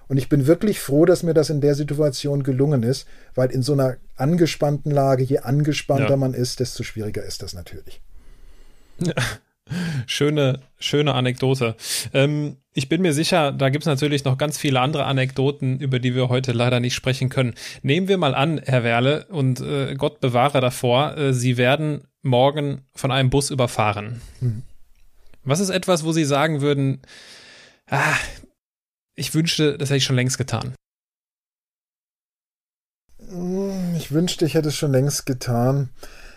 Und 0.07 0.19
ich 0.19 0.29
bin 0.29 0.47
wirklich 0.47 0.79
froh, 0.79 1.05
dass 1.05 1.25
mir 1.25 1.35
das 1.35 1.51
in 1.51 1.63
der 1.63 1.75
Situation 1.75 2.45
gelungen 2.45 2.85
ist, 2.85 3.09
weil 3.35 3.51
in 3.51 3.63
so 3.63 3.73
einer 3.73 3.97
angespannten 4.15 4.93
Lage, 4.93 5.25
je 5.25 5.39
angespannter 5.39 6.11
ja. 6.11 6.17
man 6.17 6.33
ist, 6.33 6.61
desto 6.61 6.85
schwieriger 6.85 7.25
ist 7.25 7.43
das 7.43 7.55
natürlich. 7.55 8.01
Ja. 9.01 9.15
Schöne, 10.07 10.61
schöne 10.79 11.15
Anekdote. 11.15 11.77
Ähm, 12.13 12.59
ich 12.75 12.89
bin 12.89 13.03
mir 13.03 13.13
sicher, 13.13 13.53
da 13.53 13.71
gibt 13.71 13.85
es 13.85 13.87
natürlich 13.87 14.25
noch 14.25 14.37
ganz 14.37 14.59
viele 14.59 14.81
andere 14.81 15.05
Anekdoten, 15.05 15.81
über 15.81 15.99
die 15.99 16.15
wir 16.15 16.29
heute 16.29 16.53
leider 16.53 16.81
nicht 16.81 16.95
sprechen 16.95 17.31
können. 17.31 17.55
Nehmen 17.83 18.09
wir 18.09 18.19
mal 18.19 18.35
an, 18.35 18.61
Herr 18.65 18.85
Werle, 18.85 19.27
und 19.31 19.61
äh, 19.61 19.95
Gott 19.95 20.21
bewahre 20.21 20.61
davor, 20.61 21.17
äh, 21.17 21.33
Sie 21.33 21.57
werden 21.57 22.07
morgen 22.23 22.83
von 22.95 23.11
einem 23.11 23.31
Bus 23.31 23.51
überfahren. 23.51 24.21
Hm. 24.41 24.63
Was 25.45 25.61
ist 25.61 25.71
etwas, 25.71 26.05
wo 26.05 26.13
Sie 26.13 26.25
sagen 26.25 26.61
würden, 26.61 27.01
ah, 27.89 28.17
ich 29.15 29.35
wünschte, 29.35 29.79
das 29.79 29.89
hätte 29.89 29.99
ich 29.99 30.05
schon 30.05 30.17
längst 30.17 30.37
getan? 30.37 30.75
Hm, 33.29 33.95
ich 33.97 34.13
wünschte, 34.13 34.45
ich 34.45 34.55
hätte 34.55 34.69
es 34.69 34.77
schon 34.77 34.93
längst 34.93 35.27
getan. 35.27 35.89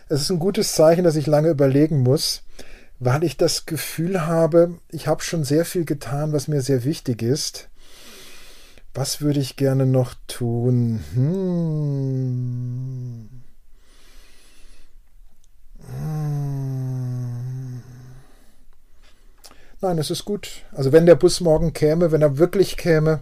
Es 0.09 0.21
ist 0.21 0.29
ein 0.29 0.39
gutes 0.39 0.73
Zeichen, 0.75 1.03
dass 1.03 1.17
ich 1.17 1.27
lange 1.27 1.49
überlegen 1.49 2.01
muss 2.03 2.43
weil 2.99 3.23
ich 3.23 3.37
das 3.37 3.65
Gefühl 3.65 4.25
habe, 4.25 4.79
ich 4.89 5.07
habe 5.07 5.23
schon 5.23 5.43
sehr 5.43 5.65
viel 5.65 5.85
getan, 5.85 6.33
was 6.33 6.47
mir 6.47 6.61
sehr 6.61 6.83
wichtig 6.83 7.21
ist. 7.21 7.69
Was 8.93 9.21
würde 9.21 9.39
ich 9.39 9.55
gerne 9.55 9.85
noch 9.85 10.15
tun? 10.27 11.03
Hm. 11.13 13.29
Nein, 19.79 19.99
es 19.99 20.09
ist 20.09 20.25
gut. 20.25 20.63
Also 20.71 20.91
wenn 20.91 21.05
der 21.05 21.15
Bus 21.15 21.39
morgen 21.39 21.73
käme, 21.73 22.11
wenn 22.11 22.23
er 22.23 22.39
wirklich 22.39 22.77
käme, 22.77 23.21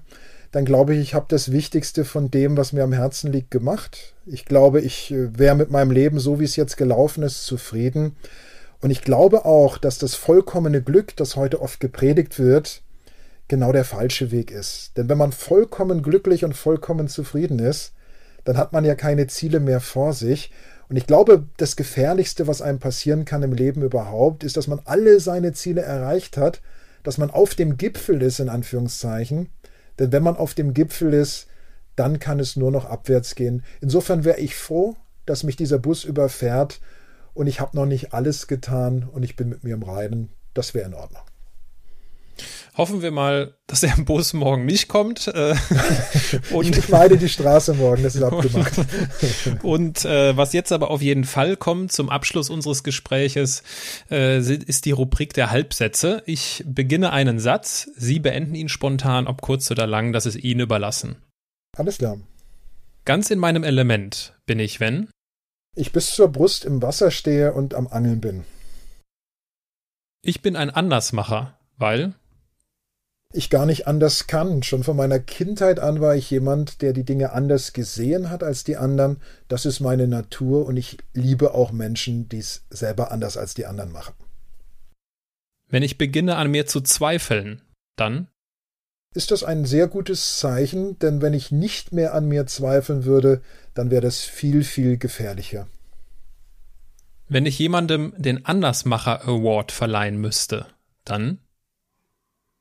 dann 0.53 0.63
glaube 0.63 0.95
ich, 0.95 1.01
ich 1.01 1.13
habe 1.13 1.25
das 1.27 1.51
Wichtigste 1.51 2.05
von 2.05 2.31
dem, 2.31 2.55
was 2.55 2.71
mir 2.71 2.85
am 2.85 2.93
Herzen 2.93 3.33
liegt, 3.33 3.51
gemacht. 3.51 4.13
Ich 4.25 4.45
glaube, 4.45 4.79
ich 4.79 5.11
äh, 5.11 5.37
wäre 5.37 5.55
mit 5.55 5.69
meinem 5.69 5.91
Leben, 5.91 6.17
so 6.17 6.39
wie 6.39 6.45
es 6.45 6.55
jetzt 6.55 6.77
gelaufen 6.77 7.23
ist, 7.23 7.43
zufrieden. 7.43 8.15
Und 8.85 8.91
ich 8.91 9.01
glaube 9.01 9.45
auch, 9.45 9.79
dass 9.79 9.97
das 9.97 10.13
vollkommene 10.13 10.79
Glück, 10.79 11.15
das 11.15 11.35
heute 11.35 11.59
oft 11.59 11.79
gepredigt 11.79 12.37
wird, 12.37 12.83
genau 13.47 13.71
der 13.71 13.83
falsche 13.83 14.29
Weg 14.29 14.51
ist. 14.51 14.91
Denn 14.95 15.09
wenn 15.09 15.17
man 15.17 15.31
vollkommen 15.31 16.03
glücklich 16.03 16.45
und 16.45 16.55
vollkommen 16.55 17.07
zufrieden 17.07 17.57
ist, 17.57 17.93
dann 18.43 18.57
hat 18.59 18.73
man 18.73 18.85
ja 18.85 18.93
keine 18.93 19.25
Ziele 19.25 19.59
mehr 19.59 19.79
vor 19.79 20.13
sich. 20.13 20.51
Und 20.87 20.97
ich 20.97 21.07
glaube, 21.07 21.45
das 21.57 21.77
Gefährlichste, 21.77 22.45
was 22.45 22.61
einem 22.61 22.77
passieren 22.77 23.25
kann 23.25 23.41
im 23.41 23.53
Leben 23.53 23.81
überhaupt, 23.81 24.43
ist, 24.43 24.55
dass 24.55 24.67
man 24.67 24.81
alle 24.85 25.19
seine 25.19 25.53
Ziele 25.53 25.81
erreicht 25.81 26.37
hat, 26.37 26.61
dass 27.01 27.17
man 27.17 27.31
auf 27.31 27.55
dem 27.55 27.77
Gipfel 27.77 28.21
ist, 28.21 28.39
in 28.39 28.49
Anführungszeichen. 28.49 29.49
Denn 29.97 30.11
wenn 30.11 30.21
man 30.21 30.37
auf 30.37 30.53
dem 30.53 30.75
Gipfel 30.75 31.11
ist, 31.11 31.47
dann 31.95 32.19
kann 32.19 32.39
es 32.39 32.55
nur 32.55 32.69
noch 32.69 32.85
abwärts 32.85 33.33
gehen. 33.33 33.63
Insofern 33.81 34.23
wäre 34.25 34.39
ich 34.39 34.55
froh, 34.55 34.95
dass 35.25 35.41
mich 35.41 35.55
dieser 35.55 35.79
Bus 35.79 36.03
überfährt 36.03 36.81
und 37.35 37.45
ich 37.45 37.59
habe 37.59 37.77
noch 37.77 37.85
nicht 37.85 38.13
alles 38.13 38.47
getan 38.47 39.07
und 39.11 39.21
ich 39.21 39.35
bin 39.35 39.49
mit 39.49 39.63
mir 39.63 39.75
im 39.75 39.83
Reinen. 39.83 40.29
Das 40.55 40.73
wäre 40.73 40.87
in 40.87 40.95
Ordnung. 40.95 41.21
Hoffen 42.77 43.01
wir 43.01 43.11
mal, 43.11 43.55
dass 43.67 43.81
der 43.81 43.95
Bus 43.97 44.33
morgen 44.33 44.65
nicht 44.65 44.87
kommt. 44.87 45.27
Äh, 45.27 45.55
und 46.51 46.77
ich 46.77 46.89
meide 46.89 47.17
die 47.17 47.29
Straße 47.29 47.73
morgen, 47.73 48.03
das 48.03 48.15
ist 48.15 48.23
abgemacht. 48.23 48.73
und 49.63 50.03
äh, 50.03 50.35
was 50.35 50.51
jetzt 50.51 50.71
aber 50.71 50.91
auf 50.91 51.01
jeden 51.01 51.23
Fall 51.23 51.55
kommt 51.55 51.91
zum 51.91 52.09
Abschluss 52.09 52.49
unseres 52.49 52.83
Gespräches, 52.83 53.63
äh, 54.11 54.39
ist 54.39 54.85
die 54.85 54.91
Rubrik 54.91 55.33
der 55.33 55.51
Halbsätze. 55.51 56.23
Ich 56.25 56.63
beginne 56.67 57.13
einen 57.13 57.39
Satz, 57.39 57.89
Sie 57.95 58.19
beenden 58.19 58.55
ihn 58.55 58.69
spontan, 58.69 59.27
ob 59.27 59.41
kurz 59.41 59.71
oder 59.71 59.87
lang, 59.87 60.11
das 60.11 60.25
ist 60.25 60.35
Ihnen 60.35 60.61
überlassen. 60.61 61.17
Alles 61.77 61.97
klar. 61.97 62.17
Ganz 63.05 63.29
in 63.29 63.39
meinem 63.39 63.63
Element 63.63 64.33
bin 64.45 64.59
ich, 64.59 64.79
wenn 64.79 65.09
ich 65.75 65.91
bis 65.91 66.11
zur 66.11 66.29
Brust 66.29 66.65
im 66.65 66.81
Wasser 66.81 67.11
stehe 67.11 67.53
und 67.53 67.73
am 67.73 67.87
Angeln 67.87 68.21
bin. 68.21 68.43
Ich 70.21 70.41
bin 70.41 70.55
ein 70.55 70.69
Andersmacher, 70.69 71.57
weil 71.77 72.15
ich 73.31 73.49
gar 73.49 73.65
nicht 73.65 73.85
anders 73.85 74.27
kann. 74.27 74.63
Schon 74.63 74.83
von 74.83 74.95
meiner 74.95 75.19
Kindheit 75.19 75.79
an 75.79 75.99
war 75.99 76.15
ich 76.15 76.31
jemand, 76.31 76.81
der 76.81 76.93
die 76.93 77.03
Dinge 77.03 77.33
anders 77.33 77.73
gesehen 77.73 78.29
hat 78.29 78.43
als 78.43 78.63
die 78.63 78.77
anderen. 78.77 79.17
Das 79.47 79.65
ist 79.65 79.81
meine 79.81 80.07
Natur 80.07 80.65
und 80.65 80.77
ich 80.77 80.97
liebe 81.13 81.53
auch 81.53 81.71
Menschen, 81.71 82.29
die 82.29 82.39
es 82.39 82.65
selber 82.69 83.11
anders 83.11 83.37
als 83.37 83.53
die 83.53 83.65
anderen 83.65 83.91
machen. 83.91 84.15
Wenn 85.67 85.83
ich 85.83 85.97
beginne 85.97 86.37
an 86.37 86.49
mir 86.49 86.65
zu 86.65 86.81
zweifeln, 86.81 87.61
dann 87.97 88.29
ist 89.15 89.31
das 89.31 89.43
ein 89.43 89.65
sehr 89.65 89.87
gutes 89.87 90.39
Zeichen, 90.39 90.99
denn 90.99 91.21
wenn 91.21 91.33
ich 91.33 91.51
nicht 91.51 91.93
mehr 91.93 92.13
an 92.13 92.27
mir 92.27 92.45
zweifeln 92.45 93.05
würde, 93.05 93.41
dann 93.73 93.89
wäre 93.89 94.01
das 94.01 94.21
viel, 94.21 94.63
viel 94.63 94.97
gefährlicher. 94.97 95.67
Wenn 97.27 97.45
ich 97.45 97.57
jemandem 97.57 98.13
den 98.17 98.45
Andersmacher 98.45 99.27
Award 99.27 99.71
verleihen 99.71 100.17
müsste, 100.17 100.67
dann 101.05 101.39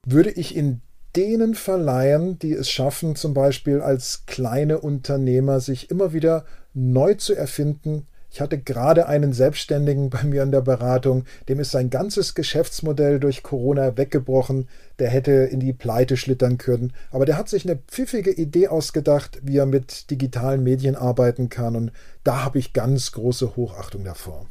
würde 0.07 0.30
ich 0.30 0.57
ihn 0.57 0.80
denen 1.16 1.55
verleihen, 1.55 2.38
die 2.38 2.52
es 2.52 2.70
schaffen, 2.70 3.16
zum 3.16 3.34
Beispiel 3.34 3.80
als 3.80 4.26
kleine 4.26 4.80
Unternehmer 4.80 5.61
sich 5.61 5.90
immer 5.90 6.12
wieder 6.12 6.44
neu 6.72 7.14
zu 7.14 7.34
erfinden, 7.34 8.07
ich 8.35 8.41
hatte 8.41 8.59
gerade 8.59 9.07
einen 9.07 9.32
Selbstständigen 9.32 10.11
bei 10.11 10.24
mir 10.24 10.43
in 10.43 10.51
der 10.51 10.61
Beratung, 10.61 11.24
dem 11.49 11.61
ist 11.61 11.70
sein 11.70 11.89
ganzes 11.89 12.35
Geschäftsmodell 12.35 13.20
durch 13.20 13.45
Corona 13.45 13.97
weggebrochen. 13.97 14.68
Der 14.99 15.09
hätte 15.09 15.30
in 15.30 15.61
die 15.61 15.72
Pleite 15.72 16.16
schlittern 16.16 16.59
können. 16.59 16.93
Aber 17.12 17.26
der 17.26 17.39
hat 17.39 17.49
sich 17.49 17.64
eine 17.64 17.76
pfiffige 17.76 18.32
Idee 18.32 18.66
ausgedacht, 18.66 19.38
wie 19.45 19.58
er 19.58 19.67
mit 19.67 20.11
digitalen 20.11 20.64
Medien 20.64 20.96
arbeiten 20.96 21.49
kann. 21.49 21.76
Und 21.76 21.92
da 22.25 22.42
habe 22.42 22.58
ich 22.58 22.72
ganz 22.72 23.13
große 23.13 23.54
Hochachtung 23.54 24.03
davor. 24.03 24.49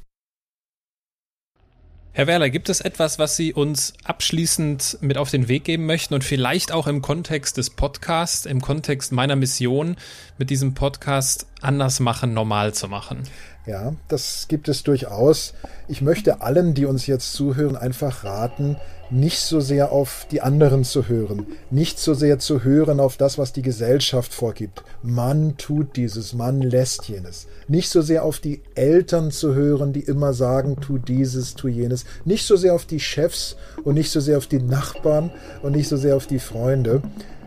Herr 2.16 2.28
Werler, 2.28 2.52
gibt 2.52 2.70
es 2.70 2.80
etwas, 2.80 3.18
was 3.18 3.36
Sie 3.36 3.54
uns 3.54 3.96
abschließend 4.04 5.00
mit 5.02 5.18
auf 5.18 5.32
den 5.32 5.48
Weg 5.48 5.64
geben 5.64 5.88
möchten 5.88 6.14
und 6.14 6.24
vielleicht 6.24 6.72
auch 6.72 6.86
im 6.86 7.02
Kontext 7.02 7.58
des 7.58 7.72
Podcasts, 7.72 8.46
im 8.46 8.62
Kontext 8.62 9.12
meiner 9.12 9.36
Mission 9.36 9.98
mit 10.38 10.52
diesem 10.52 10.76
Podcast 10.76 11.48
anders 11.64 12.00
machen, 12.00 12.34
normal 12.34 12.74
zu 12.74 12.88
machen? 12.88 13.24
Ja, 13.66 13.94
das 14.10 14.48
gibt 14.50 14.68
es 14.68 14.84
durchaus. 14.84 15.54
Ich 15.88 16.02
möchte 16.02 16.42
allen, 16.42 16.74
die 16.74 16.86
uns 16.86 17.08
jetzt 17.08 17.34
zuhören, 17.34 17.78
einfach 17.78 18.26
raten, 18.26 18.76
nicht 19.10 19.40
so 19.40 19.60
sehr 19.60 19.92
auf 19.92 20.28
die 20.32 20.42
anderen 20.42 20.84
zu 20.84 21.08
hören, 21.08 21.46
nicht 21.70 22.00
so 22.00 22.14
sehr 22.14 22.40
zu 22.40 22.64
hören 22.64 23.00
auf 23.00 23.16
das, 23.16 23.38
was 23.38 23.54
die 23.54 23.62
Gesellschaft 23.62 24.34
vorgibt. 24.34 24.84
Man 25.04 25.56
tut 25.58 25.96
dieses, 25.96 26.34
man 26.34 26.62
lässt 26.62 27.08
jenes. 27.08 27.48
Nicht 27.68 27.90
so 27.90 28.02
sehr 28.02 28.26
auf 28.26 28.40
die 28.40 28.62
Eltern 28.76 29.32
zu 29.32 29.54
hören, 29.54 29.94
die 29.94 30.02
immer 30.02 30.34
sagen, 30.34 30.78
tu 30.82 30.98
dieses, 30.98 31.54
tu 31.54 31.68
jenes. 31.68 32.06
Nicht 32.26 32.46
so 32.46 32.56
sehr 32.56 32.74
auf 32.74 32.86
die 32.86 33.00
Chefs 33.00 33.56
und 33.84 33.94
nicht 33.94 34.10
so 34.10 34.20
sehr 34.20 34.38
auf 34.38 34.48
die 34.48 34.62
Nachbarn 34.62 35.32
und 35.62 35.74
nicht 35.74 35.88
so 35.88 35.96
sehr 35.96 36.16
auf 36.16 36.28
die 36.28 36.40
Freunde, 36.40 37.02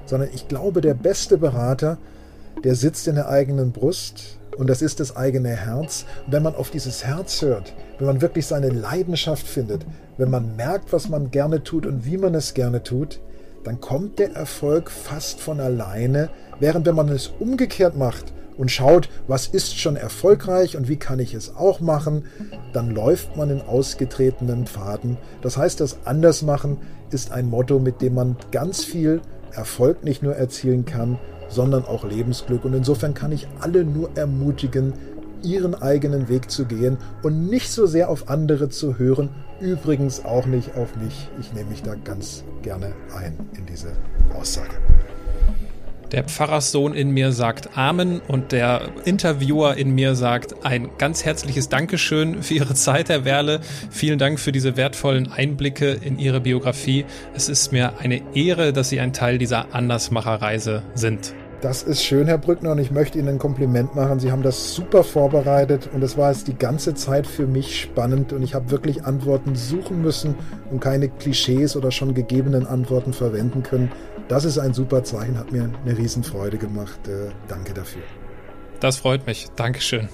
sondern 0.07 0.31
ich 0.33 0.49
glaube, 0.49 0.81
der 0.81 0.95
beste 0.95 1.37
Berater, 1.37 1.99
der 2.65 2.75
sitzt 2.75 3.09
in 3.09 3.15
der 3.17 3.29
eigenen 3.29 3.73
Brust 3.73 4.39
und 4.57 4.69
das 4.69 4.83
ist 4.83 5.01
das 5.01 5.17
eigene 5.17 5.51
Herz. 5.51 6.07
Und 6.25 6.33
wenn 6.33 6.43
man 6.43 6.55
auf 6.55 6.71
dieses 6.71 7.05
Herz 7.05 7.43
hört, 7.43 7.75
wenn 7.99 8.07
man 8.07 8.23
wirklich 8.23 8.47
seine 8.47 8.71
Leidenschaft 8.71 9.47
findet, 9.47 9.87
wenn 10.17 10.31
man 10.31 10.57
merkt, 10.57 10.93
was 10.93 11.09
man 11.09 11.31
gerne 11.31 11.63
tut 11.63 11.87
und 11.87 12.07
wie 12.07 12.17
man 12.17 12.35
es 12.35 12.55
gerne 12.55 12.83
tut, 12.83 13.21
dann 13.65 13.81
kommt 13.81 14.19
der 14.19 14.33
Erfolg 14.35 14.91
fast 14.91 15.41
von 15.41 15.61
alleine, 15.61 16.31
während 16.61 16.87
wenn 16.87 16.95
man 16.95 17.09
es 17.09 17.33
umgekehrt 17.39 17.97
macht 17.97 18.33
und 18.57 18.71
schaut, 18.71 19.09
was 19.27 19.47
ist 19.47 19.79
schon 19.79 19.97
erfolgreich 19.97 20.77
und 20.77 20.89
wie 20.89 20.97
kann 20.97 21.19
ich 21.19 21.35
es 21.35 21.55
auch 21.57 21.81
machen, 21.81 22.25
dann 22.73 22.91
läuft 22.91 23.37
man 23.37 23.51
in 23.51 23.61
ausgetretenen 23.61 24.67
Pfaden. 24.67 25.19
Das 25.43 25.57
heißt, 25.57 25.81
das 25.81 25.99
Andersmachen 26.05 26.79
ist 27.11 27.33
ein 27.33 27.51
Motto, 27.51 27.79
mit 27.79 28.01
dem 28.01 28.15
man 28.15 28.37
ganz 28.53 28.85
viel 28.85 29.21
Erfolg 29.53 30.05
nicht 30.05 30.23
nur 30.23 30.37
erzielen 30.37 30.85
kann, 30.85 31.19
sondern 31.49 31.85
auch 31.85 32.05
Lebensglück. 32.05 32.65
Und 32.65 32.75
insofern 32.75 33.15
kann 33.15 33.33
ich 33.33 33.49
alle 33.61 33.85
nur 33.85 34.11
ermutigen, 34.17 34.93
ihren 35.43 35.75
eigenen 35.75 36.29
Weg 36.29 36.51
zu 36.51 36.65
gehen 36.65 36.99
und 37.23 37.49
nicht 37.49 37.71
so 37.71 37.87
sehr 37.87 38.09
auf 38.09 38.29
andere 38.29 38.69
zu 38.69 38.99
hören, 38.99 39.29
übrigens 39.61 40.25
auch 40.25 40.47
nicht 40.47 40.77
auf 40.77 40.97
mich. 40.97 41.29
Ich 41.41 41.53
nehme 41.53 41.71
mich 41.71 41.83
da 41.83 41.95
ganz 41.95 42.43
gerne 42.63 42.93
ein 43.15 43.39
in 43.57 43.67
diese 43.67 43.93
Aussage. 44.39 44.75
Der 46.17 46.25
Pfarrerssohn 46.25 46.95
in 46.95 47.11
mir 47.11 47.31
sagt 47.31 47.77
Amen 47.77 48.23
und 48.27 48.51
der 48.51 48.89
Interviewer 49.05 49.77
in 49.77 49.91
mir 49.91 50.15
sagt 50.15 50.65
ein 50.65 50.89
ganz 50.97 51.27
herzliches 51.27 51.69
Dankeschön 51.69 52.43
für 52.43 52.55
Ihre 52.55 52.73
Zeit, 52.73 53.11
Herr 53.11 53.27
Werle. 53.27 53.61
Vielen 53.91 54.19
Dank 54.19 54.41
für 54.41 54.51
diese 54.51 54.79
wertvollen 54.79 55.31
Einblicke 55.31 55.91
in 55.91 56.19
Ihre 56.19 56.41
Biografie. 56.41 57.05
Es 57.35 57.51
ist 57.51 57.71
mir 57.71 57.99
eine 57.99 58.23
Ehre, 58.35 58.73
dass 58.73 58.89
Sie 58.89 58.99
ein 58.99 59.13
Teil 59.13 59.37
dieser 59.37 59.75
Andersmacherreise 59.75 60.83
sind. 60.95 61.35
Das 61.63 61.83
ist 61.83 62.05
schön, 62.05 62.27
Herr 62.27 62.37
Brückner, 62.37 62.73
und 62.73 62.79
ich 62.79 62.91
möchte 62.91 63.19
Ihnen 63.19 63.29
ein 63.29 63.39
Kompliment 63.39 63.95
machen. 63.95 64.21
Sie 64.21 64.31
haben 64.31 64.43
das 64.43 64.75
super 64.75 65.03
vorbereitet 65.03 65.89
und 65.93 66.03
es 66.03 66.19
war 66.19 66.31
jetzt 66.31 66.49
die 66.49 66.57
ganze 66.57 66.95
Zeit 66.95 67.27
für 67.27 67.47
mich 67.47 67.81
spannend 67.81 68.35
und 68.35 68.43
ich 68.43 68.55
habe 68.55 68.71
wirklich 68.71 69.05
Antworten 69.05 69.57
suchen 69.57 70.03
müssen 70.03 70.35
und 70.71 70.81
keine 70.81 71.09
Klischees 71.09 71.75
oder 71.75 71.91
schon 71.91 72.13
gegebenen 72.13 72.67
Antworten 72.67 73.15
verwenden 73.15 73.63
können. 73.63 73.91
Das 74.29 74.45
ist 74.45 74.59
ein 74.59 74.75
super 74.75 75.03
Zeichen, 75.03 75.39
hat 75.39 75.51
mir 75.51 75.71
eine 75.85 75.97
Riesenfreude 75.97 76.59
gemacht. 76.59 77.09
Äh, 77.09 77.31
danke 77.49 77.73
dafür. 77.73 78.03
Das 78.81 78.99
freut 78.99 79.27
mich. 79.27 79.47
Dankeschön. 79.57 80.09